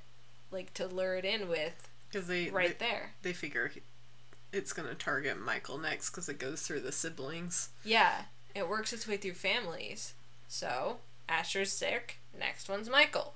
like, 0.51 0.73
to 0.75 0.85
lure 0.87 1.15
it 1.15 1.25
in 1.25 1.47
with 1.47 1.89
Because 2.09 2.27
they, 2.27 2.49
right 2.49 2.77
they 2.77 2.85
there. 2.85 3.11
they 3.21 3.33
figure 3.33 3.71
it's 4.51 4.71
gonna 4.71 4.93
target 4.93 5.39
Michael 5.39 5.79
next 5.79 6.11
because 6.11 6.29
it 6.29 6.37
goes 6.37 6.61
through 6.61 6.81
the 6.81 6.91
siblings. 6.91 7.69
Yeah, 7.83 8.23
it 8.53 8.69
works 8.69 8.93
its 8.93 9.07
way 9.07 9.17
through 9.17 9.33
families. 9.33 10.13
So, 10.47 10.97
Asher's 11.27 11.71
sick, 11.71 12.19
next 12.37 12.69
one's 12.69 12.87
Michael. 12.89 13.33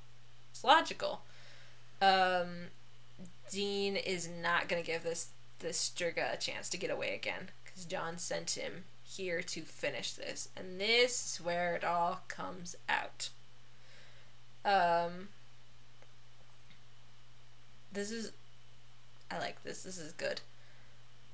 It's 0.52 0.64
logical. 0.64 1.22
Um, 2.02 2.68
Dean 3.50 3.96
is 3.96 4.28
not 4.28 4.68
going 4.68 4.82
to 4.82 4.86
give 4.86 5.04
this, 5.04 5.30
this 5.60 5.90
Striga 5.90 6.34
a 6.34 6.38
chance 6.38 6.70
to 6.70 6.78
get 6.78 6.92
away 6.92 7.14
again 7.16 7.50
because 7.64 7.86
John 7.86 8.18
sent 8.18 8.52
him 8.52 8.84
here 9.04 9.42
to 9.42 9.62
finish 9.62 10.14
this. 10.14 10.50
And 10.56 10.80
this 10.80 11.34
is 11.40 11.46
where 11.46 11.76
it 11.76 11.84
all 11.84 12.22
comes 12.28 12.76
out. 12.90 13.30
Um, 14.66 15.30
this 17.92 18.12
is. 18.12 18.32
I 19.32 19.40
like 19.40 19.64
this. 19.64 19.84
This 19.84 19.98
is 19.98 20.12
good. 20.14 20.42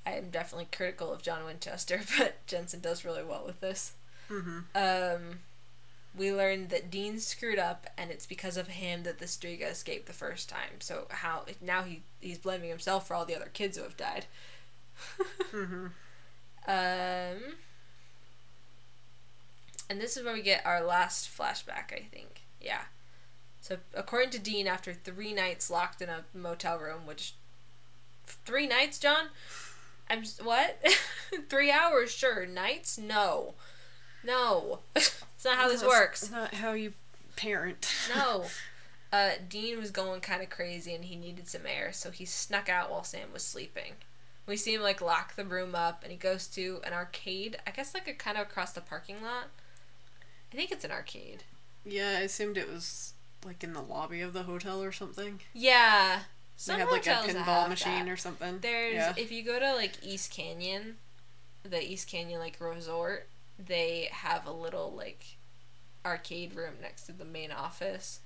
I 0.06 0.12
am 0.12 0.30
definitely 0.30 0.68
critical 0.70 1.12
of 1.12 1.22
John 1.22 1.44
Winchester, 1.44 2.00
but 2.18 2.46
Jensen 2.46 2.80
does 2.80 3.04
really 3.04 3.24
well 3.24 3.42
with 3.44 3.60
this. 3.60 3.92
Mm-hmm. 4.30 4.58
Um, 4.74 5.38
we 6.16 6.32
learned 6.32 6.70
that 6.70 6.90
Dean 6.90 7.18
screwed 7.18 7.58
up, 7.58 7.86
and 7.98 8.10
it's 8.10 8.26
because 8.26 8.56
of 8.56 8.68
him 8.68 9.02
that 9.02 9.18
the 9.18 9.24
Striga 9.24 9.70
escaped 9.70 10.06
the 10.06 10.12
first 10.12 10.48
time. 10.48 10.80
So 10.80 11.06
how 11.10 11.44
now 11.60 11.82
he 11.82 12.02
he's 12.20 12.38
blaming 12.38 12.68
himself 12.70 13.06
for 13.06 13.14
all 13.14 13.24
the 13.24 13.36
other 13.36 13.50
kids 13.52 13.76
who 13.76 13.82
have 13.82 13.96
died. 13.96 14.26
Mm-hmm. 15.52 15.86
Um, 16.66 17.54
and 19.88 20.00
this 20.00 20.16
is 20.16 20.24
where 20.24 20.34
we 20.34 20.42
get 20.42 20.64
our 20.64 20.82
last 20.82 21.28
flashback, 21.28 21.92
I 21.92 22.06
think. 22.10 22.42
Yeah. 22.60 22.82
So 23.60 23.78
according 23.94 24.30
to 24.30 24.38
Dean, 24.38 24.66
after 24.66 24.92
three 24.92 25.32
nights 25.32 25.70
locked 25.70 26.02
in 26.02 26.08
a 26.08 26.24
motel 26.34 26.78
room, 26.78 27.06
which 27.06 27.34
three 28.26 28.66
nights, 28.66 28.98
John? 28.98 29.26
I'm 30.08 30.24
what? 30.42 30.82
three 31.48 31.70
hours, 31.70 32.10
sure. 32.10 32.46
Nights, 32.46 32.98
no, 32.98 33.54
no. 34.24 34.80
it's 35.44 35.52
not 35.52 35.62
how 35.62 35.68
this 35.68 35.84
works. 35.84 36.22
It's 36.22 36.32
not 36.32 36.54
how 36.54 36.72
you 36.72 36.94
parent. 37.36 37.90
No. 38.14 38.44
Uh, 39.12 39.34
Dean 39.48 39.78
was 39.78 39.92
going 39.92 40.20
kind 40.20 40.42
of 40.42 40.50
crazy 40.50 40.92
and 40.92 41.04
he 41.04 41.14
needed 41.14 41.46
some 41.46 41.60
air, 41.66 41.92
so 41.92 42.10
he 42.10 42.24
snuck 42.24 42.68
out 42.68 42.90
while 42.90 43.04
Sam 43.04 43.28
was 43.32 43.44
sleeping. 43.44 43.92
We 44.44 44.56
see 44.56 44.74
him 44.74 44.82
like 44.82 45.00
lock 45.00 45.36
the 45.36 45.44
room 45.44 45.76
up 45.76 46.02
and 46.02 46.10
he 46.10 46.18
goes 46.18 46.48
to 46.48 46.80
an 46.84 46.92
arcade. 46.92 47.56
I 47.64 47.70
guess 47.70 47.94
like 47.94 48.08
a 48.08 48.12
kind 48.12 48.36
of 48.36 48.48
across 48.48 48.72
the 48.72 48.80
parking 48.80 49.22
lot. 49.22 49.50
I 50.52 50.56
think 50.56 50.72
it's 50.72 50.84
an 50.84 50.90
arcade. 50.90 51.44
Yeah, 51.84 52.16
I 52.18 52.22
assumed 52.22 52.58
it 52.58 52.68
was 52.68 53.12
like 53.44 53.62
in 53.62 53.72
the 53.72 53.82
lobby 53.82 54.20
of 54.20 54.32
the 54.32 54.42
hotel 54.42 54.82
or 54.82 54.90
something. 54.90 55.38
Yeah. 55.52 56.22
Some 56.56 56.74
they 56.74 56.80
have 56.80 56.90
like 56.90 57.06
a 57.06 57.10
pinball 57.10 57.68
machine 57.68 58.06
that. 58.06 58.12
or 58.12 58.16
something. 58.16 58.58
There's 58.62 58.94
yeah. 58.94 59.12
if 59.16 59.30
you 59.30 59.44
go 59.44 59.60
to 59.60 59.74
like 59.74 59.92
East 60.02 60.32
Canyon, 60.32 60.96
the 61.62 61.80
East 61.80 62.08
Canyon 62.08 62.40
like 62.40 62.56
resort, 62.60 63.28
they 63.58 64.08
have 64.12 64.46
a 64.46 64.52
little 64.52 64.92
like 64.92 65.36
arcade 66.04 66.54
room 66.54 66.74
next 66.82 67.04
to 67.04 67.12
the 67.12 67.24
main 67.24 67.50
office 67.50 68.20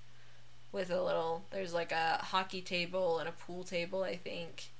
with 0.72 0.90
a 0.90 1.02
little 1.02 1.44
there's 1.50 1.72
like 1.72 1.92
a 1.92 2.18
hockey 2.20 2.60
table 2.60 3.18
and 3.18 3.28
a 3.28 3.32
pool 3.32 3.64
table, 3.64 4.02
I 4.02 4.16
think. 4.16 4.70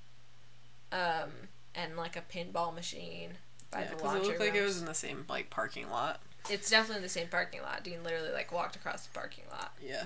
Um 0.92 1.30
and 1.74 1.96
like 1.96 2.16
a 2.16 2.22
pinball 2.22 2.74
machine 2.74 3.32
by 3.70 3.80
yeah, 3.80 3.94
the 3.94 3.96
it 3.96 4.24
looked 4.24 4.40
like 4.40 4.54
it 4.54 4.62
was 4.62 4.80
in 4.80 4.86
the 4.86 4.94
same 4.94 5.24
like 5.28 5.50
parking 5.50 5.90
lot. 5.90 6.20
It's 6.50 6.70
definitely 6.70 6.96
in 6.96 7.02
the 7.02 7.08
same 7.08 7.28
parking 7.28 7.62
lot. 7.62 7.84
Dean 7.84 8.02
literally 8.02 8.32
like 8.32 8.52
walked 8.52 8.76
across 8.76 9.06
the 9.06 9.12
parking 9.12 9.44
lot. 9.50 9.74
Yeah. 9.82 10.04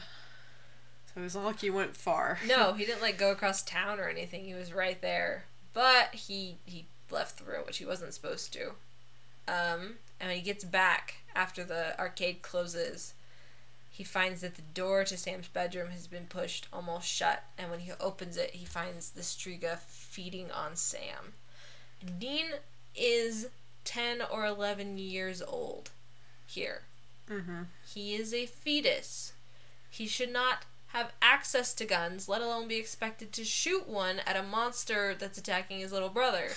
So 1.07 1.21
it 1.21 1.25
was 1.25 1.35
not 1.35 1.45
like 1.45 1.61
he 1.61 1.71
went 1.71 1.97
far. 1.97 2.39
No, 2.47 2.73
he 2.75 2.85
didn't 2.85 3.03
like 3.03 3.19
go 3.19 3.31
across 3.31 3.63
town 3.63 4.01
or 4.01 4.09
anything. 4.09 4.45
He 4.45 4.55
was 4.55 4.73
right 4.73 5.01
there. 5.01 5.45
But 5.73 6.15
he 6.15 6.59
he 6.65 6.87
left 7.11 7.39
the 7.39 7.45
room, 7.45 7.63
which 7.67 7.79
he 7.79 7.85
wasn't 7.87 8.15
supposed 8.15 8.53
to. 8.55 8.73
Um, 9.49 9.97
and 10.21 10.29
when 10.29 10.37
he 10.37 10.43
gets 10.43 10.65
back 10.65 11.17
after 11.35 11.65
the 11.65 11.99
arcade 11.99 12.43
closes, 12.43 13.15
he 13.91 14.05
finds 14.05 14.41
that 14.41 14.55
the 14.55 14.63
door 14.63 15.05
to 15.05 15.17
Sam's 15.17 15.49
bedroom 15.49 15.91
has 15.91 16.07
been 16.07 16.27
pushed 16.27 16.67
almost 16.73 17.07
shut, 17.07 17.45
and 17.59 17.71
when 17.71 17.81
he 17.81 17.93
opens 18.01 18.37
it, 18.37 18.51
he 18.51 18.65
finds 18.65 19.11
the 19.11 19.21
Striga 19.21 19.79
feeding 19.79 20.51
on 20.51 20.77
Sam. 20.77 21.35
Dean 22.19 22.47
is 22.97 23.49
10 23.85 24.23
or 24.31 24.47
11 24.47 24.99
years 24.99 25.43
old 25.43 25.91
here. 26.47 26.83
Mm-hmm. 27.29 27.63
He 27.87 28.15
is 28.15 28.33
a 28.33 28.47
fetus. 28.47 29.33
He 29.91 30.07
should 30.07 30.33
not 30.33 30.65
have 30.89 31.13
access 31.21 31.75
to 31.75 31.85
guns, 31.85 32.29
let 32.29 32.43
alone 32.43 32.69
be 32.69 32.77
expected 32.77 33.33
to 33.33 33.45
shoot 33.45 33.89
one 33.89 34.21
at 34.27 34.37
a 34.37 34.43
monster 34.43 35.15
that's 35.15 35.39
attacking 35.39 35.81
his 35.81 35.93
little 35.93 36.09
brother. 36.09 36.51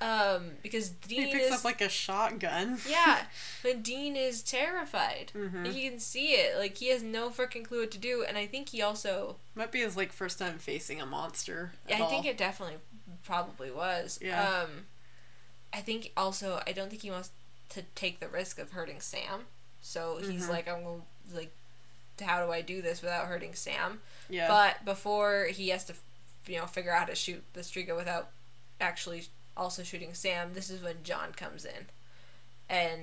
Um, 0.00 0.52
because 0.62 0.88
Dean 0.90 1.26
He 1.26 1.32
picks 1.32 1.46
is 1.46 1.52
up 1.52 1.64
like 1.64 1.80
a 1.82 1.88
shotgun. 1.90 2.78
yeah, 2.88 3.24
but 3.62 3.82
Dean 3.82 4.16
is 4.16 4.42
terrified. 4.42 5.30
Mhm. 5.34 5.66
Like, 5.66 5.74
you 5.76 5.90
can 5.90 6.00
see 6.00 6.28
it. 6.32 6.56
Like 6.58 6.78
he 6.78 6.88
has 6.88 7.02
no 7.02 7.28
freaking 7.28 7.64
clue 7.64 7.80
what 7.80 7.90
to 7.90 7.98
do, 7.98 8.24
and 8.26 8.38
I 8.38 8.46
think 8.46 8.70
he 8.70 8.80
also. 8.80 9.36
Might 9.54 9.72
be 9.72 9.80
his 9.80 9.96
like 9.96 10.12
first 10.12 10.38
time 10.38 10.58
facing 10.58 11.00
a 11.02 11.06
monster. 11.06 11.72
Yeah, 11.88 12.02
I 12.02 12.06
think 12.06 12.24
it 12.24 12.38
definitely 12.38 12.78
probably 13.24 13.70
was. 13.70 14.18
Yeah. 14.22 14.42
Um, 14.62 14.86
I 15.72 15.80
think 15.80 16.12
also 16.16 16.62
I 16.66 16.72
don't 16.72 16.88
think 16.88 17.02
he 17.02 17.10
wants 17.10 17.30
to 17.70 17.82
take 17.94 18.20
the 18.20 18.28
risk 18.28 18.58
of 18.58 18.70
hurting 18.72 19.00
Sam. 19.00 19.46
So 19.82 20.18
he's 20.18 20.46
Mhm. 20.46 20.48
like, 20.50 20.66
I'm 20.68 20.82
gonna 20.82 21.02
like, 21.34 21.52
how 22.22 22.44
do 22.44 22.50
I 22.52 22.60
do 22.62 22.80
this 22.82 23.02
without 23.02 23.26
hurting 23.26 23.54
Sam? 23.54 24.00
Yeah. 24.28 24.48
But 24.48 24.84
before 24.84 25.44
he 25.46 25.68
has 25.68 25.84
to, 25.86 25.94
you 26.46 26.58
know, 26.58 26.66
figure 26.66 26.90
out 26.92 27.00
how 27.00 27.04
to 27.06 27.14
shoot 27.14 27.42
the 27.52 27.60
Striga 27.60 27.94
without 27.96 28.30
actually 28.80 29.24
also 29.56 29.82
shooting 29.82 30.14
Sam, 30.14 30.50
this 30.54 30.70
is 30.70 30.82
when 30.82 31.02
John 31.02 31.32
comes 31.32 31.64
in 31.64 31.86
and 32.68 33.00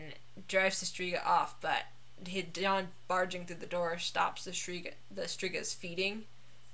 drives 0.48 0.80
the 0.80 0.86
Striga 0.86 1.26
off. 1.26 1.56
But 1.62 1.84
he, 2.26 2.42
John 2.44 2.90
barging 3.08 3.46
through 3.46 3.58
the 3.58 3.66
door 3.66 3.98
stops 4.00 4.46
the 4.46 4.52
Striga, 4.52 4.94
the 5.14 5.24
Striga's 5.24 5.74
feeding, 5.74 6.24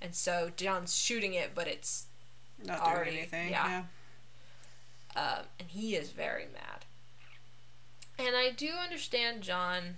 and 0.02 0.14
so 0.16 0.52
John's 0.56 0.96
shooting 0.96 1.34
it, 1.34 1.52
but 1.56 1.68
it's 1.68 2.06
Not 2.66 2.84
doing 2.84 3.18
anything. 3.18 3.50
yeah. 3.52 3.84
Yeah. 5.16 5.22
um, 5.22 5.46
and 5.60 5.70
he 5.70 5.96
is 5.96 6.12
very 6.12 6.46
mad. 6.54 6.86
And 8.20 8.36
I 8.36 8.52
do 8.52 8.70
understand 8.82 9.42
John 9.42 9.96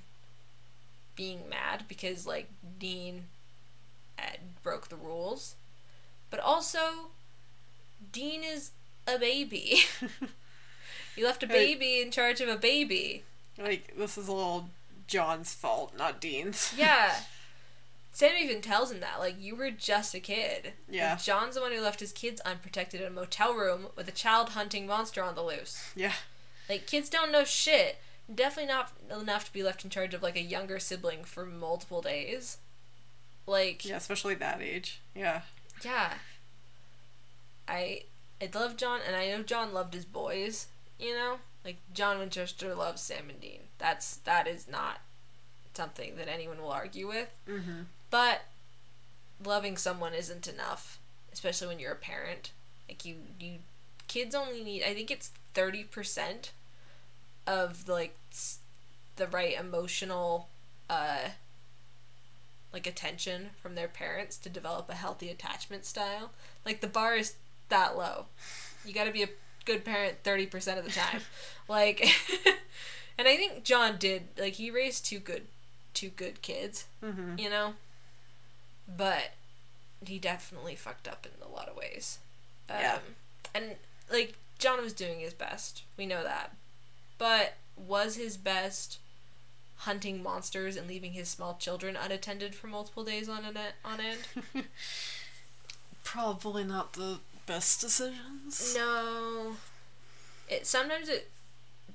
being 1.16 1.48
mad 1.50 1.84
because 1.88 2.26
like 2.26 2.50
Dean 2.80 3.26
broke 4.64 4.88
the 4.90 4.96
rules, 4.96 5.56
but 6.30 6.40
also 6.40 6.80
Dean 8.12 8.44
is 8.44 8.72
a 9.08 9.18
baby. 9.20 9.80
you 11.16 11.26
left 11.26 11.44
a 11.44 11.48
baby 11.48 12.02
in 12.02 12.12
charge 12.12 12.42
of 12.42 12.50
a 12.50 12.58
baby. 12.58 13.24
Like 13.62 13.94
this 13.98 14.18
is 14.18 14.28
a 14.28 14.34
little 14.34 14.70
John's 15.08 15.54
fault, 15.54 15.94
not 15.98 16.20
Dean's. 16.20 16.74
Yeah. 16.78 17.16
Sam 18.12 18.32
even 18.40 18.62
tells 18.62 18.94
him 18.94 19.02
that, 19.02 19.20
like, 19.20 19.36
you 19.42 19.58
were 19.58 19.72
just 19.72 20.16
a 20.16 20.22
kid. 20.22 20.72
Yeah. 20.90 21.16
Like, 21.16 21.24
John's 21.24 21.56
the 21.56 21.60
one 21.62 21.74
who 21.74 21.82
left 21.82 22.00
his 22.00 22.14
kids 22.14 22.40
unprotected 22.46 23.02
in 23.02 23.08
a 23.08 23.10
motel 23.10 23.54
room 23.54 23.88
with 23.98 24.08
a 24.08 24.14
child 24.14 24.52
hunting 24.52 24.88
monster 24.88 25.22
on 25.22 25.36
the 25.36 25.44
loose. 25.44 25.92
Yeah. 25.98 26.14
Like 26.70 26.88
kids 26.88 27.10
don't 27.10 27.32
know 27.32 27.44
shit. 27.44 27.98
Definitely 28.34 28.74
not 28.74 28.92
enough 29.12 29.46
to 29.48 29.54
be 29.54 29.64
left 29.64 29.84
in 29.84 29.90
charge 29.90 30.14
of 30.14 30.24
like 30.24 30.38
a 30.38 30.42
younger 30.42 30.80
sibling 30.80 31.24
for 31.26 31.46
multiple 31.46 32.02
days. 32.02 32.58
Like 33.46 33.86
Yeah, 33.86 33.98
especially 33.98 34.36
that 34.36 34.62
age. 34.62 35.02
Yeah. 35.14 35.42
yeah. 35.84 36.14
I 37.68 38.04
I 38.42 38.50
love 38.54 38.78
John 38.78 39.00
and 39.06 39.16
I 39.16 39.28
know 39.28 39.44
John 39.44 39.74
loved 39.74 39.94
his 39.94 40.06
boys, 40.06 40.68
you 41.00 41.14
know? 41.14 41.38
Like 41.64 41.78
John 41.94 42.20
Winchester 42.20 42.76
loves 42.76 43.02
Sam 43.02 43.30
and 43.30 43.40
Dean. 43.40 43.62
That's 43.78 44.18
that 44.18 44.48
is 44.48 44.68
not 44.68 45.00
something 45.74 46.16
that 46.18 46.28
anyone 46.28 46.62
will 46.62 46.72
argue 46.72 47.08
with. 47.08 47.30
Mm-hmm. 47.50 47.82
But 48.10 48.46
loving 49.44 49.78
someone 49.78 50.14
isn't 50.14 50.48
enough, 50.48 51.00
especially 51.34 51.68
when 51.68 51.80
you're 51.80 51.92
a 51.92 51.96
parent. 51.96 52.52
Like 52.88 53.04
you 53.06 53.16
you 53.40 53.60
kids 54.08 54.36
only 54.36 54.64
need 54.64 54.84
I 54.84 54.94
think 54.94 55.10
it's 55.10 55.32
30% 55.56 56.52
of 57.48 57.88
like 57.88 58.16
the 59.16 59.28
right 59.28 59.58
emotional 59.58 60.50
uh 60.90 61.30
like 62.72 62.86
attention 62.86 63.52
from 63.62 63.76
their 63.76 63.88
parents 63.88 64.38
to 64.38 64.50
develop 64.50 64.90
a 64.90 64.96
healthy 64.96 65.30
attachment 65.30 65.86
style. 65.86 66.32
Like 66.66 66.82
the 66.82 66.88
bar 66.88 67.16
is 67.16 67.36
that 67.70 67.98
low. 67.98 68.26
You 68.86 68.94
got 68.94 69.06
to 69.06 69.12
be 69.12 69.24
a 69.24 69.30
good 69.66 69.84
parent 69.84 70.24
30% 70.24 70.78
of 70.78 70.86
the 70.86 70.92
time. 70.92 71.22
like 71.68 72.02
and 73.18 73.28
I 73.28 73.36
think 73.36 73.64
John 73.64 73.98
did 73.98 74.24
like 74.38 74.54
he 74.54 74.70
raised 74.70 75.06
two 75.06 75.20
good 75.20 75.48
two 75.94 76.10
good 76.10 76.42
kids 76.42 76.86
Mm-hmm. 77.04 77.40
you 77.40 77.50
know? 77.50 77.74
But 78.88 79.32
he 80.06 80.20
definitely 80.20 80.76
fucked 80.76 81.08
up 81.08 81.26
in 81.26 81.42
a 81.42 81.52
lot 81.52 81.68
of 81.68 81.76
ways. 81.76 82.20
Um, 82.70 82.76
Yeah. 82.80 82.98
And, 83.56 83.76
like, 84.12 84.36
John 84.60 84.82
was 84.82 84.94
doing 84.94 85.20
his 85.22 85.34
best. 85.34 85.84
We 85.98 86.06
know 86.06 86.22
that. 86.24 86.54
But 87.18 87.56
was 87.78 88.16
his 88.16 88.38
best 88.38 89.00
hunting 89.78 90.22
monsters 90.22 90.76
and 90.76 90.88
leaving 90.88 91.14
his 91.14 91.30
small 91.30 91.56
children 91.56 91.96
unattended 91.96 92.54
for 92.54 92.68
multiple 92.68 93.04
days 93.04 93.28
on, 93.30 93.46
an, 93.46 93.58
on 93.84 94.00
end? 94.00 94.20
Probably 96.04 96.64
not 96.64 96.94
the 96.94 97.20
best 97.46 97.82
decisions. 97.82 98.76
no. 98.76 99.56
It 100.50 100.68
Sometimes 100.68 101.10
it, 101.10 101.32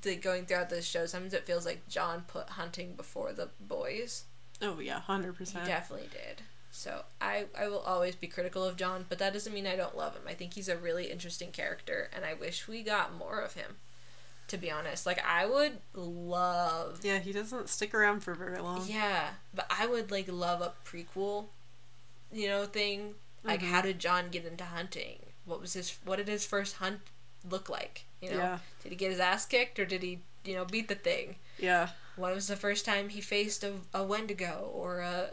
the, 0.02 0.16
going 0.16 0.44
throughout 0.46 0.70
this 0.70 0.84
show, 0.86 1.06
sometimes 1.06 1.34
it 1.34 1.44
feels 1.46 1.64
like 1.64 1.86
John 1.88 2.24
put 2.26 2.48
hunting 2.50 2.94
before 2.96 3.32
the 3.32 3.48
boys. 3.60 4.24
Oh 4.62 4.80
yeah, 4.80 5.00
hundred 5.00 5.36
percent. 5.36 5.66
definitely 5.66 6.08
did. 6.12 6.42
So 6.72 7.02
I, 7.20 7.46
I 7.58 7.68
will 7.68 7.80
always 7.80 8.14
be 8.14 8.26
critical 8.26 8.64
of 8.64 8.76
John, 8.76 9.04
but 9.08 9.18
that 9.18 9.32
doesn't 9.32 9.52
mean 9.52 9.66
I 9.66 9.76
don't 9.76 9.96
love 9.96 10.14
him. 10.14 10.22
I 10.28 10.34
think 10.34 10.54
he's 10.54 10.68
a 10.68 10.76
really 10.76 11.10
interesting 11.10 11.50
character, 11.50 12.08
and 12.14 12.24
I 12.24 12.34
wish 12.34 12.66
we 12.68 12.82
got 12.82 13.14
more 13.16 13.40
of 13.40 13.54
him. 13.54 13.76
To 14.48 14.56
be 14.56 14.68
honest, 14.70 15.06
like 15.06 15.24
I 15.24 15.46
would 15.46 15.78
love, 15.94 17.00
Yeah, 17.04 17.18
he 17.20 17.32
doesn't 17.32 17.68
stick 17.68 17.94
around 17.94 18.20
for 18.24 18.34
very 18.34 18.58
long. 18.60 18.84
yeah, 18.88 19.28
but 19.54 19.66
I 19.70 19.86
would 19.86 20.10
like 20.10 20.26
love 20.30 20.60
a 20.60 20.72
prequel, 20.84 21.46
you 22.32 22.48
know, 22.48 22.66
thing. 22.66 23.14
Like, 23.44 23.60
Mhm. 23.60 23.70
how 23.70 23.80
did 23.82 24.00
John 24.00 24.28
get 24.30 24.44
into 24.44 24.64
hunting? 24.64 25.20
What 25.50 25.60
was 25.60 25.74
his? 25.74 25.98
What 26.04 26.16
did 26.16 26.28
his 26.28 26.46
first 26.46 26.76
hunt 26.76 27.00
look 27.48 27.68
like? 27.68 28.04
You 28.22 28.30
know, 28.30 28.36
Yeah. 28.36 28.58
did 28.82 28.90
he 28.92 28.96
get 28.96 29.10
his 29.10 29.20
ass 29.20 29.44
kicked 29.46 29.78
or 29.78 29.84
did 29.84 30.02
he, 30.02 30.20
you 30.44 30.54
know, 30.54 30.64
beat 30.64 30.88
the 30.88 30.94
thing? 30.94 31.36
Yeah. 31.58 31.90
when 32.16 32.34
was 32.34 32.48
the 32.48 32.56
first 32.56 32.84
time 32.84 33.08
he 33.10 33.20
faced 33.20 33.64
a, 33.64 33.72
a 33.94 34.02
wendigo 34.04 34.70
or 34.74 35.00
a 35.00 35.30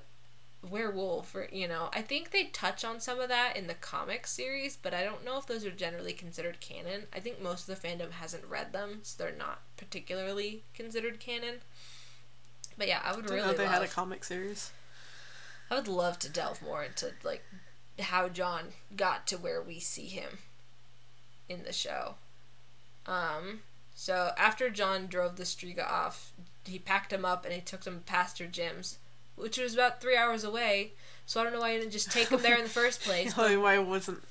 werewolf 0.69 1.33
or 1.35 1.47
you 1.51 1.67
know 1.67 1.89
i 1.93 2.01
think 2.01 2.31
they 2.31 2.45
touch 2.45 2.83
on 2.83 2.99
some 2.99 3.19
of 3.19 3.29
that 3.29 3.55
in 3.55 3.67
the 3.67 3.73
comic 3.75 4.25
series 4.27 4.75
but 4.75 4.93
i 4.93 5.03
don't 5.03 5.23
know 5.23 5.37
if 5.37 5.45
those 5.45 5.65
are 5.65 5.71
generally 5.71 6.11
considered 6.13 6.59
canon 6.59 7.03
i 7.15 7.19
think 7.19 7.41
most 7.41 7.69
of 7.69 7.79
the 7.81 7.87
fandom 7.87 8.11
hasn't 8.11 8.43
read 8.45 8.73
them 8.73 8.99
so 9.03 9.21
they're 9.23 9.35
not 9.37 9.61
particularly 9.77 10.63
considered 10.73 11.19
canon 11.19 11.55
but 12.77 12.87
yeah 12.87 12.99
i 13.05 13.15
would 13.15 13.29
really 13.29 13.41
know 13.41 13.53
they 13.53 13.63
love, 13.63 13.73
had 13.73 13.83
a 13.83 13.87
comic 13.87 14.23
series. 14.23 14.71
i 15.69 15.75
would 15.75 15.87
love 15.87 16.17
to 16.19 16.29
delve 16.29 16.61
more 16.61 16.83
into 16.83 17.11
like 17.23 17.43
how 17.99 18.29
john 18.29 18.69
got 18.95 19.25
to 19.27 19.37
where 19.37 19.61
we 19.61 19.79
see 19.79 20.07
him 20.07 20.39
in 21.49 21.63
the 21.63 21.73
show 21.73 22.15
um 23.05 23.61
so 23.99 24.29
after 24.37 24.69
John 24.69 25.07
drove 25.07 25.37
the 25.37 25.43
Striga 25.43 25.83
off, 25.83 26.31
he 26.65 26.77
packed 26.77 27.11
him 27.11 27.25
up 27.25 27.43
and 27.45 27.53
he 27.53 27.59
took 27.59 27.85
him 27.85 28.03
Pastor 28.05 28.45
Jim's, 28.45 28.99
which 29.35 29.57
was 29.57 29.73
about 29.73 29.99
three 29.99 30.15
hours 30.15 30.43
away. 30.43 30.91
So 31.25 31.41
I 31.41 31.43
don't 31.43 31.53
know 31.53 31.61
why 31.61 31.73
he 31.73 31.79
didn't 31.79 31.93
just 31.93 32.11
take 32.11 32.29
him 32.29 32.43
there 32.43 32.57
in 32.57 32.63
the 32.63 32.69
first 32.83 33.01
place. 33.01 33.33
but 33.33 33.59
why 33.59 33.79
wasn't? 33.79 34.23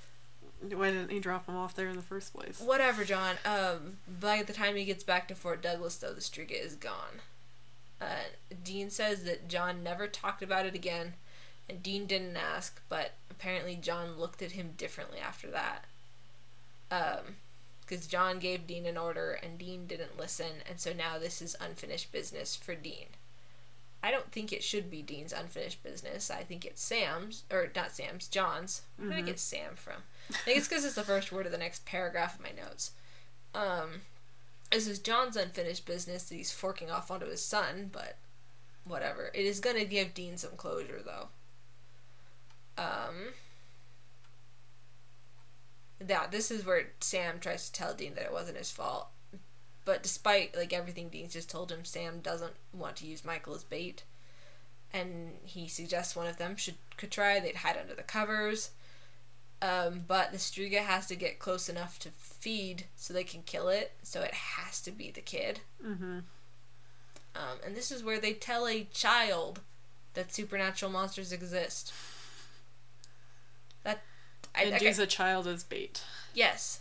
Why 0.63 0.93
didn't 0.93 1.11
he 1.11 1.19
drop 1.19 1.49
him 1.49 1.57
off 1.57 1.75
there 1.75 1.89
in 1.89 1.97
the 1.97 2.03
first 2.03 2.33
place? 2.33 2.61
whatever, 2.61 3.05
John. 3.05 3.35
Um, 3.45 3.97
by 4.21 4.45
the 4.45 4.53
time 4.53 4.77
he 4.77 4.85
gets 4.85 5.03
back 5.03 5.27
to 5.29 5.35
Fort 5.35 5.63
Douglas, 5.63 5.97
though, 5.97 6.13
the 6.13 6.21
Striga 6.21 6.65
is 6.65 6.77
gone. 6.77 7.21
Uh, 8.01 8.31
Dean 8.63 8.89
says 8.89 9.25
that 9.25 9.49
John 9.49 9.83
never 9.83 10.07
talked 10.07 10.45
about 10.45 10.65
it 10.65 10.77
again, 10.77 11.15
and 11.69 11.83
Dean 11.83 12.07
didn't 12.07 12.37
ask, 12.37 12.81
but 12.89 13.13
apparently 13.31 13.77
John 13.77 14.19
looked 14.19 14.43
at 14.43 14.53
him 14.53 14.75
differently 14.77 15.19
after 15.19 15.49
that. 15.51 15.85
Um, 16.91 17.37
because 17.81 18.07
John 18.07 18.39
gave 18.41 18.67
Dean 18.67 18.85
an 18.87 18.97
order 18.97 19.39
and 19.41 19.59
Dean 19.59 19.87
didn't 19.87 20.19
listen, 20.19 20.63
and 20.69 20.81
so 20.81 20.93
now 20.93 21.19
this 21.19 21.41
is 21.41 21.57
unfinished 21.61 22.11
business 22.11 22.57
for 22.57 22.75
Dean. 22.75 23.07
I 24.03 24.11
don't 24.11 24.31
think 24.31 24.53
it 24.53 24.63
should 24.63 24.91
be 24.91 25.03
Dean's 25.03 25.33
unfinished 25.33 25.83
business. 25.83 26.31
I 26.31 26.43
think 26.43 26.65
it's 26.65 26.83
Sam's, 26.83 27.45
or 27.51 27.71
not 27.75 27.93
Sam's, 27.93 28.29
John's. 28.29 28.83
Where 28.97 29.11
did 29.11 29.19
I 29.19 29.23
get 29.23 29.39
Sam 29.39 29.75
from? 29.75 30.03
I 30.31 30.39
think 30.39 30.59
it's 30.59 30.69
because 30.69 30.85
it's 30.85 30.95
the 30.95 31.03
first 31.03 31.33
word 31.33 31.47
of 31.47 31.53
the 31.53 31.59
next 31.59 31.87
paragraph 31.87 32.37
of 32.37 32.45
my 32.45 32.51
notes. 32.51 32.93
Um, 33.55 34.03
this 34.71 34.87
is 34.87 34.99
John's 34.99 35.37
unfinished 35.37 35.87
business 35.87 36.25
that 36.25 36.35
he's 36.35 36.53
forking 36.53 36.91
off 36.91 37.11
onto 37.11 37.27
his 37.27 37.43
son, 37.43 37.89
but 37.91 38.17
whatever. 38.85 39.31
It 39.35 39.45
is 39.45 39.61
gonna 39.61 39.85
give 39.85 40.15
Dean 40.15 40.37
some 40.37 40.57
closure, 40.57 41.03
though. 41.05 41.29
Um, 42.79 43.33
yeah, 46.07 46.27
this 46.31 46.51
is 46.51 46.67
where 46.67 46.89
Sam 47.01 47.39
tries 47.41 47.67
to 47.67 47.73
tell 47.73 47.95
Dean 47.95 48.15
that 48.15 48.25
it 48.25 48.33
wasn't 48.33 48.59
his 48.59 48.71
fault. 48.71 49.09
But 49.85 50.03
despite 50.03 50.57
like 50.57 50.73
everything 50.73 51.09
Dean's 51.09 51.33
just 51.33 51.49
told 51.49 51.71
him, 51.71 51.85
Sam 51.85 52.21
doesn't 52.21 52.55
want 52.73 52.97
to 52.97 53.07
use 53.07 53.25
Michael 53.25 53.55
as 53.55 53.65
bait. 53.65 54.03
And 54.93 55.35
he 55.45 55.69
suggests 55.69 56.17
one 56.17 56.27
of 56.27 56.39
them 56.39 56.57
should 56.57 56.77
could 56.97 57.11
try. 57.11 57.39
They'd 57.41 57.57
hide 57.57 57.77
under 57.81 57.95
the 57.95 58.03
covers. 58.03 58.71
Um, 59.63 60.05
but 60.07 60.33
the 60.33 60.39
Striga 60.39 60.81
has 60.81 61.07
to 61.07 61.17
get 61.17 61.39
close 61.39 61.69
enough 61.69 61.99
to 62.01 62.11
feed 62.11 62.85
so 62.95 63.15
they 63.15 63.25
can 63.25 63.43
kill 63.43 63.69
it. 63.69 63.93
So 64.03 64.21
it 64.21 64.35
has 64.35 64.81
to 64.83 64.91
be 64.91 65.11
the 65.11 65.23
kid. 65.23 65.61
Mm-hmm. 65.85 66.19
Um, 67.35 67.59
and 67.65 67.77
this 67.77 67.91
is 67.91 68.03
where 68.03 68.19
they 68.19 68.33
tell 68.33 68.67
a 68.67 68.85
child 68.93 69.61
that 70.15 70.35
supernatural 70.35 70.91
monsters 70.91 71.33
exist. 71.33 71.93
I, 74.57 74.63
And 74.65 74.75
okay. 74.75 74.87
use 74.87 74.99
a 74.99 75.07
child 75.07 75.47
as 75.47 75.65
bait. 75.65 76.03
Yes. 76.35 76.81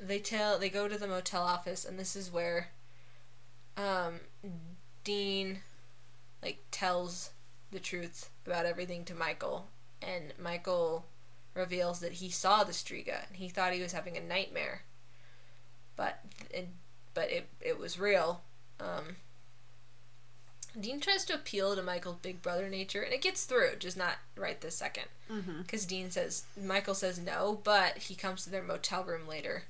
They 0.00 0.18
tell 0.18 0.58
they 0.58 0.68
go 0.68 0.88
to 0.88 0.98
the 0.98 1.06
motel 1.06 1.42
office 1.42 1.84
and 1.84 1.98
this 1.98 2.16
is 2.16 2.32
where 2.32 2.68
um 3.76 4.20
Dean 5.04 5.60
like 6.42 6.58
tells 6.70 7.30
the 7.70 7.80
truth 7.80 8.30
about 8.46 8.66
everything 8.66 9.04
to 9.06 9.14
Michael 9.14 9.68
and 10.02 10.32
Michael 10.38 11.06
reveals 11.54 12.00
that 12.00 12.14
he 12.14 12.30
saw 12.30 12.64
the 12.64 12.72
Striga 12.72 13.28
and 13.28 13.36
he 13.36 13.48
thought 13.48 13.72
he 13.72 13.82
was 13.82 13.92
having 13.92 14.16
a 14.16 14.20
nightmare. 14.20 14.82
But 15.96 16.20
it, 16.50 16.68
but 17.14 17.30
it 17.30 17.48
it 17.60 17.78
was 17.78 17.98
real. 17.98 18.42
Um 18.80 19.16
Dean 20.78 21.00
tries 21.00 21.24
to 21.26 21.34
appeal 21.34 21.76
to 21.76 21.82
Michael's 21.82 22.16
big 22.22 22.40
brother 22.40 22.68
nature, 22.68 23.02
and 23.02 23.12
it 23.12 23.20
gets 23.20 23.44
through, 23.44 23.76
just 23.78 23.96
not 23.96 24.14
right 24.36 24.60
this 24.60 24.76
second. 24.76 25.04
Mm-hmm. 25.30 25.62
Because 25.62 25.84
Dean 25.84 26.10
says, 26.10 26.44
Michael 26.60 26.94
says 26.94 27.18
no, 27.18 27.60
but 27.62 27.98
he 27.98 28.14
comes 28.14 28.44
to 28.44 28.50
their 28.50 28.62
motel 28.62 29.04
room 29.04 29.28
later 29.28 29.64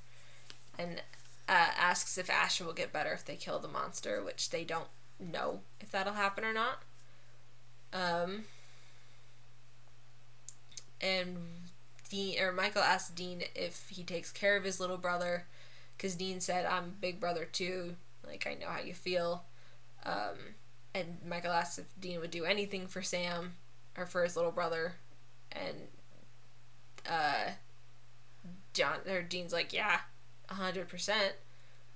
and 0.78 1.02
uh, 1.48 1.70
asks 1.76 2.16
if 2.18 2.30
Asher 2.30 2.64
will 2.64 2.72
get 2.72 2.92
better 2.92 3.12
if 3.12 3.24
they 3.24 3.36
kill 3.36 3.58
the 3.58 3.68
monster, 3.68 4.22
which 4.22 4.50
they 4.50 4.64
don't 4.64 4.88
know 5.18 5.60
if 5.80 5.90
that'll 5.90 6.14
happen 6.14 6.44
or 6.44 6.52
not. 6.52 6.82
Um, 7.92 8.44
and 11.00 11.36
Dean 12.08 12.40
or 12.40 12.52
Michael 12.52 12.82
asks 12.82 13.10
Dean 13.10 13.42
if 13.54 13.88
he 13.90 14.02
takes 14.02 14.30
care 14.30 14.56
of 14.56 14.64
his 14.64 14.80
little 14.80 14.96
brother, 14.96 15.44
because 15.96 16.14
Dean 16.14 16.40
said, 16.40 16.64
"I'm 16.64 16.94
big 17.00 17.20
brother 17.20 17.44
too. 17.44 17.96
Like 18.26 18.46
I 18.46 18.54
know 18.54 18.68
how 18.68 18.80
you 18.80 18.94
feel." 18.94 19.44
Um, 20.04 20.54
and 20.94 21.18
Michael 21.26 21.52
asks 21.52 21.78
if 21.78 21.86
Dean 21.98 22.20
would 22.20 22.30
do 22.30 22.44
anything 22.44 22.86
for 22.86 23.02
Sam 23.02 23.54
or 23.96 24.06
for 24.06 24.22
his 24.22 24.36
little 24.36 24.52
brother, 24.52 24.94
and 25.50 25.76
uh, 27.08 27.52
John 28.72 28.98
or 29.08 29.22
Dean's 29.22 29.52
like, 29.52 29.72
"Yeah, 29.72 30.00
a 30.48 30.54
hundred 30.54 30.88
percent. 30.88 31.34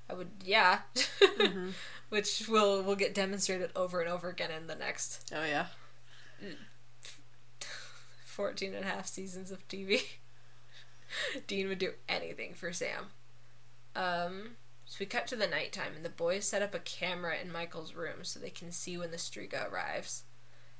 I 0.09 0.15
would, 0.15 0.31
yeah." 0.45 0.81
Mm-hmm. 1.21 1.71
Which 2.09 2.49
will 2.49 2.83
will 2.83 2.95
get 2.97 3.15
demonstrated 3.15 3.71
over 3.75 4.01
and 4.01 4.09
over 4.09 4.29
again 4.29 4.51
in 4.53 4.69
the 4.69 4.77
next 4.77 5.33
Oh 5.35 5.45
yeah. 5.45 5.67
14 8.25 8.75
and 8.75 8.85
a 8.85 8.89
half 8.89 9.07
seasons 9.07 9.51
of 9.51 9.67
TV. 9.67 10.03
Dean 11.47 11.69
would 11.69 11.79
do 11.79 11.93
anything 12.09 12.53
for 12.55 12.73
Sam. 12.73 13.07
Um, 13.97 14.57
so 14.87 14.97
we 15.01 15.07
cut 15.07 15.27
to 15.27 15.37
the 15.37 15.49
nighttime, 15.49 15.93
and 15.97 16.05
the 16.05 16.09
boys 16.09 16.47
set 16.47 16.63
up 16.63 16.75
a 16.75 16.79
camera 16.79 17.35
in 17.43 17.53
Michael's 17.53 17.95
room 17.95 18.23
so 18.23 18.39
they 18.39 18.51
can 18.51 18.71
see 18.71 18.97
when 18.97 19.11
the 19.11 19.17
Striga 19.17 19.71
arrives. 19.71 20.23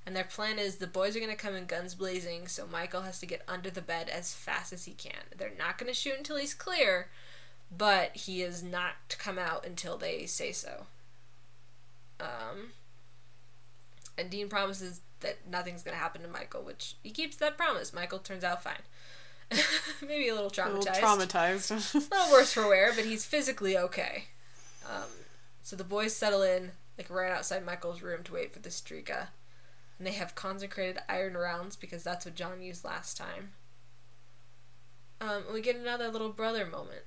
And 0.07 0.15
their 0.15 0.25
plan 0.25 0.61
is 0.61 0.77
the 0.77 0.87
boys 0.87 1.17
are 1.17 1.21
going 1.21 1.31
to 1.33 1.37
come 1.37 1.57
in 1.57 1.67
guns 1.67 1.97
blazing, 1.97 2.47
so 2.47 2.67
Michael 2.67 3.03
has 3.03 3.19
to 3.19 3.27
get 3.27 3.43
under 3.49 3.69
the 3.69 3.83
bed 3.83 4.09
as 4.09 4.33
fast 4.33 4.73
as 4.73 4.85
he 4.85 4.93
can. 4.93 5.25
They're 5.37 5.51
not 5.59 5.77
going 5.77 5.93
to 5.93 5.99
shoot 5.99 6.17
until 6.17 6.37
he's 6.37 6.55
clear, 6.55 7.09
but 7.77 8.17
he 8.17 8.43
is 8.43 8.63
not 8.63 8.93
to 9.09 9.17
come 9.17 9.39
out 9.39 9.67
until 9.67 9.99
they 9.99 10.25
say 10.27 10.53
so. 10.53 10.87
Um, 12.21 12.71
and 14.17 14.31
Dean 14.31 14.49
promises 14.49 15.01
that 15.21 15.39
nothing's 15.51 15.83
going 15.83 15.97
to 15.97 16.03
happen 16.03 16.23
to 16.23 16.29
Michael, 16.29 16.63
which 16.63 16.95
he 17.03 17.11
keeps 17.11 17.37
that 17.37 17.57
promise. 17.57 17.93
Michael 17.93 18.21
turns 18.21 18.45
out 18.45 18.63
fine. 18.63 18.83
Maybe 20.07 20.29
a 20.29 20.35
little 20.35 20.51
traumatized. 20.51 21.03
A 21.03 21.15
little 21.15 21.27
traumatized. 21.27 21.95
little 21.95 22.33
worse 22.33 22.53
for 22.53 22.67
wear, 22.69 22.93
but 22.95 23.05
he's 23.05 23.25
physically 23.25 23.77
okay. 23.77 24.25
Um, 24.85 25.09
so 25.63 25.77
the 25.77 25.85
boys 25.85 26.15
settle 26.15 26.43
in, 26.43 26.73
like 26.99 27.11
right 27.11 27.33
outside 27.33 27.65
Michael's 27.65 28.03
room 28.03 28.23
to 28.25 28.35
wait 28.35 28.53
for 28.53 28.59
the 28.59 28.69
Striga. 28.69 29.29
And 29.99 30.07
they 30.07 30.13
have 30.13 30.35
consecrated 30.35 30.99
iron 31.09 31.35
rounds 31.35 31.77
because 31.77 32.03
that's 32.03 32.25
what 32.25 32.35
John 32.35 32.61
used 32.61 32.85
last 32.85 33.17
time. 33.17 33.53
Um, 35.21 35.45
we 35.53 35.61
get 35.63 35.77
another 35.77 36.09
little 36.09 36.29
brother 36.31 36.67
moment. 36.67 37.05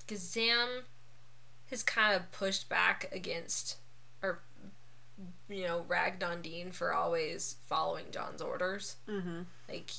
Because 0.00 0.22
Sam 0.22 0.82
has 1.70 1.82
kind 1.82 2.14
of 2.14 2.30
pushed 2.32 2.68
back 2.68 3.08
against, 3.12 3.76
or, 4.22 4.40
you 5.48 5.66
know, 5.66 5.84
ragged 5.88 6.22
on 6.22 6.42
Dean 6.42 6.72
for 6.72 6.92
always 6.92 7.56
following 7.66 8.06
John's 8.10 8.42
orders. 8.42 8.96
mm-hmm. 9.08 9.42
Like 9.68 9.92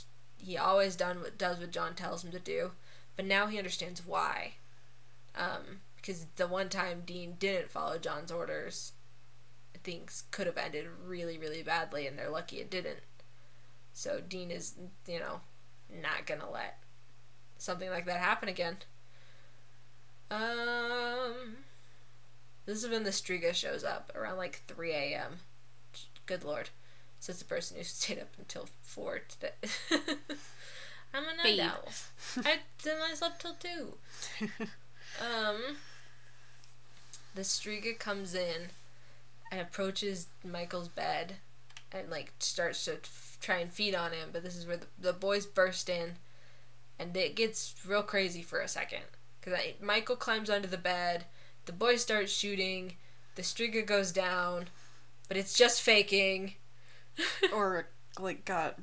he 0.46 0.58
always 0.58 0.96
done 0.96 1.22
what 1.22 1.40
does 1.40 1.60
what 1.60 1.72
John 1.72 1.96
tells 1.96 2.24
him 2.24 2.32
to 2.32 2.40
do, 2.40 2.72
but 3.16 3.26
now 3.26 3.48
he 3.48 3.58
understands 3.58 4.06
why. 4.06 4.54
Um, 5.36 5.82
because 5.96 6.28
the 6.36 6.48
one 6.48 6.70
time 6.70 7.02
Dean 7.04 7.36
didn't 7.40 7.72
follow 7.72 7.98
John's 7.98 8.32
orders, 8.32 8.94
things 9.84 10.26
could 10.30 10.46
have 10.46 10.58
ended 10.58 10.86
really, 11.04 11.38
really 11.38 11.64
badly, 11.64 12.06
and 12.06 12.18
they're 12.18 12.30
lucky 12.30 12.58
it 12.58 12.70
didn't. 12.70 13.00
So 13.94 14.22
Dean 14.22 14.52
is, 14.52 14.76
you 15.08 15.20
know, 15.20 15.40
not 15.90 16.28
gonna 16.28 16.50
let 16.50 16.78
something 17.58 17.90
like 17.90 18.06
that 18.06 18.20
happen 18.20 18.48
again. 18.48 18.78
Um, 20.30 21.58
this 22.68 22.84
is 22.84 22.90
when 22.90 23.04
the 23.04 23.10
Striga 23.10 23.54
shows 23.54 23.84
up 23.84 24.12
around 24.16 24.38
like 24.38 24.62
3 24.68 24.92
a.m. 24.92 25.40
Good 26.28 26.44
lord. 26.44 26.70
Says 27.20 27.40
the 27.40 27.46
person 27.46 27.78
who 27.78 27.84
stayed 27.84 28.20
up 28.20 28.34
until 28.38 28.68
4 28.84 29.22
today. 29.28 29.52
I'm 31.14 31.24
a 31.24 31.44
night 31.44 31.60
owl. 31.60 31.92
I 32.38 32.58
then 32.84 32.98
I 33.02 33.14
slept 33.14 33.42
till 33.42 33.56
2. 33.56 34.68
Um, 35.22 35.78
the 37.36 37.42
Striga 37.44 37.98
comes 37.98 38.36
in 38.36 38.70
and 39.52 39.62
approaches 39.62 40.28
Michael's 40.44 40.90
bed 40.90 41.36
and 41.92 42.10
like 42.10 42.34
starts 42.40 42.84
to 42.86 42.96
f- 42.96 43.38
try 43.40 43.60
and 43.60 43.72
feed 43.72 43.96
on 43.96 44.12
him, 44.12 44.30
but 44.34 44.44
this 44.44 44.58
is 44.58 44.68
where 44.68 44.78
the, 44.78 44.88
the 45.00 45.14
boys 45.14 45.46
burst 45.46 45.90
in 45.90 46.16
and 47.00 47.16
it 47.16 47.36
gets 47.36 47.76
real 47.88 48.04
crazy 48.04 48.42
for 48.42 48.60
a 48.60 48.68
second 48.68 49.04
because 49.40 49.60
Michael 49.82 50.16
climbs 50.16 50.50
under 50.50 50.68
the 50.68 50.78
bed, 50.78 51.26
the 51.66 51.72
boys 51.72 52.02
start 52.02 52.30
shooting, 52.30 52.94
the 53.36 53.42
Striga 53.42 53.86
goes 53.86 54.12
down, 54.12 54.70
but 55.28 55.38
it's 55.38 55.54
just 55.58 55.82
faking. 55.82 56.56
Or 57.54 57.88
like 58.20 58.46
got 58.46 58.80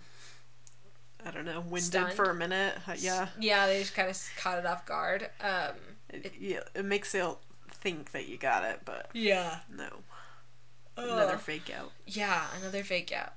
I 1.25 1.31
don't 1.31 1.45
know 1.45 1.61
winded 1.61 1.85
Stunned? 1.85 2.13
for 2.15 2.31
a 2.31 2.35
minute. 2.35 2.75
Yeah, 2.99 3.29
Yeah, 3.39 3.67
they 3.67 3.81
just 3.81 3.95
kind 3.95 4.11
of 4.11 4.19
caught 4.37 4.59
it 4.59 4.67
off 4.67 4.85
guard. 4.87 5.31
Um, 5.41 5.73
it, 6.09 6.33
yeah, 6.39 6.61
it 6.75 6.85
makes 6.85 7.15
you 7.15 7.37
think 7.71 8.13
that 8.13 8.29
you 8.29 8.37
got 8.37 8.65
it, 8.65 8.81
but 8.85 9.09
yeah. 9.13 9.59
no, 9.75 9.89
another 10.97 11.39
fake 11.39 11.71
out. 11.77 11.93
Yeah, 12.07 12.47
another 12.61 12.83
fake 12.83 13.13
out. 13.13 13.35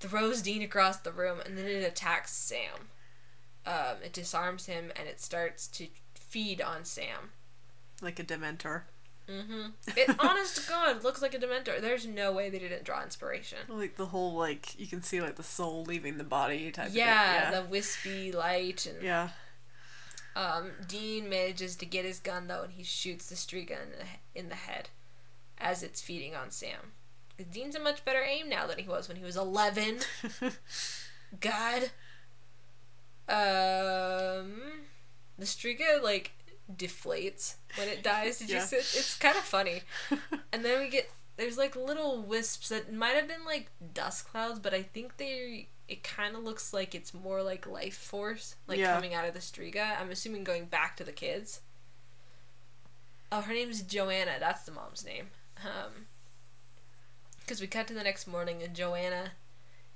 Throws 0.00 0.42
Dean 0.42 0.62
across 0.62 0.98
the 0.98 1.12
room 1.12 1.38
and 1.44 1.56
then 1.56 1.66
it 1.66 1.84
attacks 1.84 2.32
Sam. 2.32 2.88
Um, 3.66 3.96
it 4.04 4.12
disarms 4.12 4.66
him 4.66 4.92
and 4.96 5.08
it 5.08 5.20
starts 5.20 5.66
to 5.68 5.86
feed 6.14 6.60
on 6.60 6.84
Sam. 6.84 7.30
like 8.02 8.18
a 8.18 8.24
Dementor. 8.24 8.82
Mm-hmm. 9.28 9.68
It, 9.96 10.16
honest 10.18 10.56
to 10.62 10.68
God, 10.68 11.02
looks 11.02 11.22
like 11.22 11.34
a 11.34 11.38
Dementor. 11.38 11.80
There's 11.80 12.06
no 12.06 12.30
way 12.32 12.50
they 12.50 12.58
didn't 12.58 12.84
draw 12.84 13.02
inspiration. 13.02 13.58
Like 13.68 13.96
the 13.96 14.06
whole 14.06 14.34
like 14.34 14.78
you 14.78 14.86
can 14.86 15.02
see 15.02 15.20
like 15.20 15.36
the 15.36 15.42
soul 15.42 15.84
leaving 15.84 16.18
the 16.18 16.24
body 16.24 16.70
type. 16.70 16.90
Yeah, 16.92 17.48
of 17.48 17.54
thing. 17.54 17.62
the 17.64 17.70
wispy 17.70 18.32
light 18.32 18.84
and 18.86 19.02
yeah, 19.02 19.30
Um, 20.36 20.72
Dean 20.86 21.28
manages 21.28 21.74
to 21.76 21.86
get 21.86 22.04
his 22.04 22.18
gun 22.18 22.48
though, 22.48 22.62
and 22.64 22.72
he 22.72 22.82
shoots 22.82 23.28
the 23.28 23.34
Striga 23.34 23.82
in 23.82 23.90
the, 23.98 24.38
in 24.40 24.48
the 24.50 24.54
head 24.56 24.90
as 25.58 25.82
it's 25.82 26.02
feeding 26.02 26.34
on 26.34 26.50
Sam. 26.50 26.92
Dean's 27.50 27.74
a 27.74 27.80
much 27.80 28.04
better 28.04 28.22
aim 28.22 28.48
now 28.48 28.66
than 28.66 28.78
he 28.78 28.88
was 28.88 29.08
when 29.08 29.16
he 29.16 29.24
was 29.24 29.36
11. 29.36 30.00
God. 31.40 31.90
Um, 33.26 34.52
the 35.38 35.44
Striga 35.46 36.02
like 36.02 36.32
deflates 36.72 37.54
when 37.76 37.88
it 37.88 38.02
dies. 38.02 38.38
Did 38.38 38.50
Yeah. 38.50 38.60
you 38.60 38.66
see? 38.66 38.76
It's 38.76 39.16
kind 39.16 39.36
of 39.36 39.42
funny. 39.44 39.82
And 40.52 40.64
then 40.64 40.80
we 40.80 40.88
get 40.88 41.10
there's 41.36 41.58
like 41.58 41.74
little 41.74 42.22
wisps 42.22 42.68
that 42.68 42.92
might 42.92 43.16
have 43.16 43.26
been 43.26 43.44
like 43.44 43.70
dust 43.92 44.28
clouds, 44.28 44.60
but 44.60 44.72
I 44.72 44.82
think 44.82 45.16
they 45.16 45.68
it 45.88 46.02
kind 46.02 46.34
of 46.36 46.42
looks 46.44 46.72
like 46.72 46.94
it's 46.94 47.12
more 47.12 47.42
like 47.42 47.66
life 47.66 47.96
force 47.96 48.54
like 48.68 48.78
Yeah. 48.78 48.94
coming 48.94 49.14
out 49.14 49.26
of 49.26 49.34
the 49.34 49.40
Striga. 49.40 50.00
I'm 50.00 50.10
assuming 50.10 50.44
going 50.44 50.66
back 50.66 50.96
to 50.98 51.04
the 51.04 51.12
kids. 51.12 51.60
Oh, 53.32 53.40
her 53.40 53.52
name's 53.52 53.82
Joanna. 53.82 54.36
That's 54.38 54.62
the 54.62 54.72
mom's 54.72 55.04
name. 55.04 55.30
Um, 55.64 56.06
because 57.40 57.60
we 57.60 57.66
cut 57.66 57.86
to 57.88 57.94
the 57.94 58.02
next 58.04 58.26
morning 58.26 58.62
and 58.62 58.74
Joanna 58.74 59.32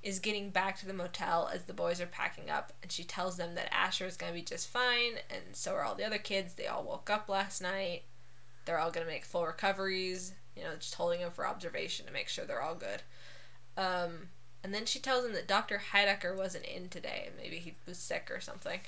is 0.02 0.18
getting 0.18 0.50
back 0.50 0.78
to 0.78 0.86
the 0.86 0.92
motel 0.92 1.50
as 1.52 1.64
the 1.64 1.72
boys 1.72 2.00
are 2.00 2.06
packing 2.06 2.50
up, 2.50 2.72
and 2.82 2.92
she 2.92 3.04
tells 3.04 3.36
them 3.36 3.54
that 3.54 3.72
Asher 3.74 4.06
is 4.06 4.16
going 4.16 4.32
to 4.32 4.38
be 4.38 4.44
just 4.44 4.68
fine, 4.68 5.14
and 5.28 5.54
so 5.54 5.74
are 5.74 5.84
all 5.84 5.94
the 5.94 6.06
other 6.06 6.18
kids. 6.18 6.54
They 6.54 6.66
all 6.66 6.84
woke 6.84 7.10
up 7.10 7.28
last 7.28 7.60
night. 7.60 8.02
They're 8.64 8.78
all 8.78 8.90
going 8.90 9.06
to 9.06 9.12
make 9.12 9.24
full 9.24 9.46
recoveries, 9.46 10.34
you 10.56 10.62
know, 10.62 10.76
just 10.78 10.94
holding 10.94 11.20
them 11.20 11.30
for 11.30 11.46
observation 11.46 12.06
to 12.06 12.12
make 12.12 12.28
sure 12.28 12.44
they're 12.44 12.62
all 12.62 12.74
good. 12.74 13.02
Um, 13.76 14.28
and 14.62 14.72
then 14.72 14.86
she 14.86 14.98
tells 14.98 15.24
them 15.24 15.32
that 15.32 15.48
Dr. 15.48 15.80
Heidecker 15.92 16.36
wasn't 16.36 16.64
in 16.64 16.88
today. 16.88 17.30
Maybe 17.36 17.56
he 17.56 17.74
was 17.86 17.98
sick 17.98 18.30
or 18.30 18.40
something. 18.40 18.80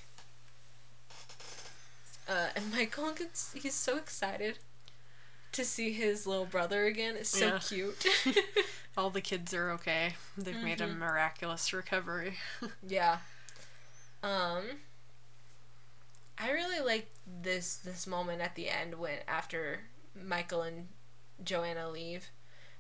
Uh, 2.28 2.48
and 2.54 2.70
Michael 2.72 3.12
gets, 3.12 3.52
he's 3.54 3.74
so 3.74 3.96
excited 3.96 4.58
to 5.53 5.64
see 5.64 5.92
his 5.92 6.26
little 6.26 6.46
brother 6.46 6.84
again. 6.86 7.16
It's 7.16 7.28
so 7.30 7.46
Yeah. 7.46 7.59
cute. 7.59 8.07
All 8.96 9.11
the 9.11 9.20
kids 9.20 9.55
are 9.55 9.70
okay. 9.72 10.14
They've 10.36 10.57
made 10.57 10.80
a 10.80 10.86
miraculous 10.86 11.72
recovery. 11.72 12.34
Yeah. 12.86 13.18
Um 14.22 14.62
I 16.38 16.51
really 16.53 16.80
like 16.84 17.09
this 17.42 17.76
this 17.76 18.07
moment 18.07 18.40
at 18.40 18.55
the 18.55 18.68
end 18.68 18.94
when 18.98 19.18
after 19.28 19.80
Michael 20.14 20.62
and 20.62 20.88
Joanna 21.42 21.88
leave 21.90 22.28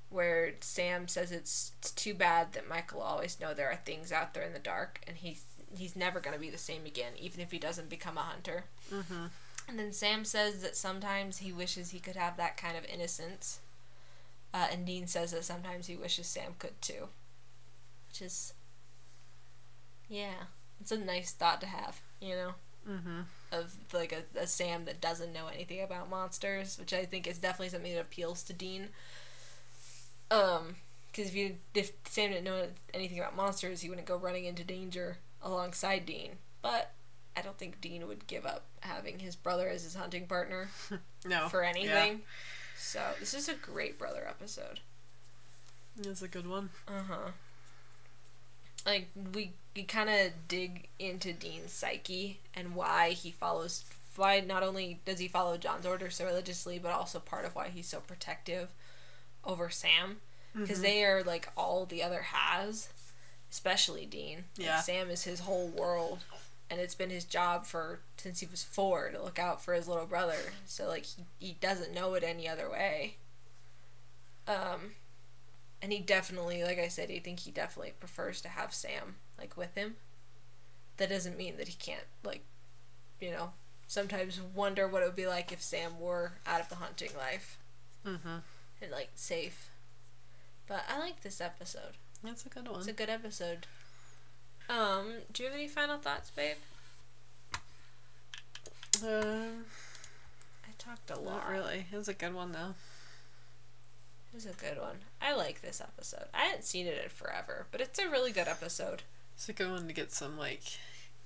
where 0.08 0.54
Sam 0.60 1.06
says 1.06 1.30
it's, 1.30 1.72
it's 1.78 1.92
too 1.92 2.14
bad 2.14 2.52
that 2.54 2.68
Michael 2.68 3.00
always 3.00 3.38
know 3.38 3.54
there 3.54 3.70
are 3.70 3.76
things 3.76 4.10
out 4.10 4.34
there 4.34 4.42
in 4.42 4.52
the 4.52 4.58
dark 4.58 5.00
and 5.06 5.16
he's 5.18 5.44
he's 5.76 5.94
never 5.94 6.18
going 6.18 6.34
to 6.34 6.40
be 6.40 6.50
the 6.50 6.58
same 6.58 6.84
again 6.84 7.12
even 7.18 7.40
if 7.40 7.52
he 7.52 7.58
doesn't 7.58 7.88
become 7.88 8.18
a 8.18 8.22
hunter. 8.22 8.64
Mm-hmm. 8.92 9.26
And 9.70 9.78
then 9.78 9.92
Sam 9.92 10.24
says 10.24 10.62
that 10.62 10.74
sometimes 10.74 11.38
he 11.38 11.52
wishes 11.52 11.90
he 11.90 12.00
could 12.00 12.16
have 12.16 12.36
that 12.36 12.56
kind 12.56 12.76
of 12.76 12.84
innocence. 12.86 13.60
Uh, 14.52 14.66
and 14.72 14.84
Dean 14.84 15.06
says 15.06 15.30
that 15.30 15.44
sometimes 15.44 15.86
he 15.86 15.94
wishes 15.94 16.26
Sam 16.26 16.56
could 16.58 16.82
too. 16.82 17.06
Which 18.08 18.20
is. 18.20 18.52
Yeah. 20.08 20.46
It's 20.80 20.90
a 20.90 20.98
nice 20.98 21.30
thought 21.30 21.60
to 21.60 21.68
have, 21.68 22.00
you 22.20 22.34
know? 22.34 22.54
Mm-hmm. 22.88 23.20
Of 23.52 23.76
like 23.92 24.12
a, 24.12 24.40
a 24.40 24.48
Sam 24.48 24.86
that 24.86 25.00
doesn't 25.00 25.32
know 25.32 25.46
anything 25.46 25.82
about 25.82 26.10
monsters, 26.10 26.76
which 26.76 26.92
I 26.92 27.04
think 27.04 27.28
is 27.28 27.38
definitely 27.38 27.68
something 27.68 27.94
that 27.94 28.00
appeals 28.00 28.42
to 28.44 28.52
Dean. 28.52 28.88
Um, 30.32 30.74
because 31.12 31.28
if 31.28 31.36
you 31.36 31.56
if 31.74 31.92
Sam 32.06 32.30
didn't 32.30 32.44
know 32.44 32.66
anything 32.92 33.20
about 33.20 33.36
monsters, 33.36 33.82
he 33.82 33.88
wouldn't 33.88 34.08
go 34.08 34.16
running 34.16 34.46
into 34.46 34.64
danger 34.64 35.18
alongside 35.44 36.06
Dean. 36.06 36.32
But 36.60 36.92
I 37.36 37.42
don't 37.42 37.56
think 37.58 37.80
Dean 37.80 38.06
would 38.08 38.26
give 38.26 38.44
up 38.44 38.64
having 38.80 39.20
his 39.20 39.36
brother 39.36 39.68
as 39.68 39.84
his 39.84 39.94
hunting 39.94 40.26
partner 40.26 40.68
No. 41.24 41.48
for 41.48 41.60
Oh, 41.60 41.64
yeah. 41.64 41.70
anything. 41.70 42.20
So 42.76 43.00
this 43.20 43.34
is 43.34 43.48
a 43.48 43.54
great 43.54 43.98
brother 43.98 44.26
episode. 44.28 44.80
It's 45.98 46.22
a 46.22 46.28
good 46.28 46.46
one. 46.46 46.70
Uh 46.88 47.02
huh. 47.08 47.30
Like 48.86 49.08
we 49.34 49.52
we 49.76 49.82
kind 49.84 50.08
of 50.08 50.32
dig 50.48 50.88
into 50.98 51.32
Dean's 51.32 51.72
psyche 51.72 52.40
and 52.54 52.74
why 52.74 53.10
he 53.10 53.30
follows. 53.30 53.84
Why 54.16 54.40
not 54.40 54.62
only 54.62 55.00
does 55.04 55.18
he 55.18 55.28
follow 55.28 55.56
John's 55.56 55.86
orders 55.86 56.16
so 56.16 56.24
religiously, 56.24 56.78
but 56.78 56.92
also 56.92 57.20
part 57.20 57.44
of 57.44 57.54
why 57.54 57.68
he's 57.68 57.86
so 57.86 58.00
protective 58.00 58.68
over 59.44 59.70
Sam, 59.70 60.16
because 60.54 60.80
they 60.82 61.04
are 61.04 61.22
like 61.22 61.48
all 61.56 61.86
the 61.86 62.02
other 62.02 62.22
has, 62.22 62.88
especially 63.50 64.06
Dean. 64.06 64.44
Like, 64.58 64.66
Yeah. 64.66 64.80
Sam 64.80 65.10
is 65.10 65.22
his 65.24 65.40
whole 65.40 65.68
world, 65.68 66.20
and 66.70 66.80
it's 66.80 66.94
been 66.94 67.10
his 67.10 67.24
job 67.24 67.66
for 67.66 68.00
since 68.16 68.40
he 68.40 68.46
was 68.46 68.62
four 68.62 69.10
to 69.10 69.22
look 69.22 69.38
out 69.38 69.60
for 69.62 69.74
his 69.74 69.88
little 69.88 70.06
brother. 70.06 70.38
So 70.66 70.86
like 70.88 71.04
he 71.04 71.24
he 71.38 71.56
doesn't 71.60 71.92
know 71.94 72.14
it 72.14 72.22
any 72.22 72.48
other 72.48 72.70
way. 72.70 73.16
Um, 74.46 74.92
and 75.82 75.92
he 75.92 75.98
definitely, 76.00 76.62
like 76.64 76.78
I 76.78 76.88
said, 76.88 77.10
I 77.10 77.18
think 77.18 77.40
he 77.40 77.50
definitely 77.50 77.92
prefers 77.98 78.40
to 78.42 78.48
have 78.48 78.72
Sam 78.74 79.16
like 79.38 79.56
with 79.56 79.74
him. 79.74 79.96
That 80.96 81.08
doesn't 81.08 81.36
mean 81.38 81.56
that 81.56 81.68
he 81.68 81.74
can't 81.74 82.04
like, 82.24 82.44
you 83.20 83.30
know, 83.30 83.52
sometimes 83.86 84.40
wonder 84.54 84.86
what 84.86 85.02
it 85.02 85.06
would 85.06 85.16
be 85.16 85.26
like 85.26 85.52
if 85.52 85.62
Sam 85.62 85.98
were 85.98 86.32
out 86.46 86.60
of 86.60 86.68
the 86.68 86.76
hunting 86.76 87.10
life 87.16 87.58
Mm-hmm. 88.06 88.38
and 88.80 88.90
like 88.90 89.10
safe. 89.14 89.68
But 90.66 90.84
I 90.88 90.98
like 90.98 91.22
this 91.22 91.40
episode. 91.40 91.96
That's 92.22 92.46
a 92.46 92.48
good 92.48 92.66
one. 92.68 92.78
It's 92.78 92.86
a 92.88 92.92
good 92.92 93.10
episode. 93.10 93.66
Um, 94.70 95.14
do 95.32 95.42
you 95.42 95.48
have 95.48 95.58
any 95.58 95.66
final 95.68 95.98
thoughts, 95.98 96.30
babe? 96.30 96.56
Um, 99.02 99.64
I 100.64 100.70
talked 100.78 101.10
a 101.10 101.18
lot. 101.18 101.48
not 101.48 101.50
really. 101.50 101.86
It 101.92 101.96
was 101.96 102.08
a 102.08 102.14
good 102.14 102.34
one 102.34 102.52
though. 102.52 102.74
It 104.32 104.36
was 104.36 104.46
a 104.46 104.52
good 104.52 104.78
one. 104.80 104.98
I 105.20 105.34
like 105.34 105.60
this 105.60 105.80
episode. 105.80 106.26
I 106.32 106.44
hadn't 106.44 106.64
seen 106.64 106.86
it 106.86 107.02
in 107.02 107.08
forever, 107.10 107.66
but 107.72 107.80
it's 107.80 107.98
a 107.98 108.08
really 108.08 108.30
good 108.30 108.46
episode. 108.46 109.02
It's 109.34 109.48
a 109.48 109.52
good 109.52 109.70
one 109.70 109.86
to 109.88 109.92
get 109.92 110.12
some 110.12 110.38
like 110.38 110.62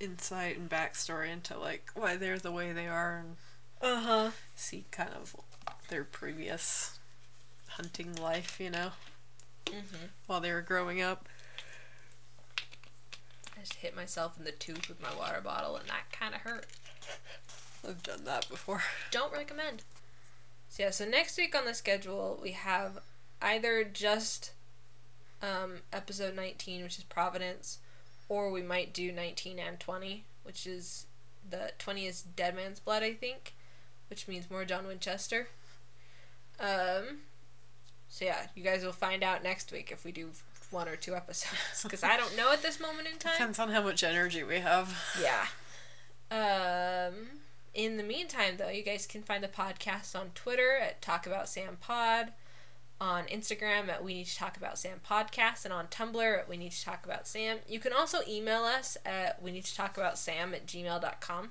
insight 0.01 0.57
and 0.57 0.71
backstory 0.71 1.31
into 1.31 1.59
like 1.59 1.91
why 1.95 2.17
they're 2.17 2.39
the 2.39 2.53
way 2.53 2.73
they 2.73 2.87
are 2.87 3.19
and 3.19 3.37
Uh 3.83 4.01
huh. 4.01 4.31
see 4.55 4.85
kind 4.91 5.11
of 5.15 5.37
their 5.89 6.05
previous 6.05 6.99
hunting 7.71 8.15
life, 8.15 8.59
you 8.59 8.71
know, 8.71 8.93
Mhm. 9.67 10.09
while 10.27 10.41
they 10.41 10.53
were 10.53 10.63
growing 10.63 11.03
up. 11.03 11.29
Just 13.65 13.79
hit 13.79 13.97
myself 13.97 14.37
in 14.39 14.45
the 14.45 14.53
tooth 14.53 14.91
with 14.91 15.01
my 15.01 15.15
water 15.17 15.41
bottle, 15.41 15.75
and 15.77 15.89
that 15.89 16.13
kind 16.13 16.35
of 16.35 16.43
hurt. 16.43 16.67
I've 17.89 18.03
done 18.03 18.25
that 18.25 18.47
before. 18.51 18.83
Don't 19.11 19.33
recommend. 19.33 19.85
So 20.69 20.83
yeah, 20.83 20.91
so 20.91 21.07
next 21.07 21.39
week 21.39 21.55
on 21.55 21.65
the 21.65 21.73
schedule 21.73 22.39
we 22.43 22.51
have 22.51 22.99
either 23.41 23.83
just 23.83 24.53
um, 25.41 25.77
episode 25.95 26.37
19, 26.37 26.83
which 26.83 26.99
is 26.99 27.05
Providence, 27.05 27.79
or 28.29 28.51
we 28.51 28.61
might 28.61 28.93
do 28.93 29.11
19 29.11 29.59
and 29.59 29.81
20, 29.81 30.25
which 30.43 30.67
is 30.67 31.07
the 31.49 31.73
20 31.79 32.05
is 32.05 32.21
Dead 32.21 32.55
Man's 32.55 32.81
Blood, 32.81 33.03
I 33.03 33.15
think, 33.15 33.55
which 34.11 34.29
means 34.29 34.51
more 34.51 34.67
John 34.67 34.87
Winchester. 34.87 35.49
Um, 36.61 37.21
so 38.11 38.27
yeah, 38.27 38.49
you 38.55 38.63
guys 38.63 38.85
will 38.85 38.93
find 38.93 39.23
out 39.23 39.43
next 39.43 39.73
week 39.73 39.91
if 39.91 40.05
we 40.05 40.13
do 40.13 40.33
one 40.75 40.89
or 40.89 40.97
two 40.97 41.15
episodes, 41.15 41.83
because 41.83 42.03
I 42.03 42.17
don't 42.19 42.37
know 42.37 42.53
at 42.53 42.61
this 42.63 42.79
moment 42.79 43.09
in 43.09 43.19
time. 43.19 43.33
Depends 43.33 43.59
on 43.59 43.71
how 43.71 43.83
much 43.83 44.03
energy 44.05 44.43
we 44.43 44.59
have. 44.59 44.95
Yeah. 45.23 45.47
Um, 46.31 47.15
in 47.73 47.97
the 47.97 48.03
meantime, 48.03 48.57
though, 48.59 48.69
you 48.69 48.83
guys 48.83 49.07
can 49.07 49.23
find 49.23 49.43
the 49.43 49.49
podcast 49.49 50.19
on 50.19 50.31
Twitter 50.35 50.77
at 50.81 51.01
Talk 51.01 51.27
About 51.27 51.49
Sam 51.49 51.77
Pod, 51.81 52.33
on 53.01 53.25
Instagram 53.25 53.89
at 53.89 54.05
We 54.05 54.15
Need 54.15 54.27
to 54.27 54.37
Talk 54.37 54.57
About 54.57 54.79
Sam 54.79 55.01
Podcast, 55.09 55.65
and 55.65 55.73
on 55.73 55.87
Tumblr 55.87 56.39
at 56.39 56.49
We 56.49 56.57
Need 56.57 56.73
to 56.73 56.85
Talk 56.85 57.05
About 57.05 57.27
Sam. 57.27 57.59
You 57.69 57.79
can 57.79 57.93
also 57.93 58.19
email 58.29 58.63
us 58.65 58.97
at 59.05 59.41
We 59.43 59.53
Need 59.53 59.65
to 59.65 59.75
Talk 59.77 59.97
About 59.97 60.19
Sam 60.19 60.55
at 60.55 60.67
gmail.com. 60.67 61.51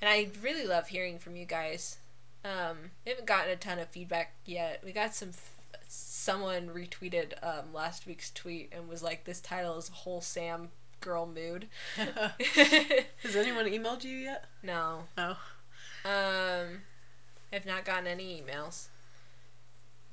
And 0.00 0.10
I 0.10 0.28
really 0.42 0.66
love 0.66 0.88
hearing 0.88 1.18
from 1.18 1.36
you 1.36 1.46
guys. 1.46 1.98
Um, 2.44 2.90
we 3.04 3.10
haven't 3.10 3.26
gotten 3.26 3.50
a 3.50 3.56
ton 3.56 3.78
of 3.78 3.88
feedback 3.88 4.34
yet. 4.44 4.82
We 4.84 4.92
got 4.92 5.14
some. 5.14 5.30
F- 5.30 5.52
someone 6.26 6.68
retweeted 6.68 7.34
um, 7.40 7.72
last 7.72 8.04
week's 8.04 8.32
tweet 8.32 8.72
and 8.72 8.88
was 8.88 9.00
like, 9.00 9.24
"This 9.24 9.40
title 9.40 9.78
is 9.78 9.88
whole 9.88 10.20
Sam 10.20 10.70
girl 11.00 11.24
mood." 11.24 11.68
Has 11.96 13.36
anyone 13.36 13.66
emailed 13.66 14.02
you 14.02 14.16
yet? 14.16 14.44
no. 14.62 15.04
No. 15.16 15.36
Um, 16.04 16.82
I've 17.52 17.64
not 17.64 17.84
gotten 17.84 18.08
any 18.08 18.42
emails. 18.42 18.88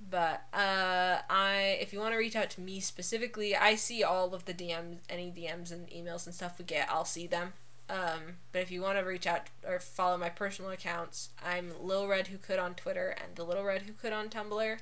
But 0.09 0.43
uh, 0.53 1.21
I, 1.29 1.77
if 1.81 1.93
you 1.93 1.99
want 1.99 2.13
to 2.13 2.17
reach 2.17 2.35
out 2.35 2.49
to 2.51 2.61
me 2.61 2.79
specifically, 2.79 3.55
I 3.55 3.75
see 3.75 4.03
all 4.03 4.35
of 4.35 4.45
the 4.45 4.53
DMs, 4.53 4.97
any 5.09 5.31
DMs 5.31 5.71
and 5.71 5.87
emails 5.89 6.25
and 6.25 6.35
stuff 6.35 6.59
we 6.59 6.65
get. 6.65 6.89
I'll 6.91 7.05
see 7.05 7.25
them. 7.25 7.53
Um, 7.89 8.37
but 8.51 8.61
if 8.61 8.69
you 8.69 8.81
want 8.81 8.97
to 8.97 9.03
reach 9.03 9.25
out 9.25 9.47
or 9.65 9.79
follow 9.79 10.17
my 10.17 10.29
personal 10.29 10.71
accounts, 10.71 11.29
I'm 11.43 11.71
Lil 11.81 12.07
Red 12.07 12.27
Who 12.27 12.37
Could 12.37 12.59
on 12.59 12.75
Twitter 12.75 13.15
and 13.17 13.35
the 13.35 13.43
Little 13.43 13.63
Red 13.63 13.83
Who 13.83 13.93
Could 13.93 14.13
on 14.13 14.29
Tumblr. 14.29 14.79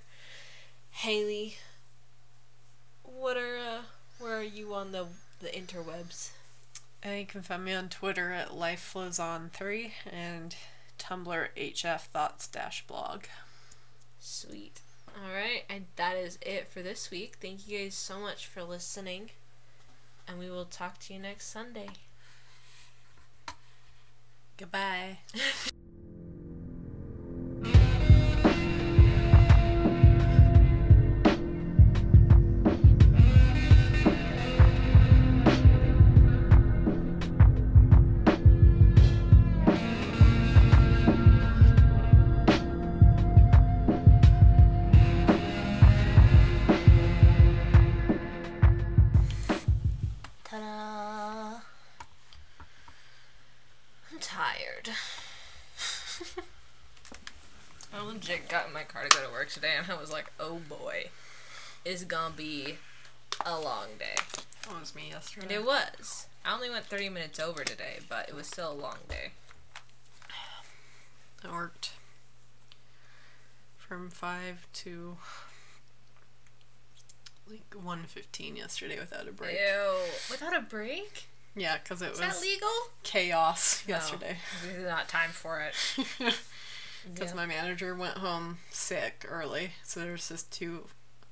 Haley, 0.92 1.58
what 3.04 3.38
are 3.38 3.58
uh, 3.58 3.82
where 4.20 4.38
are 4.38 4.44
you 4.44 4.74
on 4.74 4.92
the 4.92 5.08
the 5.40 5.48
interwebs? 5.48 6.32
And 7.04 7.20
you 7.20 7.26
can 7.26 7.42
find 7.42 7.66
me 7.66 7.74
on 7.74 7.90
Twitter 7.90 8.32
at 8.32 8.50
lifeflowson3 8.50 9.92
and 10.12 10.56
Tumblr 11.00 11.48
hf 11.58 12.02
thoughts 12.02 12.48
dash 12.48 12.86
blog. 12.86 13.24
Sweet. 14.20 14.82
All 15.16 15.34
right, 15.34 15.64
and 15.70 15.88
that 15.96 16.16
is 16.16 16.38
it 16.42 16.68
for 16.70 16.82
this 16.82 17.10
week. 17.10 17.38
Thank 17.42 17.68
you 17.68 17.80
guys 17.80 17.96
so 17.96 18.20
much 18.20 18.46
for 18.46 18.64
listening, 18.64 19.32
and 20.28 20.38
we 20.38 20.50
will 20.50 20.66
talk 20.66 21.00
to 21.00 21.14
you 21.14 21.20
next 21.20 21.48
Sunday. 21.48 21.90
Goodbye. 24.58 25.18
legit 58.32 58.50
got 58.50 58.68
in 58.68 58.74
my 58.74 58.84
car 58.84 59.04
to 59.04 59.10
go 59.10 59.26
to 59.26 59.32
work 59.32 59.50
today, 59.50 59.74
and 59.78 59.90
I 59.92 60.00
was 60.00 60.12
like, 60.12 60.32
"Oh 60.40 60.60
boy, 60.70 61.10
it's 61.86 62.04
gonna 62.04 62.34
be 62.36 62.78
a 63.46 63.60
long 63.60 63.88
day." 64.00 64.16
That 64.68 64.80
was 64.80 64.94
me 64.96 65.04
And 65.04 65.12
yesterday. 65.14 65.56
it 65.56 65.66
was. 65.66 66.28
I 66.46 66.54
only 66.54 66.70
went 66.70 66.86
30 66.86 67.10
minutes 67.10 67.40
over 67.40 67.64
today, 67.64 68.00
but 68.08 68.30
it 68.30 68.36
was 68.36 68.48
still 68.48 68.72
a 68.72 68.74
long 68.74 68.98
day. 69.10 69.32
I 71.44 71.52
worked 71.52 71.92
from 73.78 74.10
five 74.12 74.68
to 74.74 75.18
like 77.50 77.74
one 77.74 78.04
fifteen 78.04 78.56
yesterday 78.56 79.00
without 79.00 79.28
a 79.28 79.32
break. 79.32 79.58
Ew. 79.58 79.96
Without 80.30 80.56
a 80.56 80.62
break? 80.62 81.26
Yeah, 81.56 81.78
because 81.84 82.02
it 82.02 82.12
Is 82.14 82.20
was 82.20 82.20
that 82.20 82.42
legal? 82.42 82.70
chaos 83.04 83.84
No. 83.88 83.96
yesterday. 83.96 84.38
There's 84.64 84.88
not 84.88 85.10
time 85.10 85.32
for 85.32 85.60
it. 85.62 85.76
Because 87.14 87.32
Yeah. 87.32 87.36
my 87.36 87.46
manager 87.46 87.96
went 87.96 88.18
home 88.18 88.60
sick 88.72 89.26
early, 89.28 89.72
so 89.84 90.00
there's 90.02 90.28
just 90.30 90.52
two, 90.52 90.88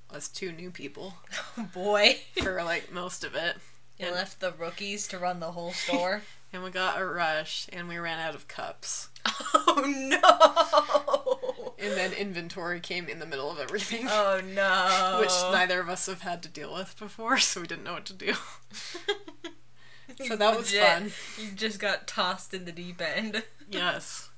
us 0.09 0.27
two 0.27 0.51
new 0.51 0.71
people 0.71 1.15
Oh 1.57 1.63
boy. 1.73 2.17
for 2.41 2.63
like 2.63 2.91
most 2.91 3.23
of 3.23 3.35
it. 3.35 3.57
You 3.97 4.07
And- 4.07 4.15
left 4.15 4.39
the 4.39 4.51
rookies 4.53 5.07
to 5.09 5.19
run 5.19 5.39
the 5.39 5.51
whole 5.51 5.71
store. 5.73 6.21
And 6.51 6.63
we 6.63 6.71
got 6.71 6.99
a 6.99 7.05
rush, 7.05 7.67
and 7.71 7.87
we 7.87 7.99
ran 7.99 8.17
out 8.17 8.33
of 8.33 8.47
cups. 8.47 9.09
oh 9.23 9.83
no. 9.85 11.71
And 11.77 11.95
then 11.95 12.11
inventory 12.11 12.79
came 12.79 13.07
in 13.07 13.19
the 13.19 13.27
middle 13.27 13.51
of 13.51 13.59
everything, 13.59 14.07
Oh 14.09 14.41
no. 14.43 15.17
which 15.21 15.29
neither 15.51 15.79
of 15.79 15.89
us 15.89 16.07
have 16.07 16.21
had 16.21 16.41
to 16.41 16.49
deal 16.49 16.73
with 16.73 16.97
before, 16.97 17.37
so 17.37 17.61
we 17.61 17.67
didn't 17.67 17.83
know 17.83 17.93
what 17.93 18.05
to 18.05 18.13
do. 18.13 18.33
So 20.25 20.35
that 20.35 20.57
was 20.57 20.73
Legit, 20.73 20.83
fun. 20.87 21.11
You 21.37 21.51
just 21.51 21.79
got 21.79 22.07
tossed 22.07 22.53
in 22.55 22.65
the 22.65 22.71
deep 22.71 22.99
end. 22.99 23.43
Yes. 23.69 24.28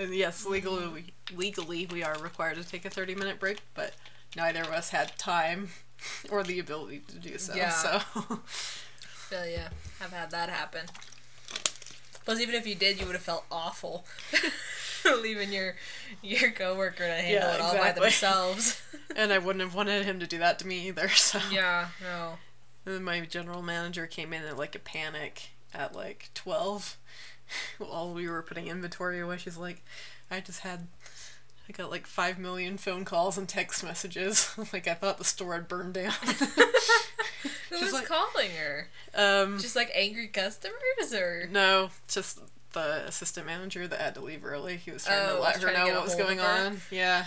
And 0.00 0.14
yes, 0.14 0.46
legally, 0.46 0.88
we, 0.88 1.36
legally 1.36 1.86
we 1.92 2.02
are 2.02 2.16
required 2.20 2.56
to 2.56 2.66
take 2.66 2.86
a 2.86 2.90
30 2.90 3.14
minute 3.14 3.38
break, 3.38 3.58
but 3.74 3.92
neither 4.34 4.62
of 4.62 4.68
us 4.68 4.88
had 4.88 5.18
time 5.18 5.68
or 6.30 6.42
the 6.42 6.58
ability 6.58 7.02
to 7.08 7.16
do 7.16 7.36
so. 7.36 7.54
Yeah. 7.54 7.68
So, 7.68 7.98
Feel 9.04 9.46
yeah, 9.46 9.68
I've 10.00 10.12
had 10.12 10.30
that 10.30 10.48
happen. 10.48 10.86
Plus, 12.24 12.40
even 12.40 12.54
if 12.54 12.66
you 12.66 12.74
did, 12.74 12.98
you 12.98 13.04
would 13.04 13.14
have 13.14 13.22
felt 13.22 13.44
awful 13.52 14.06
leaving 15.04 15.52
your 15.52 15.76
your 16.22 16.50
coworker 16.50 17.06
to 17.06 17.12
handle 17.12 17.50
Yeah, 17.50 17.54
it 17.56 17.60
all 17.60 17.76
by 17.76 17.92
themselves. 17.92 18.80
and 19.16 19.34
I 19.34 19.38
wouldn't 19.38 19.62
have 19.62 19.74
wanted 19.74 20.06
him 20.06 20.18
to 20.20 20.26
do 20.26 20.38
that 20.38 20.58
to 20.60 20.66
me 20.66 20.88
either. 20.88 21.08
So, 21.10 21.40
yeah, 21.52 21.88
no. 22.00 22.38
And 22.86 22.94
then 22.94 23.04
my 23.04 23.20
general 23.20 23.60
manager 23.60 24.06
came 24.06 24.32
in 24.32 24.44
at 24.44 24.56
like 24.56 24.74
a 24.74 24.78
panic 24.78 25.50
at 25.74 25.94
like 25.94 26.30
12 26.32 26.96
while 27.78 28.12
we 28.12 28.28
were 28.28 28.42
putting 28.42 28.66
inventory 28.68 29.20
away. 29.20 29.36
She's 29.38 29.56
like, 29.56 29.82
I 30.30 30.40
just 30.40 30.60
had, 30.60 30.86
I 31.68 31.72
got 31.72 31.90
like 31.90 32.06
5 32.06 32.38
million 32.38 32.76
phone 32.78 33.04
calls 33.04 33.36
and 33.38 33.48
text 33.48 33.82
messages. 33.84 34.54
like, 34.72 34.86
I 34.88 34.94
thought 34.94 35.18
the 35.18 35.24
store 35.24 35.54
had 35.54 35.68
burned 35.68 35.94
down. 35.94 36.12
Who 37.70 37.78
was 37.80 37.92
like- 37.92 38.06
calling 38.06 38.50
her? 38.52 38.88
um, 39.14 39.58
Just 39.58 39.76
like 39.76 39.90
angry 39.94 40.28
customers, 40.28 41.12
or 41.14 41.48
no, 41.50 41.90
just 42.08 42.40
the 42.72 43.04
assistant 43.06 43.46
manager 43.46 43.86
that 43.88 44.00
had 44.00 44.14
to 44.14 44.20
leave 44.20 44.44
early. 44.44 44.76
He 44.76 44.90
was 44.90 45.04
trying 45.04 45.28
Oh, 45.28 45.36
to 45.36 45.40
let 45.42 45.62
her 45.62 45.72
know 45.72 45.92
what 45.94 46.04
was 46.04 46.14
going 46.14 46.40
on. 46.40 46.80
Yeah. 46.90 47.26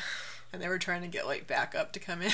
And 0.52 0.62
they 0.62 0.68
were 0.68 0.78
trying 0.80 1.02
to 1.02 1.08
get 1.08 1.26
like 1.26 1.48
backup 1.48 1.92
to 1.94 2.00
come 2.00 2.22
in. 2.22 2.32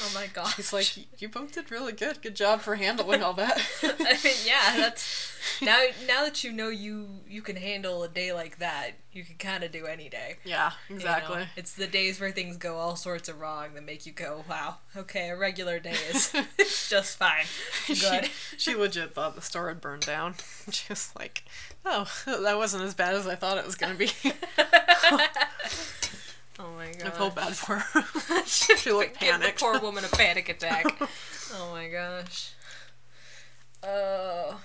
Oh 0.00 0.12
my 0.14 0.26
god. 0.26 0.52
He's 0.56 0.72
like, 0.72 1.20
you 1.20 1.28
both 1.28 1.52
did 1.52 1.70
really 1.70 1.92
good. 1.92 2.22
Good 2.22 2.36
job 2.36 2.60
for 2.60 2.76
handling 2.76 3.22
all 3.22 3.34
that. 3.34 3.60
I 3.82 4.18
mean, 4.24 4.36
yeah, 4.44 4.76
that's 4.76 5.32
now. 5.60 5.84
Now 6.06 6.24
that 6.24 6.44
you 6.44 6.52
know 6.52 6.68
you 6.68 7.20
you 7.28 7.42
can 7.42 7.56
handle 7.56 8.02
a 8.02 8.08
day 8.08 8.32
like 8.32 8.58
that, 8.58 8.92
you 9.12 9.24
can 9.24 9.36
kind 9.36 9.64
of 9.64 9.72
do 9.72 9.86
any 9.86 10.08
day. 10.08 10.36
yeah, 10.44 10.72
you 10.88 10.94
know? 10.94 10.98
exactly. 10.98 11.44
It's 11.56 11.74
the 11.74 11.86
days 11.86 12.20
where 12.20 12.30
things 12.30 12.56
go 12.56 12.76
all 12.76 12.96
sorts 12.96 13.28
of 13.28 13.40
wrong 13.40 13.74
that 13.74 13.84
make 13.84 14.06
you 14.06 14.12
go, 14.12 14.44
"Wow, 14.48 14.76
okay, 14.96 15.28
a 15.28 15.36
regular 15.36 15.78
day 15.78 15.96
is 16.10 16.32
just 16.88 17.18
fine." 17.18 17.44
Good. 17.86 18.30
She, 18.56 18.72
she 18.72 18.74
legit 18.74 19.14
thought 19.14 19.34
the 19.34 19.42
store 19.42 19.68
had 19.68 19.80
burned 19.80 20.06
down. 20.06 20.34
She 20.70 20.86
was 20.88 21.12
like, 21.18 21.44
"Oh, 21.84 22.10
that 22.26 22.56
wasn't 22.56 22.84
as 22.84 22.94
bad 22.94 23.14
as 23.14 23.26
I 23.26 23.34
thought 23.34 23.58
it 23.58 23.66
was 23.66 23.74
gonna 23.74 23.94
be." 23.94 24.10
God. 27.04 27.12
I 27.12 27.16
felt 27.16 27.34
bad 27.34 27.56
for 27.56 27.76
her. 27.76 28.42
she 28.46 28.90
looked 28.90 29.20
Give 29.20 29.40
the 29.40 29.52
poor 29.56 29.78
woman 29.80 30.04
a 30.04 30.08
panic 30.08 30.48
attack. 30.48 30.84
oh 31.54 31.70
my 31.72 31.88
gosh. 31.88 32.52
Oh, 33.84 34.60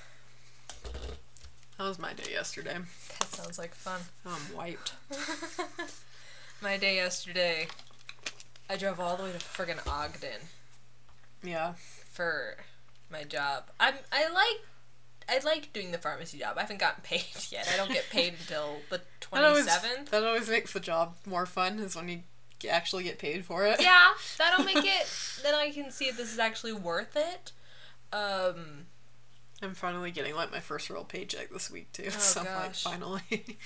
That 1.77 1.83
was 1.87 1.99
my 1.99 2.13
day 2.13 2.31
yesterday. 2.31 2.77
that 3.19 3.27
sounds 3.29 3.57
like 3.57 3.73
fun. 3.73 4.01
I'm 4.25 4.55
wiped. 4.55 4.93
My 6.61 6.77
day 6.77 6.95
yesterday, 6.95 7.67
I 8.69 8.77
drove 8.77 8.99
all 8.99 9.15
the 9.17 9.23
way 9.23 9.31
to 9.31 9.37
friggin' 9.37 9.85
Ogden 9.87 10.41
Yeah, 11.43 11.73
for 12.11 12.57
my 13.11 13.23
job. 13.23 13.65
I'm 13.79 13.95
I 14.11 14.29
like 14.29 14.65
I 15.29 15.39
like 15.39 15.73
doing 15.73 15.91
the 15.91 15.97
pharmacy 15.97 16.39
job. 16.39 16.57
I 16.57 16.61
haven't 16.61 16.79
gotten 16.79 17.01
paid 17.03 17.25
yet. 17.49 17.69
I 17.73 17.77
don't 17.77 17.91
get 17.91 18.09
paid 18.09 18.33
until 18.39 18.77
the 18.89 19.01
twenty 19.19 19.61
seventh. 19.61 20.11
that 20.11 20.23
always 20.23 20.49
makes 20.49 20.73
the 20.73 20.79
job 20.79 21.15
more 21.25 21.45
fun. 21.45 21.79
Is 21.79 21.95
when 21.95 22.09
you 22.09 22.19
actually 22.69 23.03
get 23.03 23.19
paid 23.19 23.45
for 23.45 23.65
it. 23.65 23.81
Yeah, 23.81 24.13
that'll 24.37 24.65
make 24.65 24.77
it. 24.77 25.07
Then 25.43 25.53
I 25.53 25.71
can 25.71 25.91
see 25.91 26.05
if 26.05 26.17
this 26.17 26.31
is 26.31 26.39
actually 26.39 26.73
worth 26.73 27.15
it. 27.15 27.51
Um, 28.13 28.85
I'm 29.61 29.73
finally 29.73 30.11
getting 30.11 30.35
like 30.35 30.51
my 30.51 30.59
first 30.59 30.89
real 30.89 31.03
paycheck 31.03 31.49
this 31.49 31.69
week 31.69 31.91
too. 31.91 32.05
Oh, 32.07 32.19
so 32.19 32.39
I'm 32.41 32.45
like, 32.45 32.65
gosh. 32.67 32.83
finally. 32.83 33.57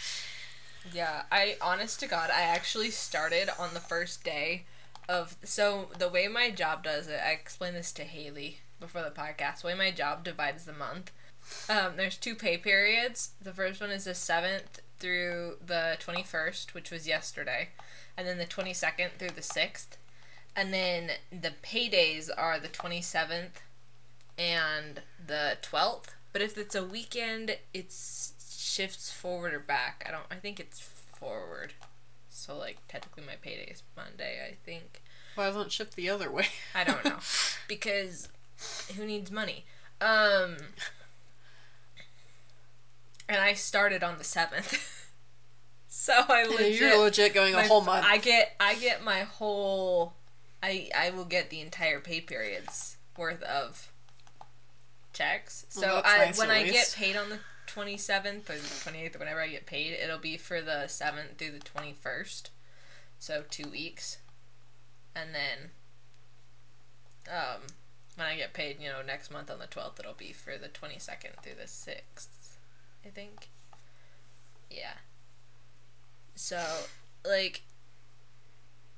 Yeah, 0.92 1.24
I 1.32 1.58
honest 1.62 2.00
to 2.00 2.08
God, 2.08 2.32
I 2.34 2.42
actually 2.42 2.90
started 2.90 3.50
on 3.60 3.74
the 3.74 3.80
first 3.80 4.24
day 4.24 4.66
of 5.08 5.36
so 5.44 5.90
the 5.98 6.10
way 6.10 6.28
my 6.28 6.50
job 6.50 6.84
does 6.84 7.08
it. 7.08 7.20
I 7.24 7.32
explained 7.32 7.76
this 7.76 7.92
to 7.94 8.04
Haley 8.04 8.58
before 8.80 9.04
the 9.04 9.12
podcast. 9.12 9.62
The 9.62 9.68
way 9.68 9.76
my 9.76 9.92
job 9.92 10.24
divides 10.24 10.66
the 10.66 10.74
month, 10.74 11.12
um, 11.70 11.94
there's 11.96 12.18
two 12.18 12.36
pay 12.36 12.58
periods. 12.58 13.32
The 13.42 13.54
first 13.54 13.82
one 13.82 13.92
is 13.92 14.06
the 14.06 14.14
seventh 14.14 14.82
through 15.00 15.58
the 15.66 15.98
twenty 16.00 16.24
first, 16.24 16.74
which 16.74 16.92
was 16.92 17.08
yesterday, 17.08 17.70
and 18.18 18.28
then 18.28 18.38
the 18.38 18.46
twenty 18.46 18.74
second 18.74 19.12
through 19.18 19.30
the 19.30 19.42
sixth, 19.42 19.98
and 20.56 20.74
then 20.74 21.12
the 21.32 21.54
paydays 21.64 22.30
are 22.36 22.60
the 22.60 22.68
twenty 22.68 23.02
seventh 23.02 23.62
and 24.38 25.02
the 25.26 25.58
twelfth. 25.62 26.16
But 26.34 26.42
if 26.42 26.58
it's 26.58 26.76
a 26.76 26.84
weekend, 26.84 27.58
it 27.74 27.92
shifts 27.92 29.12
forward 29.12 29.54
or 29.54 29.60
back. 29.60 30.06
I 30.08 30.12
don't. 30.12 30.26
I 30.32 30.36
think 30.36 30.60
it's 30.60 30.80
forward. 30.80 31.74
So 32.30 32.58
like 32.58 32.80
technically 32.88 33.24
my 33.26 33.36
payday 33.42 33.70
is 33.72 33.84
Monday. 33.96 34.40
I 34.48 34.56
think. 34.66 35.02
Why 35.36 35.48
doesn't 35.48 35.68
it 35.68 35.72
shift 35.72 35.96
the 35.96 36.10
other 36.10 36.32
way? 36.32 36.48
I 36.76 36.84
don't 36.84 37.06
know 37.06 37.20
because 37.68 38.30
who 38.96 39.06
needs 39.06 39.32
money? 39.32 39.66
Um. 40.00 40.58
And 43.32 43.40
I 43.40 43.54
started 43.54 44.04
on 44.04 44.18
the 44.18 44.26
seventh, 44.26 45.10
so 45.88 46.14
I 46.28 46.44
legit. 46.46 46.82
You're 46.82 46.98
legit 47.00 47.34
going 47.34 47.54
a 47.54 47.58
my- 47.58 47.66
whole 47.68 47.80
month. 47.82 48.06
I 48.06 48.18
get 48.18 48.56
I 48.60 48.76
get 48.76 49.04
my 49.04 49.22
whole 49.22 50.14
I 50.62 50.90
I 50.96 51.12
will 51.12 51.24
get 51.26 51.50
the 51.50 51.62
entire 51.62 52.02
pay 52.02 52.20
periods 52.20 52.98
worth 53.18 53.42
of 53.44 53.90
checks. 55.14 55.66
So 55.70 55.82
Well, 55.82 56.02
I 56.06 56.18
nice, 56.26 56.38
when 56.40 56.52
I 56.52 56.64
get 56.64 56.94
paid 56.98 57.16
on 57.16 57.30
the 57.30 57.40
27th 57.68 58.50
or 58.50 58.56
the 58.56 58.60
28th 58.60 59.16
or 59.16 59.20
whenever 59.20 59.42
I 59.42 59.48
get 59.48 59.66
paid, 59.66 59.94
it'll 59.94 60.18
be 60.18 60.36
for 60.36 60.62
the 60.62 60.84
7th 60.88 61.38
through 61.38 61.52
the 61.52 61.60
21st. 61.60 62.50
So 63.18 63.44
2 63.50 63.70
weeks. 63.70 64.18
And 65.16 65.30
then 65.34 65.70
um 67.34 67.62
when 68.16 68.28
I 68.28 68.36
get 68.36 68.52
paid, 68.54 68.82
you 68.82 68.90
know, 68.90 69.02
next 69.02 69.32
month 69.32 69.50
on 69.50 69.60
the 69.60 69.68
12th, 69.68 70.00
it'll 70.02 70.14
be 70.14 70.34
for 70.34 70.58
the 70.58 70.68
22nd 70.68 71.42
through 71.42 71.56
the 71.56 71.64
6th, 71.68 72.28
I 73.06 73.10
think. 73.10 73.50
Yeah. 74.70 74.94
So, 76.36 76.64
like, 77.28 77.62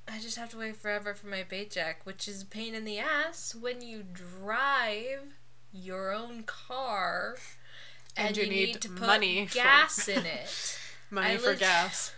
I 0.07 0.19
just 0.19 0.37
have 0.37 0.49
to 0.51 0.57
wait 0.57 0.75
forever 0.75 1.13
for 1.13 1.27
my 1.27 1.43
paycheck, 1.43 2.05
which 2.05 2.27
is 2.27 2.41
a 2.43 2.45
pain 2.45 2.75
in 2.75 2.85
the 2.85 2.99
ass 2.99 3.55
when 3.55 3.81
you 3.81 4.03
drive 4.03 5.33
your 5.71 6.11
own 6.13 6.43
car 6.43 7.35
And 8.15 8.37
you 8.37 8.47
need 8.47 8.81
to 8.81 8.91
money 8.91 9.45
for- 9.47 9.55
gas 9.55 10.07
in 10.07 10.25
it. 10.25 10.79
Money 11.09 11.33
I 11.33 11.37
for 11.37 11.47
leg- 11.49 11.59
gas. 11.59 12.13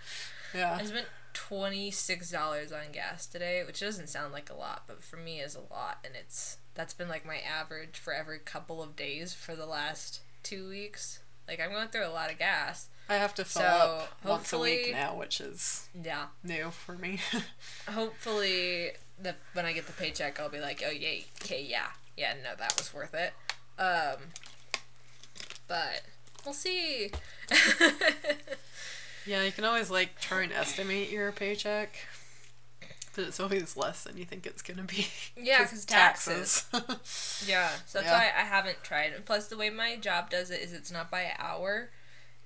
Yeah. 0.53 0.77
I 0.79 0.83
spent 0.85 1.07
twenty 1.33 1.91
six 1.91 2.31
dollars 2.31 2.71
on 2.71 2.91
gas 2.93 3.25
today, 3.25 3.61
which 3.65 3.79
doesn't 3.81 4.07
sound 4.09 4.31
like 4.33 4.49
a 4.49 4.53
lot, 4.53 4.83
but 4.87 5.03
for 5.03 5.17
me 5.17 5.39
is 5.39 5.53
a 5.55 5.59
lot, 5.73 5.97
and 6.05 6.13
it's 6.15 6.57
that's 6.75 6.93
been 6.93 7.09
like 7.09 7.25
my 7.25 7.39
average 7.39 7.97
for 7.97 8.13
every 8.13 8.39
couple 8.39 8.81
of 8.81 8.95
days 8.95 9.33
for 9.33 9.53
the 9.55 9.65
last 9.65 10.21
two 10.43 10.69
weeks. 10.69 11.19
Like 11.47 11.59
I'm 11.59 11.71
going 11.71 11.87
through 11.89 12.07
a 12.07 12.09
lot 12.09 12.31
of 12.31 12.39
gas. 12.39 12.87
I 13.07 13.15
have 13.15 13.35
to 13.35 13.45
fill 13.45 13.61
so 13.61 13.67
up 13.67 14.17
once 14.23 14.51
a 14.51 14.57
week 14.57 14.91
now, 14.91 15.15
which 15.15 15.39
is 15.39 15.87
yeah 16.03 16.27
new 16.43 16.71
for 16.71 16.93
me. 16.93 17.19
hopefully, 17.89 18.91
the 19.21 19.35
when 19.53 19.65
I 19.65 19.73
get 19.73 19.85
the 19.85 19.93
paycheck, 19.93 20.39
I'll 20.39 20.49
be 20.49 20.59
like, 20.59 20.83
oh 20.85 20.91
yay, 20.91 21.25
okay, 21.43 21.63
yeah, 21.63 21.87
yeah, 22.17 22.33
no, 22.43 22.55
that 22.57 22.75
was 22.77 22.93
worth 22.93 23.13
it. 23.13 23.33
Um, 23.77 24.17
but 25.67 26.01
we'll 26.43 26.53
see. 26.53 27.11
yeah, 29.27 29.43
you 29.43 29.51
can 29.51 29.65
always 29.65 29.91
like 29.91 30.19
try 30.19 30.41
and 30.41 30.51
estimate 30.51 31.11
your 31.11 31.31
paycheck 31.31 31.95
but 33.15 33.23
it's 33.27 33.39
always 33.39 33.75
less 33.77 34.03
than 34.03 34.17
you 34.17 34.25
think 34.25 34.45
it's 34.45 34.61
gonna 34.61 34.83
be. 34.83 35.07
Yeah, 35.35 35.65
'cause 35.65 35.85
taxes. 35.85 36.65
taxes. 36.71 37.45
Yeah, 37.47 37.69
so 37.85 37.99
that's 37.99 38.05
Yeah. 38.11 38.17
why 38.17 38.31
I 38.37 38.43
haven't 38.45 38.83
tried. 38.83 39.13
And 39.13 39.25
plus, 39.25 39.47
the 39.47 39.57
way 39.57 39.69
my 39.69 39.95
job 39.95 40.29
does 40.29 40.51
it 40.51 40.61
is 40.61 40.73
it's 40.73 40.91
not 40.91 41.09
by 41.11 41.33
hour, 41.37 41.89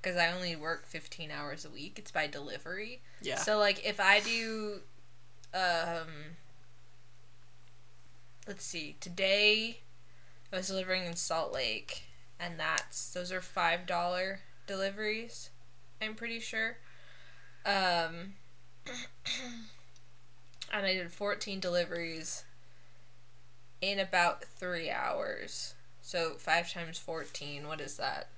because 0.01 0.15
I 0.17 0.31
only 0.31 0.55
work 0.55 0.85
fifteen 0.85 1.31
hours 1.31 1.65
a 1.65 1.69
week. 1.69 1.97
It's 1.99 2.11
by 2.11 2.27
delivery. 2.27 3.01
yeah. 3.21 3.37
So 3.37 3.57
like, 3.57 3.85
if 3.85 3.99
I 3.99 4.19
do, 4.19 4.81
um, 5.53 6.35
let's 8.47 8.63
see, 8.65 8.95
today 8.99 9.79
I 10.51 10.57
was 10.57 10.67
delivering 10.67 11.05
in 11.05 11.15
Salt 11.15 11.53
Lake, 11.53 12.03
and 12.39 12.59
that's 12.59 13.09
those 13.11 13.31
are 13.31 13.41
five 13.41 13.85
dollar 13.85 14.39
deliveries. 14.67 15.49
I'm 16.01 16.15
pretty 16.15 16.39
sure. 16.39 16.77
Um, 17.65 18.33
and 20.71 20.85
I 20.85 20.93
did 20.93 21.11
fourteen 21.11 21.59
deliveries 21.59 22.43
in 23.81 23.99
about 23.99 24.43
three 24.43 24.89
hours. 24.89 25.73
So 26.01 26.33
five 26.37 26.71
times 26.71 26.97
fourteen, 26.97 27.67
what 27.67 27.81
is 27.81 27.97
that? 27.97 28.29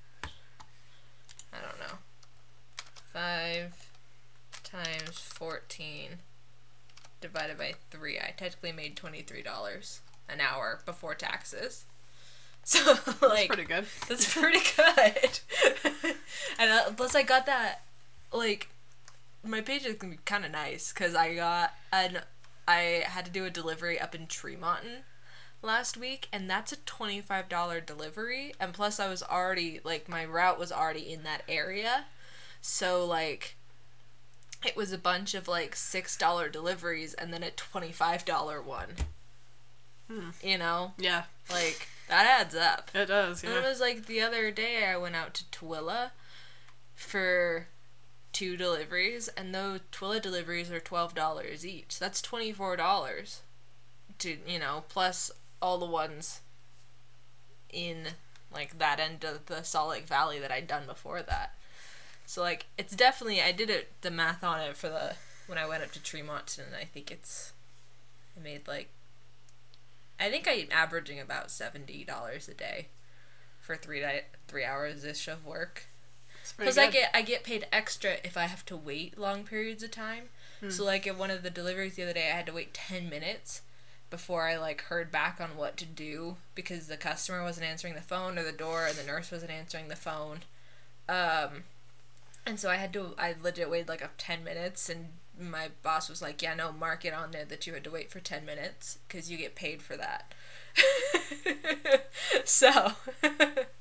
I 1.54 1.58
don't 1.62 1.80
know. 1.80 1.98
Five 3.14 3.90
times 4.64 5.20
fourteen 5.20 6.10
divided 7.20 7.58
by 7.58 7.74
three. 7.90 8.18
I 8.18 8.34
technically 8.38 8.72
made 8.72 8.96
twenty 8.96 9.22
three 9.22 9.42
dollars 9.42 10.02
an 10.30 10.40
hour 10.42 10.82
before 10.86 11.16
taxes. 11.16 11.86
So 12.64 12.80
like 12.88 13.00
That's 13.20 13.48
pretty 13.48 13.64
good. 13.64 13.86
that's 14.08 14.34
pretty 14.36 14.60
good. 14.78 15.40
and 16.60 16.70
uh, 16.72 16.92
plus, 16.96 17.16
I 17.16 17.24
got 17.24 17.48
that, 17.48 17.82
like, 18.32 18.70
my 19.44 19.62
page 19.62 19.86
is 19.86 19.96
gonna 19.96 20.14
be 20.14 20.20
kind 20.26 20.46
of 20.46 20.52
nice 20.52 20.92
because 20.94 21.16
I 21.16 21.34
got 21.36 21.74
an, 21.92 22.20
I 22.68 23.04
had 23.06 23.26
to 23.26 23.32
do 23.32 23.46
a 23.46 23.50
delivery 23.50 24.00
up 24.00 24.14
in 24.16 24.28
Tremonton 24.28 25.04
last 25.62 25.98
week, 25.98 26.28
and 26.32 26.50
that's 26.50 26.72
a 26.72 26.78
twenty 26.78 27.22
five 27.22 27.50
dollar 27.50 27.82
delivery, 27.82 28.54
and 28.60 28.74
plus 28.74 29.00
I 29.00 29.10
was 29.10 29.24
already 29.24 29.80
like 29.84 30.08
my 30.10 30.26
route 30.26 30.60
was 30.60 30.72
already 30.72 31.12
in 31.12 31.24
that 31.24 31.44
area, 31.48 32.06
so 32.62 33.06
like. 33.06 33.56
It 34.64 34.76
was 34.78 34.92
a 34.94 34.98
bunch 35.00 35.34
of 35.34 35.48
like 35.48 35.76
six 35.76 36.16
dollar 36.16 36.48
deliveries 36.48 37.16
and 37.16 37.34
then 37.34 37.42
a 37.42 37.50
twenty 37.50 37.92
five 37.92 38.26
dollar 38.26 38.62
one. 38.62 38.90
Hmm. 40.08 40.30
You 40.44 40.60
know, 40.60 40.94
Yeah, 41.00 41.24
like 41.50 41.88
that 42.08 42.28
adds 42.28 42.54
up. 42.54 42.92
it 42.94 43.08
does. 43.08 43.44
And 43.44 43.54
it 43.54 43.64
was 43.64 43.80
like 43.80 44.06
the 44.06 44.22
other 44.22 44.52
day 44.52 44.86
I 44.86 44.98
went 44.98 45.16
out 45.16 45.34
to 45.34 45.46
Tooele 45.46 46.12
for 46.94 47.66
two 48.34 48.58
deliveries, 48.58 49.28
and 49.30 49.54
those 49.54 49.82
Tooele 49.92 50.22
deliveries 50.22 50.72
are 50.72 50.80
twelve 50.80 51.14
dollars 51.16 51.66
each. 51.66 52.00
That's 52.00 52.22
twenty 52.22 52.52
four 52.52 52.76
dollars. 52.76 53.42
To 54.20 54.38
you 54.48 54.60
know, 54.60 54.84
plus 54.90 55.32
all 55.62 55.78
the 55.78 55.86
ones 55.86 56.42
in 57.72 58.08
like 58.54 58.78
that 58.80 59.00
end 59.00 59.24
of 59.24 59.46
the 59.46 59.64
Salt 59.64 59.90
Lake 59.90 60.08
Valley 60.08 60.40
that 60.40 60.52
I'd 60.52 60.68
done 60.68 60.86
before 60.86 61.22
that. 61.22 61.56
So 62.26 62.42
like 62.42 62.66
it's 62.78 62.96
definitely 62.96 63.42
I 63.42 63.52
did 63.52 63.70
it 63.70 63.92
the 64.02 64.12
math 64.12 64.44
on 64.44 64.60
it 64.62 64.78
for 64.78 64.90
the 64.90 65.16
when 65.48 65.58
I 65.58 65.68
went 65.68 65.84
up 65.84 65.92
to 65.92 66.04
Tremont 66.04 66.58
and 66.58 66.76
I 66.76 66.86
think 66.86 67.12
it's 67.12 67.54
I 68.38 68.44
made 68.44 68.68
like 68.68 68.90
I 70.20 70.30
think 70.30 70.48
I'm 70.48 70.68
averaging 70.72 71.20
about 71.20 71.52
seventy 71.52 72.04
dollars 72.04 72.48
a 72.48 72.54
day 72.54 72.88
for 73.60 73.76
three 73.76 74.02
di- 74.02 74.26
three 74.48 74.64
hours 74.64 75.04
ish 75.04 75.28
of 75.28 75.46
work. 75.46 75.86
Because 76.58 76.78
I 76.78 76.90
get 76.90 77.12
I 77.14 77.22
get 77.22 77.44
paid 77.44 77.66
extra 77.72 78.18
if 78.24 78.38
I 78.38 78.46
have 78.46 78.66
to 78.68 78.78
wait 78.78 79.18
long 79.18 79.44
periods 79.44 79.84
of 79.84 79.92
time. 79.92 80.30
So 80.70 80.86
like 80.86 81.08
at 81.08 81.18
one 81.18 81.32
of 81.32 81.42
the 81.42 81.50
deliveries 81.50 81.96
the 81.96 82.04
other 82.04 82.14
day, 82.14 82.30
I 82.32 82.36
had 82.36 82.46
to 82.46 82.54
wait 82.54 82.74
ten 82.74 83.10
minutes 83.10 83.62
before 84.12 84.48
I 84.48 84.58
like 84.58 84.84
heard 84.84 85.12
back 85.12 85.40
on 85.42 85.58
what 85.58 85.76
to 85.78 85.86
do 85.86 86.36
because 86.54 86.88
the 86.88 86.98
customer 86.98 87.42
wasn't 87.42 87.66
answering 87.66 87.96
the 87.96 88.02
phone 88.02 88.38
or 88.38 88.44
the 88.44 88.52
door 88.52 88.86
and 88.86 88.96
the 88.96 89.04
nurse 89.04 89.32
wasn't 89.32 89.52
answering 89.52 89.88
the 89.88 89.96
phone. 89.96 90.42
Um, 91.10 91.64
and 92.46 92.60
so 92.60 92.70
I 92.70 92.76
had 92.76 92.94
to 92.94 93.16
I 93.18 93.36
legit 93.42 93.72
waited 93.72 93.88
like 93.88 94.02
a 94.02 94.10
ten 94.20 94.44
minutes 94.44 94.88
and 94.88 95.08
my 95.40 95.70
boss 95.82 96.10
was 96.10 96.22
like, 96.22 96.42
"Yeah, 96.42 96.54
no, 96.54 96.72
mark 96.72 97.06
it 97.06 97.14
on 97.14 97.32
there 97.32 97.46
that 97.46 97.66
you 97.66 97.74
had 97.74 97.84
to 97.86 97.92
wait 97.92 98.12
for 98.12 98.20
ten 98.20 98.46
minutes 98.46 99.00
because 99.08 99.32
you 99.32 99.38
get 99.38 99.56
paid 99.56 99.82
for 99.82 99.98
that." 99.98 100.34
so 102.46 102.70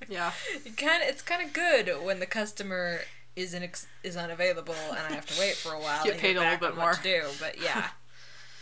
yeah. 0.09 0.33
it 0.65 0.77
kind 0.77 1.03
of 1.03 1.09
it's 1.09 1.23
kind 1.23 1.45
of 1.47 1.53
good 1.53 1.91
when 2.05 2.21
the 2.21 2.27
customer 2.27 3.01
isn't 3.37 3.63
ex- 3.63 3.87
is 4.03 4.17
unavailable 4.17 4.75
and 4.91 4.99
I 4.99 5.13
have 5.15 5.27
to 5.27 5.41
wait 5.41 5.55
for 5.55 5.73
a 5.73 5.79
while 5.81 6.05
Get 6.05 6.15
to 6.15 6.21
paid 6.21 6.37
hear 6.37 6.39
a 6.39 6.51
little 6.51 6.69
bit 6.69 6.77
more. 6.77 6.93
to 6.95 7.03
do. 7.03 7.23
But 7.39 7.61
yeah, 7.63 7.89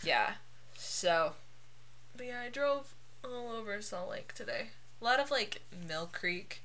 yeah. 0.03 0.33
So, 0.77 1.33
but 2.17 2.27
yeah, 2.27 2.43
I 2.45 2.49
drove 2.51 2.95
all 3.25 3.51
over 3.53 3.81
Salt 3.81 4.11
Lake 4.11 4.35
today. 4.35 4.69
A 5.01 5.05
lot 5.05 5.21
of 5.21 5.31
like 5.31 5.63
Mill 5.87 6.09
Creek, 6.13 6.63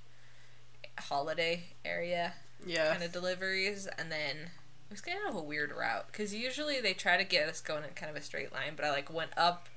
Holladay 0.97 1.61
area 1.85 2.33
Yeah. 2.65 2.91
kind 2.91 3.03
of 3.03 3.11
deliveries, 3.11 3.87
and 3.97 4.11
then 4.11 4.35
it 4.37 4.91
was 4.91 5.01
kind 5.01 5.19
of 5.27 5.35
a 5.35 5.41
weird 5.41 5.71
route 5.71 6.07
because 6.11 6.33
usually 6.33 6.79
they 6.81 6.93
try 6.93 7.17
to 7.17 7.23
get 7.23 7.47
us 7.49 7.61
going 7.61 7.83
in 7.83 7.91
kind 7.91 8.09
of 8.09 8.15
a 8.15 8.21
straight 8.21 8.51
line, 8.53 8.73
but 8.75 8.85
I 8.85 8.91
like 8.91 9.11
went 9.11 9.31
up 9.37 9.67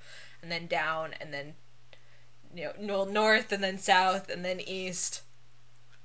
and 0.43 0.51
then 0.51 0.66
down 0.66 1.14
and 1.20 1.32
then 1.32 1.55
you 2.57 2.70
know 2.80 3.04
north 3.04 3.52
and 3.52 3.62
then 3.62 3.78
south 3.78 4.28
and 4.28 4.44
then 4.44 4.61
east 4.61 5.22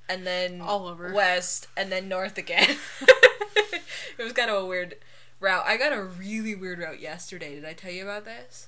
and 0.10 0.26
then 0.28 0.62
All 0.62 0.88
over. 0.88 1.14
west 1.14 1.68
and 1.78 1.92
then 1.92 2.10
north 2.10 2.38
again. 2.38 2.78
it 3.02 4.24
was 4.24 4.34
kind 4.34 4.50
of 4.52 4.62
a 4.64 4.66
weird 4.66 4.96
route. 5.40 5.64
I 5.66 5.78
got 5.78 5.94
a 5.94 6.04
really 6.04 6.54
weird 6.56 6.80
route 6.80 7.00
yesterday. 7.00 7.56
Did 7.56 7.66
I 7.66 7.74
tell 7.74 7.92
you 7.92 8.04
about 8.04 8.26
this? 8.26 8.68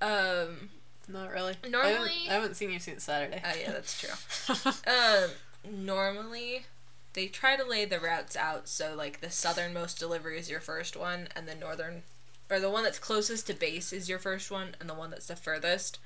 Um. 0.00 0.70
Not 1.06 1.30
really. 1.30 1.54
I 1.62 1.68
Normally- 1.68 1.92
haven't, 1.92 2.30
I 2.30 2.32
haven't 2.34 2.54
seen 2.56 2.70
you 2.72 2.78
since 2.78 3.04
Saturday. 3.04 3.40
Oh 3.44 3.52
yeah, 3.60 3.72
that's 3.72 4.00
true. 4.00 4.72
um, 4.92 5.30
normally 5.70 6.64
they 7.12 7.26
try 7.26 7.56
to 7.56 7.64
lay 7.64 7.84
the 7.84 8.00
routes 8.00 8.36
out 8.36 8.68
so 8.68 8.94
like 8.96 9.20
the 9.20 9.30
southernmost 9.30 9.98
delivery 9.98 10.38
is 10.38 10.50
your 10.50 10.60
first 10.60 10.96
one 10.96 11.28
and 11.36 11.46
the 11.46 11.54
northern 11.54 12.02
or 12.50 12.58
the 12.60 12.70
one 12.70 12.82
that's 12.84 12.98
closest 12.98 13.46
to 13.46 13.54
base 13.54 13.92
is 13.92 14.08
your 14.08 14.18
first 14.18 14.50
one 14.50 14.74
and 14.80 14.88
the 14.90 14.94
one 14.94 15.10
that's 15.10 15.28
the 15.28 15.36
furthest 15.36 15.98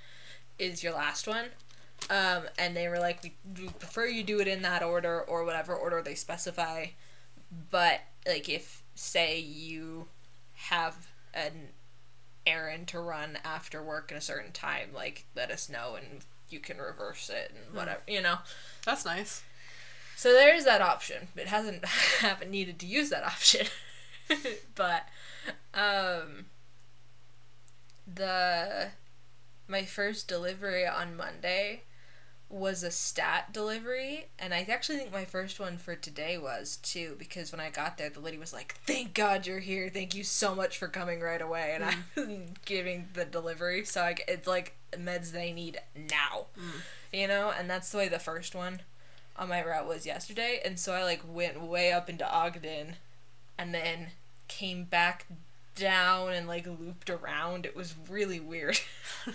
is 0.58 0.82
your 0.82 0.92
last 0.94 1.26
one 1.26 1.46
um, 2.10 2.44
and 2.58 2.76
they 2.76 2.88
were 2.88 2.98
like 2.98 3.22
we, 3.22 3.34
we 3.60 3.68
prefer 3.68 4.06
you 4.06 4.22
do 4.22 4.40
it 4.40 4.48
in 4.48 4.62
that 4.62 4.82
order 4.82 5.20
or 5.22 5.44
whatever 5.44 5.74
order 5.74 6.00
they 6.02 6.14
specify 6.14 6.86
but 7.70 8.00
like 8.26 8.48
if 8.48 8.82
say 8.94 9.38
you 9.38 10.06
have 10.54 11.08
an 11.34 11.68
errand 12.46 12.88
to 12.88 12.98
run 13.00 13.38
after 13.44 13.82
work 13.82 14.10
at 14.10 14.18
a 14.18 14.20
certain 14.20 14.52
time 14.52 14.88
like 14.94 15.26
let 15.36 15.50
us 15.50 15.68
know 15.68 15.94
and 15.96 16.24
you 16.50 16.58
can 16.60 16.78
reverse 16.78 17.28
it 17.30 17.52
and 17.54 17.74
whatever 17.76 18.00
you 18.06 18.22
know 18.22 18.36
That's 18.86 19.04
nice. 19.04 19.42
so 20.16 20.32
there 20.32 20.54
is 20.54 20.64
that 20.64 20.80
option. 20.80 21.28
It 21.36 21.48
hasn't 21.48 21.84
haven't 22.20 22.50
needed 22.50 22.78
to 22.80 22.86
use 22.86 23.10
that 23.10 23.22
option. 23.24 23.66
but 24.74 25.08
um 25.74 26.46
the 28.12 28.88
my 29.68 29.84
first 29.84 30.26
delivery 30.26 30.86
on 30.86 31.16
Monday 31.16 31.82
was 32.50 32.82
a 32.82 32.90
stat 32.90 33.52
delivery 33.52 34.26
and 34.38 34.54
I 34.54 34.66
actually 34.70 34.96
think 34.96 35.12
my 35.12 35.26
first 35.26 35.60
one 35.60 35.76
for 35.76 35.94
today 35.94 36.38
was 36.38 36.78
too 36.78 37.14
because 37.18 37.52
when 37.52 37.60
I 37.60 37.68
got 37.68 37.98
there 37.98 38.08
the 38.08 38.20
lady 38.20 38.38
was 38.38 38.54
like 38.54 38.74
thank 38.86 39.12
god 39.12 39.46
you're 39.46 39.58
here. 39.58 39.90
Thank 39.90 40.14
you 40.14 40.24
so 40.24 40.54
much 40.54 40.78
for 40.78 40.88
coming 40.88 41.20
right 41.20 41.42
away. 41.42 41.72
And 41.74 41.84
I 41.84 41.92
mm. 41.92 42.16
was 42.16 42.50
giving 42.64 43.08
the 43.12 43.26
delivery 43.26 43.84
so 43.84 44.00
I, 44.00 44.16
it's 44.26 44.48
like 44.48 44.74
meds 44.92 45.32
they 45.32 45.52
need 45.52 45.78
now 45.94 46.46
mm. 46.58 46.80
you 47.12 47.28
know? 47.28 47.52
And 47.56 47.68
that's 47.68 47.90
the 47.90 47.98
way 47.98 48.08
the 48.08 48.18
first 48.18 48.54
one 48.54 48.80
on 49.36 49.50
my 49.50 49.62
route 49.62 49.86
was 49.86 50.06
yesterday. 50.06 50.60
And 50.64 50.78
so 50.78 50.94
I 50.94 51.04
like 51.04 51.22
went 51.28 51.60
way 51.60 51.92
up 51.92 52.08
into 52.08 52.26
Ogden 52.26 52.96
and 53.58 53.74
then 53.74 54.08
came 54.48 54.84
back 54.84 55.26
down 55.78 56.32
and 56.32 56.46
like 56.46 56.66
looped 56.66 57.10
around. 57.10 57.66
It 57.66 57.76
was 57.76 57.94
really 58.08 58.40
weird. 58.40 58.78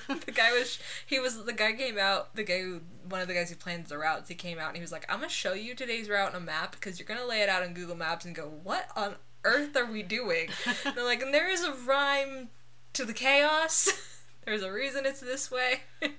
The 0.07 0.31
guy 0.31 0.51
was 0.51 0.79
he 1.05 1.19
was 1.19 1.43
the 1.45 1.53
guy 1.53 1.73
came 1.73 1.99
out 1.99 2.35
the 2.35 2.43
guy 2.43 2.61
who 2.61 2.81
one 3.07 3.21
of 3.21 3.27
the 3.27 3.35
guys 3.35 3.51
who 3.51 3.55
plans 3.55 3.89
the 3.89 3.97
routes 3.99 4.27
he 4.27 4.33
came 4.33 4.57
out 4.57 4.69
and 4.69 4.75
he 4.75 4.81
was 4.81 4.91
like 4.91 5.05
i'm 5.07 5.19
gonna 5.19 5.29
show 5.29 5.53
you 5.53 5.75
today's 5.75 6.09
route 6.09 6.33
on 6.33 6.41
a 6.41 6.43
map 6.43 6.71
because 6.71 6.97
you're 6.97 7.05
gonna 7.05 7.27
lay 7.27 7.41
it 7.41 7.49
out 7.49 7.61
on 7.61 7.75
google 7.75 7.95
maps 7.95 8.25
and 8.25 8.33
go 8.33 8.51
what 8.63 8.87
on 8.95 9.13
earth 9.43 9.75
are 9.77 9.85
we 9.85 10.01
doing 10.01 10.49
and 10.83 10.95
they're 10.95 11.03
like 11.03 11.21
and 11.21 11.31
there 11.31 11.47
is 11.47 11.63
a 11.63 11.73
rhyme 11.73 12.49
to 12.93 13.05
the 13.05 13.13
chaos. 13.13 13.89
There's 14.45 14.61
a 14.61 14.71
reason 14.71 15.05
it's 15.05 15.19
this 15.19 15.51
way. 15.51 15.81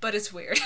But 0.00 0.14
it's 0.14 0.32
weird. 0.32 0.60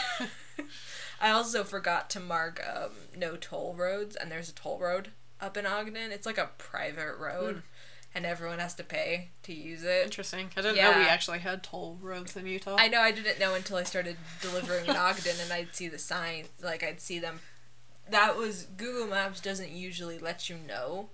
I 1.19 1.31
also 1.31 1.65
forgot 1.65 2.11
to 2.11 2.21
mark 2.21 2.63
um, 2.71 2.91
no 3.17 3.37
toll 3.37 3.75
roads 3.75 4.15
and 4.15 4.31
there's 4.31 4.51
a 4.51 4.55
toll 4.55 4.79
road 4.79 5.09
up 5.41 5.57
in 5.57 5.65
ogden. 5.65 6.13
It's 6.13 6.27
like 6.27 6.37
a 6.37 6.51
private 6.59 7.17
road 7.19 7.63
and 8.15 8.27
everyone 8.27 8.59
has 8.59 8.75
to 8.75 8.85
pay 8.85 9.31
to 9.43 9.53
use 9.53 9.83
it 9.83 10.05
Interesting. 10.05 10.51
I 10.57 10.61
didn't 10.61 10.77
know 10.77 10.99
we 10.99 11.05
actually 11.05 11.39
had 11.39 11.63
toll 11.63 11.99
roads 12.01 12.37
in 12.37 12.47
Utah. 12.47 12.77
I 12.79 12.89
know 12.89 13.01
I 13.01 13.13
didn't 13.13 13.39
know 13.39 13.55
until 13.55 13.77
I 13.77 13.85
started 13.85 14.17
delivering 14.41 14.87
in 14.87 14.97
Ogden 14.97 15.37
and 15.43 15.53
I'd 15.53 15.75
see 15.75 15.89
the 15.89 15.99
sign, 15.99 16.45
like 16.63 16.83
I'd 16.83 17.01
see 17.01 17.19
them 17.19 17.41
that 18.09 18.37
was 18.37 18.67
Google 18.77 19.07
Maps 19.07 19.41
doesn't 19.41 19.71
usually 19.71 20.19
let 20.19 20.49
you 20.49 20.57
know 20.57 21.11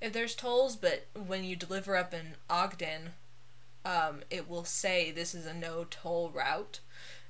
if 0.00 0.12
there's 0.12 0.34
tolls, 0.34 0.76
but 0.76 1.06
when 1.14 1.44
you 1.44 1.56
deliver 1.56 1.96
up 1.96 2.12
in 2.12 2.34
Ogden, 2.50 3.10
um, 3.84 4.20
it 4.30 4.48
will 4.48 4.64
say 4.64 5.10
this 5.10 5.34
is 5.34 5.46
a 5.46 5.54
no 5.54 5.86
toll 5.88 6.30
route. 6.30 6.80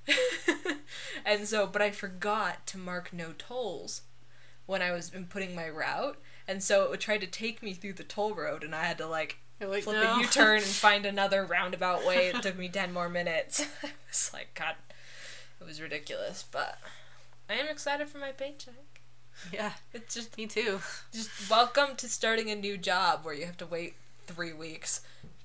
and 1.25 1.47
so, 1.47 1.67
but 1.67 1.83
I 1.83 1.91
forgot 1.91 2.67
to 2.69 2.79
mark 2.79 3.13
no 3.13 3.33
tolls 3.37 4.03
when 4.67 4.83
I 4.83 4.93
was 4.93 5.13
putting 5.29 5.55
my 5.55 5.69
route, 5.69 6.19
and 6.47 6.63
so 6.63 6.85
it 6.85 6.91
would 6.91 7.01
try 7.01 7.19
to 7.19 7.27
take 7.27 7.63
me 7.63 7.73
through 7.75 7.95
the 7.95 8.05
toll 8.05 8.35
road, 8.35 8.63
and 8.65 8.75
I 8.75 8.85
had 8.85 8.99
to 8.99 9.07
like 9.07 9.39
like, 9.61 9.85
flip 9.85 9.97
no. 10.03 10.17
a 10.17 10.21
U-turn 10.21 10.57
and 10.57 10.65
find 10.65 11.07
another 11.07 11.45
roundabout 11.45 12.05
way. 12.07 12.29
It 12.29 12.43
took 12.43 12.59
me 12.59 12.69
ten 12.69 12.93
more 12.93 13.09
minutes. 13.09 13.61
I 13.83 13.91
was 14.09 14.31
like, 14.33 14.49
God, 14.55 14.75
it 15.61 15.65
was 15.67 15.81
ridiculous, 15.81 16.45
but 16.51 16.79
I 17.49 17.55
am 17.55 17.69
excited 17.69 18.09
for 18.09 18.19
my 18.19 18.33
paycheck. 18.33 18.75
yeah, 19.53 19.73
It's 19.93 20.15
just 20.15 20.37
me 20.37 20.47
too. 20.47 20.81
just 21.13 21.51
welcome 21.51 21.97
to 21.97 22.09
starting 22.09 22.51
a 22.51 22.55
new 22.55 22.77
job 22.77 23.21
where 23.25 23.35
you 23.35 23.47
have 23.47 23.57
to 23.59 23.67
wait 23.67 23.95
three 24.27 24.53
weeks 24.53 25.01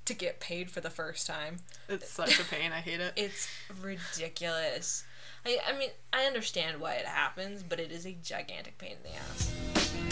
to 0.06 0.14
get 0.14 0.40
paid 0.40 0.70
for 0.72 0.82
the 0.82 0.90
first 0.90 1.28
time. 1.28 1.58
It's 1.88 2.10
such 2.10 2.40
a 2.40 2.44
pain. 2.44 2.72
I 2.72 2.80
hate 2.82 3.00
it. 3.00 3.14
It's 3.18 3.48
ridiculous. 3.82 5.04
I, 5.46 5.60
I 5.68 5.78
mean, 5.78 5.90
I 6.12 6.24
understand 6.26 6.80
why 6.82 6.94
it 6.96 7.06
happens, 7.06 7.64
but 7.64 7.80
it 7.80 7.92
is 7.92 8.06
a 8.06 8.14
gigantic 8.24 8.78
pain 8.78 8.96
in 9.04 9.12
the 9.12 9.18
ass. 9.18 10.09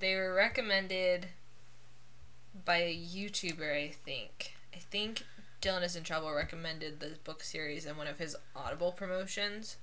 They 0.00 0.16
were 0.16 0.34
recommended 0.34 1.28
by 2.64 2.78
a 2.78 2.96
YouTuber, 2.96 3.72
I 3.72 3.88
think. 3.88 4.54
I 4.74 4.78
think 4.78 5.24
Dylan 5.62 5.84
is 5.84 5.94
in 5.94 6.02
Trouble 6.02 6.32
recommended 6.32 7.00
this 7.00 7.18
book 7.18 7.42
series 7.42 7.86
in 7.86 7.96
one 7.96 8.06
of 8.06 8.18
his 8.18 8.34
Audible 8.56 8.92
promotions. 8.92 9.76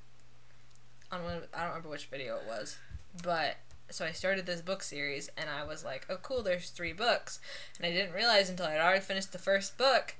On 1.11 1.23
one, 1.23 1.41
I 1.53 1.59
don't 1.59 1.69
remember 1.69 1.89
which 1.89 2.07
video 2.07 2.35
it 2.37 2.47
was, 2.47 2.77
but 3.23 3.57
so 3.89 4.05
I 4.05 4.11
started 4.11 4.45
this 4.45 4.61
book 4.61 4.83
series 4.83 5.29
and 5.37 5.49
I 5.49 5.63
was 5.63 5.85
like, 5.85 6.05
oh 6.09 6.17
cool, 6.17 6.43
there's 6.43 6.69
three 6.71 6.93
books, 6.93 7.39
and 7.77 7.85
I 7.85 7.91
didn't 7.91 8.13
realize 8.13 8.49
until 8.49 8.65
I'd 8.65 8.79
already 8.79 8.99
finished 8.99 9.31
the 9.31 9.37
first 9.37 9.77
book 9.77 10.15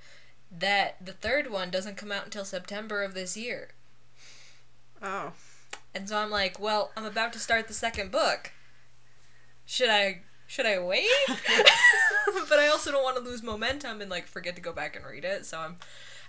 that 0.50 0.96
the 1.04 1.12
third 1.12 1.52
one 1.52 1.70
doesn't 1.70 1.98
come 1.98 2.12
out 2.12 2.24
until 2.24 2.46
September 2.46 3.04
of 3.04 3.14
this 3.14 3.36
year. 3.36 3.70
Oh, 5.02 5.34
And 5.94 6.08
so 6.08 6.18
I'm 6.18 6.30
like, 6.30 6.60
well, 6.60 6.92
I'm 6.96 7.06
about 7.06 7.34
to 7.34 7.40
start 7.40 7.68
the 7.68 7.74
second 7.74 8.12
book. 8.12 8.52
Should 9.68 9.90
I 9.90 10.22
should 10.48 10.66
I 10.66 10.80
wait? 10.80 11.08
but 11.28 12.58
I 12.58 12.70
also 12.70 12.92
don't 12.92 13.04
want 13.04 13.18
to 13.18 13.22
lose 13.24 13.44
momentum 13.44 14.02
and 14.02 14.10
like 14.10 14.26
forget 14.26 14.56
to 14.56 14.62
go 14.62 14.74
back 14.74 14.96
and 14.96 15.06
read 15.06 15.26
it. 15.26 15.46
So 15.46 15.60
I'm 15.60 15.76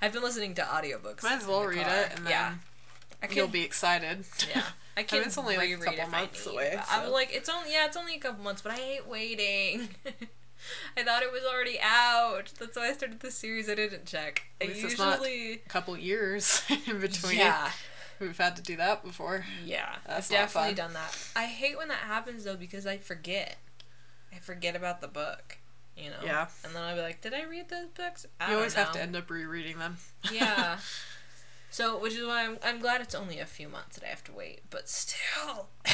I've 0.02 0.12
been 0.12 0.22
listening 0.22 0.54
to 0.56 0.62
audiobooks. 0.62 1.22
might 1.22 1.38
as 1.38 1.46
well 1.46 1.64
read 1.64 1.86
car. 1.86 1.96
it, 1.96 2.12
and 2.16 2.26
then 2.26 2.30
yeah, 2.30 2.54
I 3.22 3.26
can, 3.28 3.36
you'll 3.36 3.48
be 3.48 3.62
excited. 3.62 4.24
yeah. 4.54 4.62
I 4.96 5.02
can. 5.04 5.22
it's 5.22 5.38
only, 5.38 5.56
like, 5.56 5.70
a 5.70 5.76
couple 5.76 6.00
I 6.00 6.08
months 6.08 6.44
need, 6.46 6.52
away, 6.52 6.72
but 6.74 6.86
I 6.90 7.04
was 7.04 7.12
like, 7.12 7.32
it's 7.32 7.48
only 7.48 7.72
yeah, 7.72 7.86
it's 7.86 7.96
only 7.96 8.16
a 8.16 8.18
couple 8.18 8.42
months, 8.44 8.60
but 8.62 8.72
I 8.72 8.76
hate 8.76 9.08
waiting. 9.08 9.88
I 10.96 11.04
thought 11.04 11.22
it 11.22 11.30
was 11.32 11.42
already 11.44 11.78
out. 11.80 12.52
That's 12.58 12.76
why 12.76 12.88
I 12.88 12.92
started 12.92 13.20
the 13.20 13.30
series. 13.30 13.70
I 13.70 13.76
didn't 13.76 14.06
check. 14.06 14.42
I 14.60 14.64
At 14.64 14.70
not- 14.98 15.20
usually. 15.20 15.52
a 15.54 15.68
couple 15.68 15.96
years 15.96 16.62
in 16.88 16.98
between. 17.00 17.38
Yeah, 17.38 17.70
We've 18.20 18.36
had 18.36 18.56
to 18.56 18.62
do 18.62 18.76
that 18.76 19.04
before. 19.04 19.44
Yeah, 19.64 19.96
That's 20.06 20.30
I've 20.30 20.38
definitely 20.38 20.74
done 20.74 20.92
that. 20.94 21.16
I 21.36 21.44
hate 21.44 21.76
when 21.76 21.88
that 21.88 21.98
happens 21.98 22.44
though 22.44 22.56
because 22.56 22.86
I 22.86 22.98
forget. 22.98 23.56
I 24.34 24.38
forget 24.38 24.76
about 24.76 25.00
the 25.00 25.08
book, 25.08 25.58
you 25.96 26.10
know. 26.10 26.16
Yeah. 26.24 26.48
And 26.64 26.74
then 26.74 26.82
I'll 26.82 26.94
be 26.96 27.00
like, 27.00 27.20
"Did 27.20 27.34
I 27.34 27.44
read 27.44 27.68
those 27.68 27.88
books?" 27.88 28.26
I 28.40 28.50
you 28.50 28.56
always 28.56 28.74
have 28.74 28.92
to 28.92 29.00
end 29.00 29.16
up 29.16 29.30
rereading 29.30 29.78
them. 29.78 29.98
Yeah. 30.32 30.78
so, 31.70 31.98
which 31.98 32.14
is 32.14 32.26
why 32.26 32.44
I'm 32.44 32.58
I'm 32.62 32.80
glad 32.80 33.00
it's 33.00 33.14
only 33.14 33.38
a 33.38 33.46
few 33.46 33.68
months 33.68 33.96
that 33.96 34.04
I 34.04 34.08
have 34.08 34.24
to 34.24 34.32
wait, 34.32 34.62
but 34.70 34.88
still. 34.88 35.68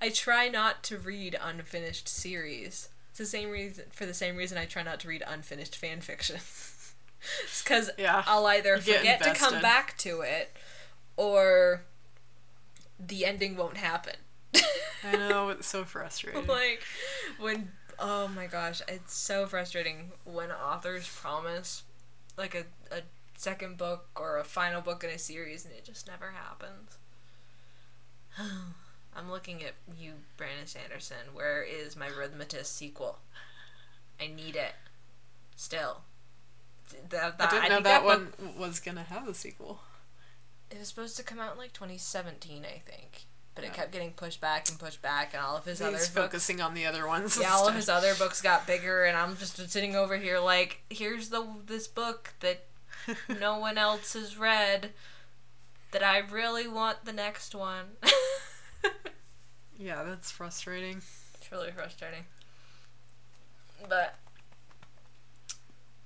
I 0.00 0.08
try 0.08 0.48
not 0.48 0.82
to 0.84 0.98
read 0.98 1.36
unfinished 1.40 2.08
series. 2.08 2.88
It's 3.10 3.18
the 3.18 3.26
same 3.26 3.50
reason 3.50 3.86
for 3.90 4.06
the 4.06 4.14
same 4.14 4.36
reason 4.36 4.58
I 4.58 4.66
try 4.66 4.82
not 4.82 5.00
to 5.00 5.08
read 5.08 5.22
unfinished 5.26 5.76
fan 5.76 6.00
fiction. 6.00 6.36
It's 7.44 7.62
because 7.62 7.90
Yeah. 7.98 8.22
I'll 8.26 8.46
either 8.46 8.78
forget 8.78 9.22
to 9.22 9.34
come 9.34 9.60
back 9.60 9.96
to 9.98 10.20
it, 10.20 10.54
or 11.16 11.82
the 12.98 13.24
ending 13.24 13.56
won't 13.56 13.76
happen. 13.76 14.16
I 15.04 15.16
know 15.16 15.50
it's 15.50 15.66
so 15.66 15.84
frustrating. 15.84 16.46
like 16.46 16.82
when 17.38 17.70
oh 17.98 18.28
my 18.28 18.46
gosh, 18.46 18.82
it's 18.88 19.14
so 19.14 19.46
frustrating 19.46 20.12
when 20.24 20.50
authors 20.50 21.08
promise 21.08 21.82
like 22.36 22.54
a, 22.54 22.94
a 22.94 23.00
second 23.36 23.76
book 23.76 24.06
or 24.16 24.38
a 24.38 24.44
final 24.44 24.80
book 24.80 25.04
in 25.04 25.10
a 25.10 25.18
series 25.18 25.64
and 25.64 25.74
it 25.74 25.84
just 25.84 26.06
never 26.06 26.32
happens. 26.32 26.98
I'm 29.16 29.30
looking 29.30 29.62
at 29.64 29.72
you, 29.98 30.12
Brandon 30.36 30.66
Sanderson. 30.66 31.32
Where 31.32 31.62
is 31.62 31.96
my 31.96 32.08
Rithmatist 32.08 32.66
sequel? 32.66 33.20
I 34.20 34.26
need 34.26 34.56
it. 34.56 34.74
Still. 35.56 36.02
That, 37.10 37.36
I 37.40 37.50
didn't 37.50 37.68
know 37.70 37.80
that, 37.80 38.02
book- 38.02 38.38
one 38.38 38.58
was 38.58 38.80
gonna 38.80 39.02
have 39.04 39.28
a 39.28 39.34
sequel. 39.34 39.80
It 40.70 40.78
was 40.78 40.88
supposed 40.88 41.16
to 41.16 41.22
come 41.22 41.38
out 41.38 41.52
in 41.52 41.58
like 41.58 41.72
2017, 41.72 42.64
I 42.64 42.78
think. 42.84 43.26
But 43.54 43.64
it 43.64 43.72
kept 43.72 43.90
getting 43.90 44.10
pushed 44.10 44.40
back 44.40 44.68
and 44.68 44.78
pushed 44.78 45.00
back, 45.00 45.32
and 45.32 45.42
all 45.42 45.56
of 45.56 45.64
his 45.64 45.78
He's 45.78 45.86
other 45.86 45.96
books 45.96 46.08
focusing 46.08 46.60
on 46.60 46.74
the 46.74 46.84
other 46.84 47.06
ones. 47.06 47.38
yeah, 47.40 47.52
all 47.54 47.66
of 47.68 47.74
his 47.74 47.88
other 47.88 48.14
books 48.14 48.42
got 48.42 48.66
bigger, 48.66 49.04
and 49.04 49.16
I'm 49.16 49.34
just 49.38 49.56
sitting 49.70 49.96
over 49.96 50.18
here 50.18 50.38
like, 50.38 50.82
here's 50.90 51.30
the 51.30 51.46
this 51.64 51.88
book 51.88 52.34
that 52.40 52.66
no 53.40 53.58
one 53.58 53.78
else 53.78 54.12
has 54.12 54.36
read. 54.36 54.90
That 55.92 56.02
I 56.02 56.18
really 56.18 56.68
want 56.68 57.04
the 57.04 57.12
next 57.12 57.54
one. 57.54 57.84
Yeah, 59.78 60.04
that's 60.04 60.30
frustrating. 60.30 61.02
it's 61.34 61.52
really 61.52 61.70
frustrating. 61.70 62.24
But 63.88 64.14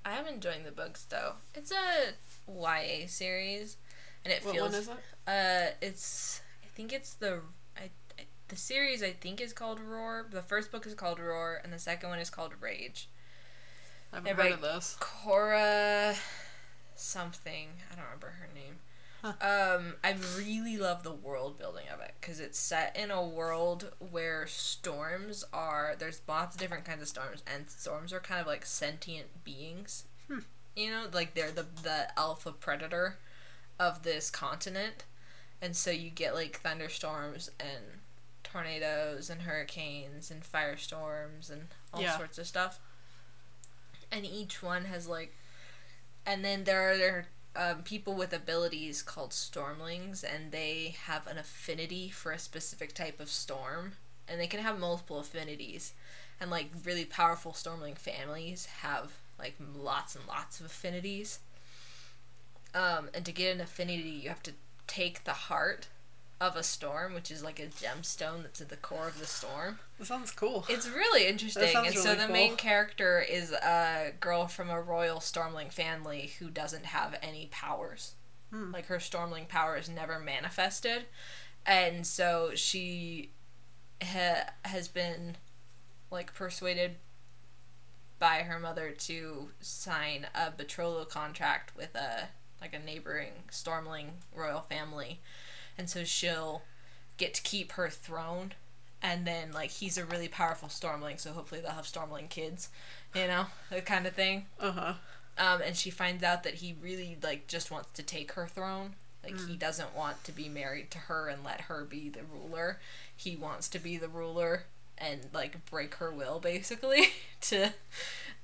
I 0.04 0.12
am 0.16 0.26
enjoying 0.26 0.64
the 0.64 0.70
books 0.72 1.04
though. 1.04 1.34
It's 1.54 1.70
a 1.72 2.14
YA 2.50 3.06
series, 3.06 3.76
and 4.24 4.32
it 4.32 4.44
What 4.44 4.54
feels. 4.54 4.72
one 4.72 4.80
is 4.80 4.88
it? 4.88 4.96
Uh, 5.26 5.74
it's 5.80 6.40
I 6.64 6.66
think 6.68 6.92
it's 6.92 7.14
the 7.14 7.40
I, 7.76 7.90
I 8.18 8.24
the 8.48 8.56
series 8.56 9.02
I 9.02 9.12
think 9.12 9.40
is 9.40 9.52
called 9.52 9.78
Roar. 9.80 10.26
The 10.30 10.42
first 10.42 10.70
book 10.72 10.86
is 10.86 10.94
called 10.94 11.18
Roar, 11.18 11.60
and 11.62 11.72
the 11.72 11.78
second 11.78 12.08
one 12.08 12.18
is 12.18 12.30
called 12.30 12.52
Rage. 12.60 13.08
I 14.12 14.16
haven't 14.16 14.30
Everybody- 14.30 14.54
heard 14.62 14.64
of 14.72 14.74
this. 14.74 14.96
Cora 14.98 16.16
something. 16.96 17.68
I 17.90 17.94
don't 17.94 18.04
remember 18.04 18.34
her 18.40 18.48
name. 18.54 18.78
Um, 19.22 19.94
I 20.02 20.16
really 20.38 20.76
love 20.78 21.02
the 21.02 21.12
world 21.12 21.58
building 21.58 21.84
of 21.92 22.00
it 22.00 22.14
because 22.20 22.40
it's 22.40 22.58
set 22.58 22.96
in 22.96 23.10
a 23.10 23.22
world 23.24 23.92
where 23.98 24.46
storms 24.46 25.44
are. 25.52 25.94
There's 25.98 26.22
lots 26.26 26.56
of 26.56 26.60
different 26.60 26.84
kinds 26.84 27.02
of 27.02 27.08
storms, 27.08 27.42
and 27.52 27.68
storms 27.68 28.12
are 28.12 28.20
kind 28.20 28.40
of 28.40 28.46
like 28.46 28.64
sentient 28.64 29.44
beings. 29.44 30.04
You 30.76 30.90
know, 30.90 31.06
like 31.12 31.34
they're 31.34 31.50
the 31.50 31.66
the 31.82 32.18
alpha 32.18 32.52
predator 32.52 33.18
of 33.78 34.02
this 34.04 34.30
continent, 34.30 35.04
and 35.60 35.76
so 35.76 35.90
you 35.90 36.08
get 36.10 36.34
like 36.34 36.60
thunderstorms 36.60 37.50
and 37.60 38.00
tornadoes 38.42 39.28
and 39.28 39.42
hurricanes 39.42 40.30
and 40.30 40.42
firestorms 40.42 41.50
and 41.50 41.68
all 41.92 42.00
Yeah. 42.02 42.16
sorts 42.16 42.38
of 42.38 42.46
stuff. 42.46 42.78
And 44.12 44.24
each 44.24 44.62
one 44.62 44.86
has 44.86 45.06
like, 45.06 45.34
and 46.24 46.44
then 46.44 46.64
there 46.64 46.90
are 46.92 46.96
there 46.96 47.16
are, 47.16 47.26
um, 47.56 47.82
people 47.82 48.14
with 48.14 48.32
abilities 48.32 49.02
called 49.02 49.30
stormlings, 49.30 50.24
and 50.24 50.52
they 50.52 50.94
have 51.06 51.26
an 51.26 51.38
affinity 51.38 52.08
for 52.08 52.32
a 52.32 52.38
specific 52.38 52.94
type 52.94 53.20
of 53.20 53.28
storm, 53.28 53.92
and 54.28 54.40
they 54.40 54.46
can 54.46 54.60
have 54.60 54.78
multiple 54.78 55.18
affinities, 55.18 55.92
and 56.40 56.50
like 56.50 56.70
really 56.84 57.04
powerful 57.04 57.52
stormling 57.52 57.98
families 57.98 58.66
have 58.82 59.12
like 59.38 59.56
lots 59.74 60.14
and 60.14 60.26
lots 60.26 60.60
of 60.60 60.66
affinities. 60.66 61.40
Um, 62.74 63.08
and 63.12 63.24
to 63.24 63.32
get 63.32 63.54
an 63.54 63.60
affinity, 63.60 64.10
you 64.10 64.28
have 64.28 64.42
to 64.44 64.52
take 64.86 65.24
the 65.24 65.32
heart 65.32 65.88
of 66.40 66.56
a 66.56 66.62
storm, 66.62 67.12
which 67.12 67.30
is 67.30 67.44
like 67.44 67.60
a 67.60 67.66
gemstone 67.66 68.42
that's 68.42 68.60
at 68.60 68.70
the 68.70 68.76
core 68.76 69.06
of 69.08 69.18
the 69.18 69.26
storm. 69.26 69.78
That 69.98 70.06
sounds 70.06 70.30
cool. 70.30 70.64
It's 70.68 70.88
really 70.88 71.26
interesting. 71.26 71.62
And 71.62 71.94
so 71.94 72.12
really 72.12 72.26
the 72.26 72.32
main 72.32 72.56
character 72.56 73.20
is 73.20 73.52
a 73.52 74.12
girl 74.20 74.46
from 74.46 74.70
a 74.70 74.80
royal 74.80 75.18
stormling 75.18 75.70
family 75.70 76.32
who 76.38 76.48
doesn't 76.48 76.86
have 76.86 77.18
any 77.22 77.48
powers. 77.50 78.14
Hmm. 78.50 78.72
Like 78.72 78.86
her 78.86 78.96
stormling 78.96 79.48
power 79.48 79.76
is 79.76 79.88
never 79.88 80.18
manifested. 80.18 81.04
And 81.66 82.06
so 82.06 82.52
she 82.54 83.30
ha- 84.02 84.50
has 84.64 84.88
been 84.88 85.36
like 86.10 86.32
persuaded 86.34 86.96
by 88.18 88.42
her 88.42 88.58
mother 88.58 88.90
to 88.90 89.50
sign 89.60 90.26
a 90.34 90.50
betrothal 90.50 91.04
contract 91.04 91.76
with 91.76 91.94
a 91.94 92.28
like 92.60 92.74
a 92.74 92.78
neighboring 92.78 93.32
Stormling 93.50 94.10
royal 94.34 94.60
family, 94.60 95.20
and 95.78 95.88
so 95.88 96.04
she'll 96.04 96.62
get 97.16 97.34
to 97.34 97.42
keep 97.42 97.72
her 97.72 97.88
throne. 97.88 98.54
And 99.02 99.26
then 99.26 99.52
like 99.52 99.70
he's 99.70 99.96
a 99.96 100.04
really 100.04 100.28
powerful 100.28 100.68
Stormling, 100.68 101.18
so 101.18 101.32
hopefully 101.32 101.60
they'll 101.60 101.70
have 101.70 101.86
Stormling 101.86 102.28
kids, 102.28 102.68
you 103.14 103.26
know, 103.26 103.46
that 103.70 103.86
kind 103.86 104.06
of 104.06 104.14
thing. 104.14 104.46
Uh 104.58 104.72
huh. 104.72 104.92
Um, 105.38 105.62
and 105.62 105.74
she 105.74 105.90
finds 105.90 106.22
out 106.22 106.42
that 106.42 106.54
he 106.54 106.76
really 106.82 107.16
like 107.22 107.46
just 107.46 107.70
wants 107.70 107.90
to 107.92 108.02
take 108.02 108.32
her 108.32 108.46
throne. 108.46 108.94
Like 109.24 109.38
he 109.48 109.56
doesn't 109.56 109.94
want 109.94 110.24
to 110.24 110.32
be 110.32 110.48
married 110.48 110.90
to 110.92 110.98
her 110.98 111.28
and 111.28 111.44
let 111.44 111.62
her 111.62 111.84
be 111.84 112.08
the 112.08 112.22
ruler. 112.24 112.78
He 113.14 113.36
wants 113.36 113.68
to 113.68 113.78
be 113.78 113.96
the 113.98 114.08
ruler 114.08 114.64
and 114.96 115.20
like 115.32 115.64
break 115.66 115.94
her 115.96 116.10
will 116.10 116.38
basically 116.42 117.08
to 117.40 117.72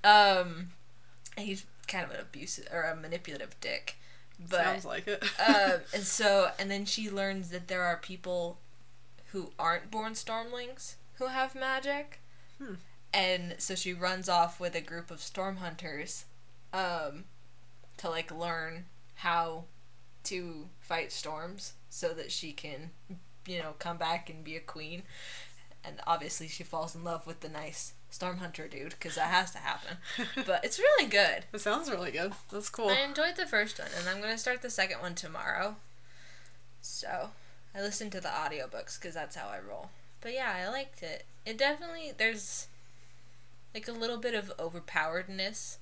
um 0.02 0.70
and 1.36 1.46
he's 1.46 1.66
kind 1.86 2.04
of 2.04 2.10
an 2.12 2.20
abusive 2.20 2.66
or 2.72 2.82
a 2.82 2.96
manipulative 2.96 3.58
dick. 3.60 3.96
But 4.38 4.62
Sounds 4.64 4.84
like 4.84 5.06
it. 5.08 5.22
um, 5.46 5.80
and 5.94 6.02
so 6.02 6.50
and 6.58 6.70
then 6.70 6.84
she 6.84 7.10
learns 7.10 7.48
that 7.50 7.68
there 7.68 7.82
are 7.84 7.96
people 7.96 8.58
who 9.32 9.52
aren't 9.58 9.90
born 9.90 10.12
stormlings 10.12 10.94
who 11.14 11.26
have 11.28 11.54
magic 11.54 12.20
Hmm. 12.58 12.74
and 13.12 13.54
so 13.58 13.74
she 13.74 13.92
runs 13.92 14.28
off 14.28 14.58
with 14.60 14.74
a 14.74 14.80
group 14.80 15.10
of 15.10 15.20
storm 15.20 15.56
hunters 15.56 16.24
um, 16.72 17.24
to 17.98 18.08
like 18.08 18.30
learn 18.30 18.86
how 19.16 19.64
to 20.24 20.68
fight 20.80 21.12
storms 21.12 21.74
so 21.90 22.14
that 22.14 22.32
she 22.32 22.52
can 22.52 22.90
you 23.46 23.58
know 23.58 23.74
come 23.78 23.96
back 23.98 24.28
and 24.30 24.42
be 24.44 24.56
a 24.56 24.60
queen 24.60 25.02
and 25.84 25.96
obviously 26.06 26.48
she 26.48 26.64
falls 26.64 26.94
in 26.94 27.04
love 27.04 27.26
with 27.26 27.40
the 27.40 27.48
nice 27.48 27.92
storm 28.16 28.38
hunter 28.38 28.66
dude 28.66 28.90
because 28.90 29.14
that 29.14 29.28
has 29.30 29.50
to 29.50 29.58
happen 29.58 29.98
but 30.46 30.64
it's 30.64 30.78
really 30.78 31.06
good 31.06 31.44
it 31.52 31.60
sounds 31.60 31.90
really 31.90 32.10
good. 32.10 32.32
That's 32.50 32.70
cool. 32.70 32.88
I 32.88 33.00
enjoyed 33.00 33.36
the 33.36 33.46
first 33.46 33.78
one, 33.78 33.88
and 33.98 34.08
I'm 34.08 34.22
gonna 34.22 34.38
start 34.38 34.62
the 34.62 34.70
second 34.70 35.00
one 35.00 35.14
tomorrow. 35.14 35.76
So, 36.80 37.30
I 37.74 37.80
listened 37.82 38.12
to 38.12 38.20
the 38.20 38.28
audiobooks 38.28 38.98
because 38.98 39.12
that's 39.14 39.36
how 39.36 39.48
I 39.48 39.58
roll. 39.58 39.90
But 40.22 40.32
yeah, 40.32 40.52
I 40.56 40.68
liked 40.68 41.02
it. 41.02 41.24
It 41.44 41.58
definitely 41.58 42.12
there's 42.16 42.68
like 43.74 43.86
a 43.86 43.92
little 43.92 44.16
bit 44.18 44.34
of 44.34 44.50
overpoweredness 44.56 45.76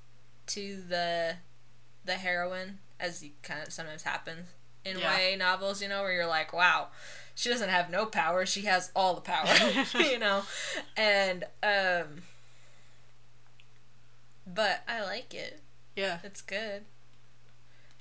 to 0.48 0.82
the 0.88 1.36
the 2.04 2.14
heroine, 2.14 2.78
as 2.98 3.22
you 3.22 3.30
kind 3.42 3.62
of 3.66 3.72
sometimes 3.72 4.02
happens 4.02 4.48
in 4.84 4.98
Yeah. 4.98 5.16
YA 5.18 5.36
novels. 5.36 5.80
You 5.80 5.88
know, 5.88 6.02
where 6.02 6.12
you're 6.12 6.26
like, 6.26 6.52
wow, 6.52 6.88
she 7.34 7.48
doesn't 7.48 7.68
have 7.68 7.90
no 7.90 8.06
power; 8.06 8.46
she 8.46 8.62
has 8.62 8.90
all 8.94 9.14
the 9.14 9.20
power. 9.20 9.46
you 9.98 10.18
know, 10.18 10.42
and 10.96 11.44
um. 11.62 12.22
But 14.46 14.82
I 14.86 15.02
like 15.02 15.32
it. 15.32 15.60
Yeah. 15.96 16.18
It's 16.22 16.42
good. 16.42 16.82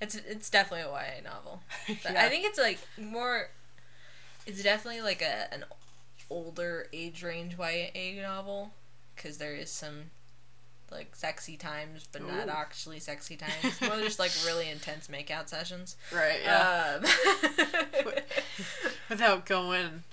It's 0.01 0.15
it's 0.15 0.49
definitely 0.49 0.81
a 0.81 0.91
YA 0.91 1.21
novel. 1.23 1.61
Yeah. 1.87 2.25
I 2.25 2.29
think 2.29 2.45
it's 2.45 2.59
like 2.59 2.79
more. 2.97 3.49
It's 4.45 4.61
definitely 4.61 5.01
like 5.01 5.21
a 5.21 5.53
an 5.53 5.63
older 6.29 6.87
age 6.91 7.23
range 7.23 7.55
YA 7.57 8.21
novel 8.21 8.73
because 9.15 9.37
there 9.37 9.55
is 9.55 9.69
some 9.69 10.11
like 10.93 11.15
sexy 11.15 11.57
times, 11.57 12.07
but 12.11 12.25
not 12.25 12.47
actually 12.49 12.99
sexy 12.99 13.35
times. 13.35 13.81
More 13.81 13.97
just 13.97 14.19
like 14.19 14.31
really 14.45 14.69
intense 14.69 15.07
makeout 15.07 15.49
sessions. 15.49 15.95
Right. 16.13 16.39
Yeah. 16.43 16.99
Um, 17.01 18.13
Without 19.09 19.45
going 19.45 20.03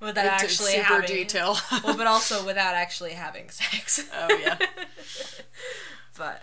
without 0.00 0.24
into 0.24 0.44
actually 0.44 0.72
super 0.72 0.84
having 0.84 1.16
detail. 1.16 1.56
well, 1.84 1.96
but 1.96 2.06
also 2.06 2.44
without 2.46 2.74
actually 2.74 3.12
having 3.12 3.48
sex. 3.50 4.08
Oh, 4.14 4.36
yeah. 4.38 4.58
but 6.18 6.42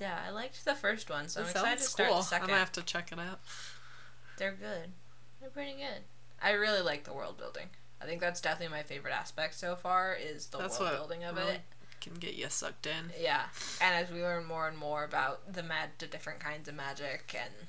yeah, 0.00 0.18
I 0.26 0.30
liked 0.30 0.64
the 0.64 0.74
first 0.74 1.10
one, 1.10 1.28
so 1.28 1.40
I'm 1.40 1.46
That 1.46 1.50
excited 1.56 1.78
to 1.78 1.84
start 1.84 2.08
cool. 2.10 2.18
the 2.18 2.24
second. 2.24 2.44
I'm 2.44 2.48
gonna 2.50 2.58
have 2.60 2.72
to 2.72 2.82
check 2.82 3.10
it 3.12 3.18
out. 3.18 3.40
They're 4.38 4.52
good. 4.52 4.90
They're 5.40 5.50
pretty 5.50 5.72
good. 5.72 6.02
I 6.42 6.50
really 6.52 6.82
like 6.82 7.04
the 7.04 7.14
world 7.14 7.38
building. 7.38 7.68
I 8.00 8.04
think 8.04 8.20
that's 8.20 8.40
definitely 8.40 8.76
my 8.76 8.82
favorite 8.82 9.14
aspect 9.14 9.54
so 9.54 9.74
far 9.74 10.14
is 10.14 10.46
the 10.48 10.58
That's 10.58 10.78
world 10.78 10.92
what 10.92 10.98
building 10.98 11.24
of 11.24 11.36
really 11.36 11.54
it. 11.54 11.60
Can 12.06 12.14
get 12.20 12.36
you 12.36 12.46
sucked 12.48 12.86
in. 12.86 13.10
Yeah, 13.20 13.46
and 13.80 13.92
as 13.92 14.12
we 14.12 14.22
learn 14.22 14.44
more 14.44 14.68
and 14.68 14.78
more 14.78 15.02
about 15.02 15.52
the 15.52 15.62
mag, 15.64 15.90
the 15.98 16.06
different 16.06 16.38
kinds 16.38 16.68
of 16.68 16.76
magic, 16.76 17.34
and 17.36 17.66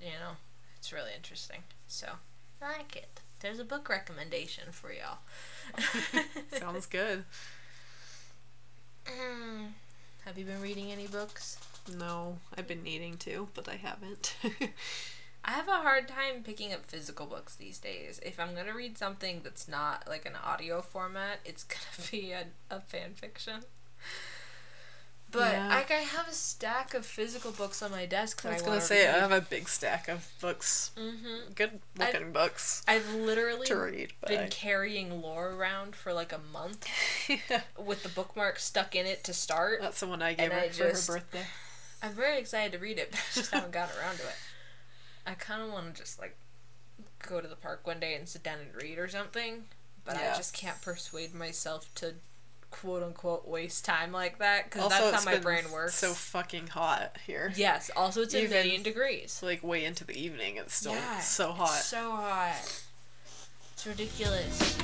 you 0.00 0.12
know, 0.20 0.36
it's 0.76 0.92
really 0.92 1.10
interesting. 1.16 1.64
So 1.88 2.06
I 2.62 2.78
like 2.78 2.94
it. 2.94 3.20
There's 3.40 3.58
a 3.58 3.64
book 3.64 3.88
recommendation 3.88 4.70
for 4.70 4.92
y'all. 4.92 5.18
Sounds 6.52 6.86
good. 6.86 7.24
Mm. 9.06 9.70
Have 10.24 10.38
you 10.38 10.44
been 10.44 10.62
reading 10.62 10.92
any 10.92 11.08
books? 11.08 11.58
No, 11.98 12.38
I've 12.56 12.68
been 12.68 12.84
needing 12.84 13.16
to, 13.18 13.48
but 13.54 13.68
I 13.68 13.74
haven't. 13.74 14.36
I 15.44 15.50
have 15.52 15.68
a 15.68 15.72
hard 15.72 16.08
time 16.08 16.42
picking 16.42 16.72
up 16.72 16.86
physical 16.86 17.26
books 17.26 17.54
these 17.54 17.78
days. 17.78 18.18
If 18.24 18.40
I'm 18.40 18.54
gonna 18.54 18.74
read 18.74 18.96
something 18.96 19.40
that's 19.44 19.68
not 19.68 20.04
like 20.08 20.24
an 20.24 20.32
audio 20.42 20.80
format, 20.80 21.40
it's 21.44 21.64
gonna 21.64 22.08
be 22.10 22.32
a, 22.32 22.44
a 22.70 22.80
fan 22.80 23.10
fiction. 23.14 23.60
But 25.30 25.52
Yeah. 25.52 25.68
like 25.68 25.90
I 25.90 25.94
have 25.96 26.28
a 26.28 26.32
stack 26.32 26.94
of 26.94 27.04
physical 27.04 27.50
books 27.50 27.82
on 27.82 27.90
my 27.90 28.06
desk 28.06 28.44
I 28.46 28.52
was 28.52 28.62
I 28.62 28.66
gonna 28.66 28.80
say 28.80 29.08
I 29.08 29.18
have 29.18 29.32
a 29.32 29.40
big 29.40 29.68
stack 29.68 30.08
of 30.08 30.30
books, 30.40 30.92
Mm-hmm. 30.96 31.52
good 31.56 31.80
looking 31.98 32.30
books 32.32 32.82
I've 32.86 33.12
literally 33.14 33.66
to 33.66 33.74
read. 33.76 34.12
Been 34.28 34.44
I- 34.44 34.48
carrying 34.48 35.20
lore 35.20 35.50
around 35.50 35.96
for 35.96 36.12
like 36.12 36.32
a 36.32 36.38
month 36.52 36.86
with 37.84 38.02
the 38.04 38.08
bookmark 38.10 38.60
stuck 38.60 38.94
in 38.94 39.06
it 39.06 39.24
to 39.24 39.34
start. 39.34 39.80
that's 39.82 39.98
the 40.00 40.06
one 40.06 40.22
I 40.22 40.34
gave 40.34 40.52
her 40.52 40.58
I 40.58 40.68
for 40.68 40.74
just- 40.90 41.08
her 41.08 41.14
birthday. 41.14 41.44
I'm 42.02 42.12
very 42.12 42.38
excited 42.38 42.72
to 42.72 42.78
read 42.78 42.98
it, 42.98 43.10
but 43.10 43.18
I 43.18 43.34
just 43.34 43.50
haven't 43.52 43.72
gotten 43.72 43.98
around 43.98 44.16
to 44.18 44.22
it. 44.22 44.36
I 45.26 45.34
kind 45.34 45.62
of 45.62 45.72
want 45.72 45.94
to 45.94 46.00
just 46.02 46.18
like 46.18 46.36
go 47.26 47.40
to 47.40 47.48
the 47.48 47.56
park 47.56 47.86
one 47.86 48.00
day 48.00 48.14
and 48.14 48.28
sit 48.28 48.42
down 48.42 48.58
and 48.58 48.74
read 48.82 48.98
or 48.98 49.08
something, 49.08 49.64
but 50.04 50.16
Yeah. 50.16 50.32
I 50.32 50.36
just 50.36 50.52
can't 50.54 50.80
persuade 50.82 51.34
myself 51.34 51.88
to 51.96 52.14
quote 52.70 53.02
unquote 53.02 53.46
waste 53.46 53.84
time 53.84 54.10
like 54.12 54.38
that 54.38 54.64
because 54.70 54.88
that's 54.90 55.24
how 55.24 55.30
my 55.30 55.38
brain 55.38 55.70
works. 55.70 55.94
So 55.94 56.12
fucking 56.12 56.66
hot 56.68 57.16
here. 57.26 57.52
yes, 57.56 57.90
also 57.96 58.22
it's 58.22 58.34
a 58.34 58.38
Even- 58.40 58.50
million 58.50 58.82
degrees. 58.82 59.40
Like 59.42 59.62
way 59.62 59.84
into 59.84 60.04
the 60.04 60.14
evening. 60.20 60.56
It's 60.56 60.74
still 60.74 60.92
Yeah, 60.92 61.20
so 61.20 61.50
it's 61.50 61.58
hot. 61.58 61.68
so 61.82 62.10
hot. 62.10 62.82
It's 63.72 63.86
ridiculous. 63.86 64.76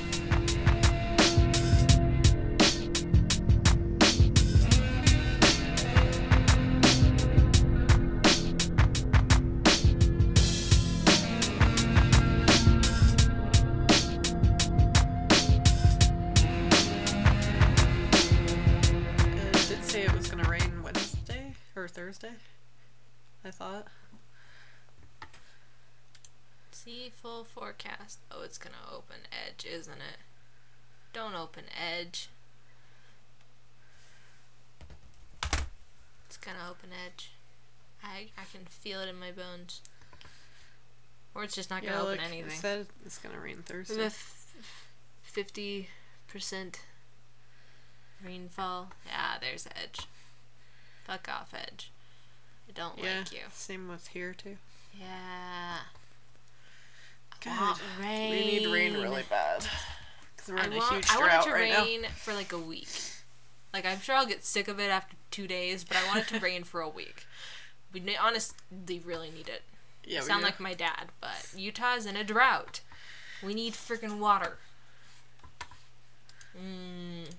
Wednesday 21.81 22.01
or 22.01 22.05
Thursday. 22.05 22.33
I 23.43 23.51
thought. 23.51 23.87
See 26.71 27.11
full 27.15 27.43
forecast. 27.43 28.19
Oh, 28.31 28.43
it's 28.43 28.57
gonna 28.57 28.75
open 28.91 29.17
Edge, 29.31 29.65
isn't 29.65 29.93
it? 29.93 30.19
Don't 31.13 31.35
open 31.35 31.63
Edge. 31.75 32.29
It's 36.25 36.37
gonna 36.37 36.69
open 36.69 36.89
Edge. 37.05 37.31
I 38.03 38.27
I 38.37 38.43
can 38.51 38.65
feel 38.65 39.01
it 39.01 39.09
in 39.09 39.19
my 39.19 39.31
bones. 39.31 39.81
Or 41.33 41.43
it's 41.43 41.55
just 41.55 41.69
not 41.69 41.81
gonna 41.81 41.95
yeah, 41.95 42.01
open 42.01 42.17
look, 42.17 42.25
it 42.25 42.27
anything. 42.31 42.59
said 42.59 42.87
it's 43.05 43.17
gonna 43.17 43.39
rain 43.39 43.63
Thursday. 43.65 44.09
Fifty 45.23 45.89
percent 46.27 46.81
rainfall. 48.23 48.91
Yeah, 49.05 49.37
there's 49.39 49.67
Edge. 49.67 50.07
Fuck 51.05 51.27
off, 51.29 51.53
Edge. 51.53 51.91
I 52.69 52.71
don't 52.73 52.97
yeah, 52.97 53.19
like 53.19 53.31
you. 53.31 53.39
same 53.53 53.87
with 53.87 54.07
here 54.07 54.33
too. 54.33 54.57
Yeah. 54.99 55.77
God, 57.43 57.77
rain. 57.99 58.31
We 58.31 58.45
need 58.45 58.67
rain 58.67 58.93
really 58.93 59.23
bad. 59.29 59.65
Because 60.35 60.53
we're 60.53 60.59
I 60.59 60.65
in 60.65 60.73
a 60.73 60.77
want, 60.77 60.93
huge 60.93 61.07
I 61.11 61.19
want 61.19 61.33
it 61.33 61.43
to 61.43 61.51
right 61.51 61.69
now. 61.71 61.83
rain 61.83 62.03
for 62.15 62.33
like 62.33 62.53
a 62.53 62.57
week. 62.57 62.87
Like 63.73 63.85
I'm 63.85 63.99
sure 63.99 64.15
I'll 64.15 64.25
get 64.25 64.43
sick 64.45 64.67
of 64.67 64.79
it 64.79 64.89
after 64.91 65.15
two 65.31 65.47
days, 65.47 65.83
but 65.83 65.97
I 65.97 66.05
want 66.07 66.19
it 66.19 66.27
to 66.35 66.39
rain 66.43 66.63
for 66.63 66.81
a 66.81 66.89
week. 66.89 67.25
We 67.93 67.99
ne- 67.99 68.15
honestly 68.17 69.01
really 69.03 69.31
need 69.31 69.49
it. 69.49 69.63
Yeah, 70.05 70.19
I 70.19 70.21
sound 70.21 70.43
like 70.43 70.59
my 70.59 70.73
dad, 70.73 71.07
but 71.19 71.51
Utah's 71.55 72.05
in 72.05 72.15
a 72.15 72.23
drought. 72.23 72.81
We 73.43 73.53
need 73.53 73.73
freaking 73.73 74.19
water. 74.19 74.57
Mm. 76.55 77.31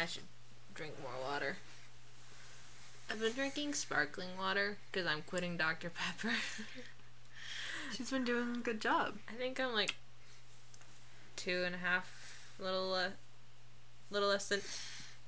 I 0.00 0.06
should 0.06 0.22
drink 0.74 0.94
more 1.02 1.12
water. 1.30 1.56
I've 3.14 3.20
been 3.20 3.32
drinking 3.32 3.74
sparkling 3.74 4.30
water 4.36 4.76
because 4.90 5.06
I'm 5.06 5.22
quitting 5.22 5.56
Dr. 5.56 5.88
Pepper. 5.88 6.34
She's 7.96 8.10
been 8.10 8.24
doing 8.24 8.56
a 8.56 8.58
good 8.58 8.80
job. 8.80 9.18
I 9.28 9.34
think 9.34 9.60
I'm 9.60 9.72
like 9.72 9.94
two 11.36 11.62
and 11.64 11.76
a 11.76 11.78
half, 11.78 12.50
little, 12.58 12.92
uh, 12.92 13.10
little 14.10 14.30
less 14.30 14.48
than 14.48 14.62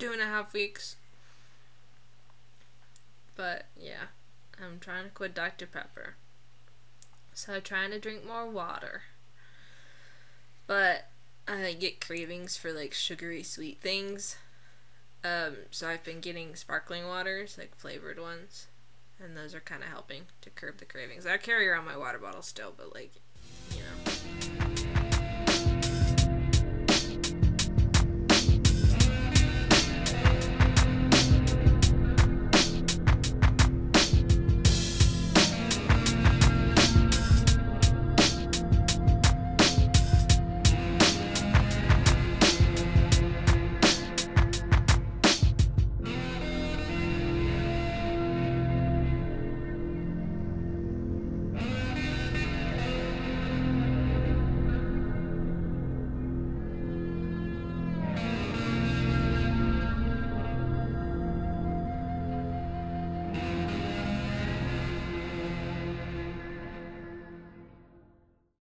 two 0.01 0.11
and 0.11 0.21
a 0.21 0.25
half 0.25 0.53
weeks. 0.53 0.97
But 3.37 3.67
yeah, 3.81 4.07
I'm 4.61 4.81
trying 4.81 5.05
to 5.05 5.11
quit 5.11 5.33
Dr. 5.33 5.67
Pepper. 5.67 6.17
So 7.35 7.55
I'm 7.55 7.63
trying 7.63 7.93
to 7.93 8.01
drink 8.01 8.27
more 8.27 8.51
water. 8.51 9.03
But 10.67 11.07
I 11.47 11.77
get 11.79 12.05
cravings 12.05 12.57
for 12.57 12.73
like 12.73 12.95
sugary 12.95 13.45
sweet 13.45 13.79
things. 13.81 14.39
Um, 15.25 15.57
so 15.71 15.89
I've 15.89 16.05
been 16.05 16.21
getting 16.21 16.55
sparkling 16.55 17.07
waters, 17.07 17.57
like 17.59 17.75
flavored 17.77 18.21
ones. 18.21 18.67
And 19.19 19.37
those 19.37 19.55
are 19.55 19.61
kind 19.61 19.83
of 19.83 19.89
helping 19.89 20.23
to 20.43 20.51
curb 20.51 20.79
the 20.79 20.85
cravings. 20.85 21.27
I 21.27 21.39
carry 21.39 21.69
around 21.69 21.87
my 21.87 21.97
water 21.97 22.19
bottle 22.19 22.43
still, 22.43 22.75
but 22.77 22.95
like, 22.95 23.13
you 23.73 23.81
know. 23.81 25.03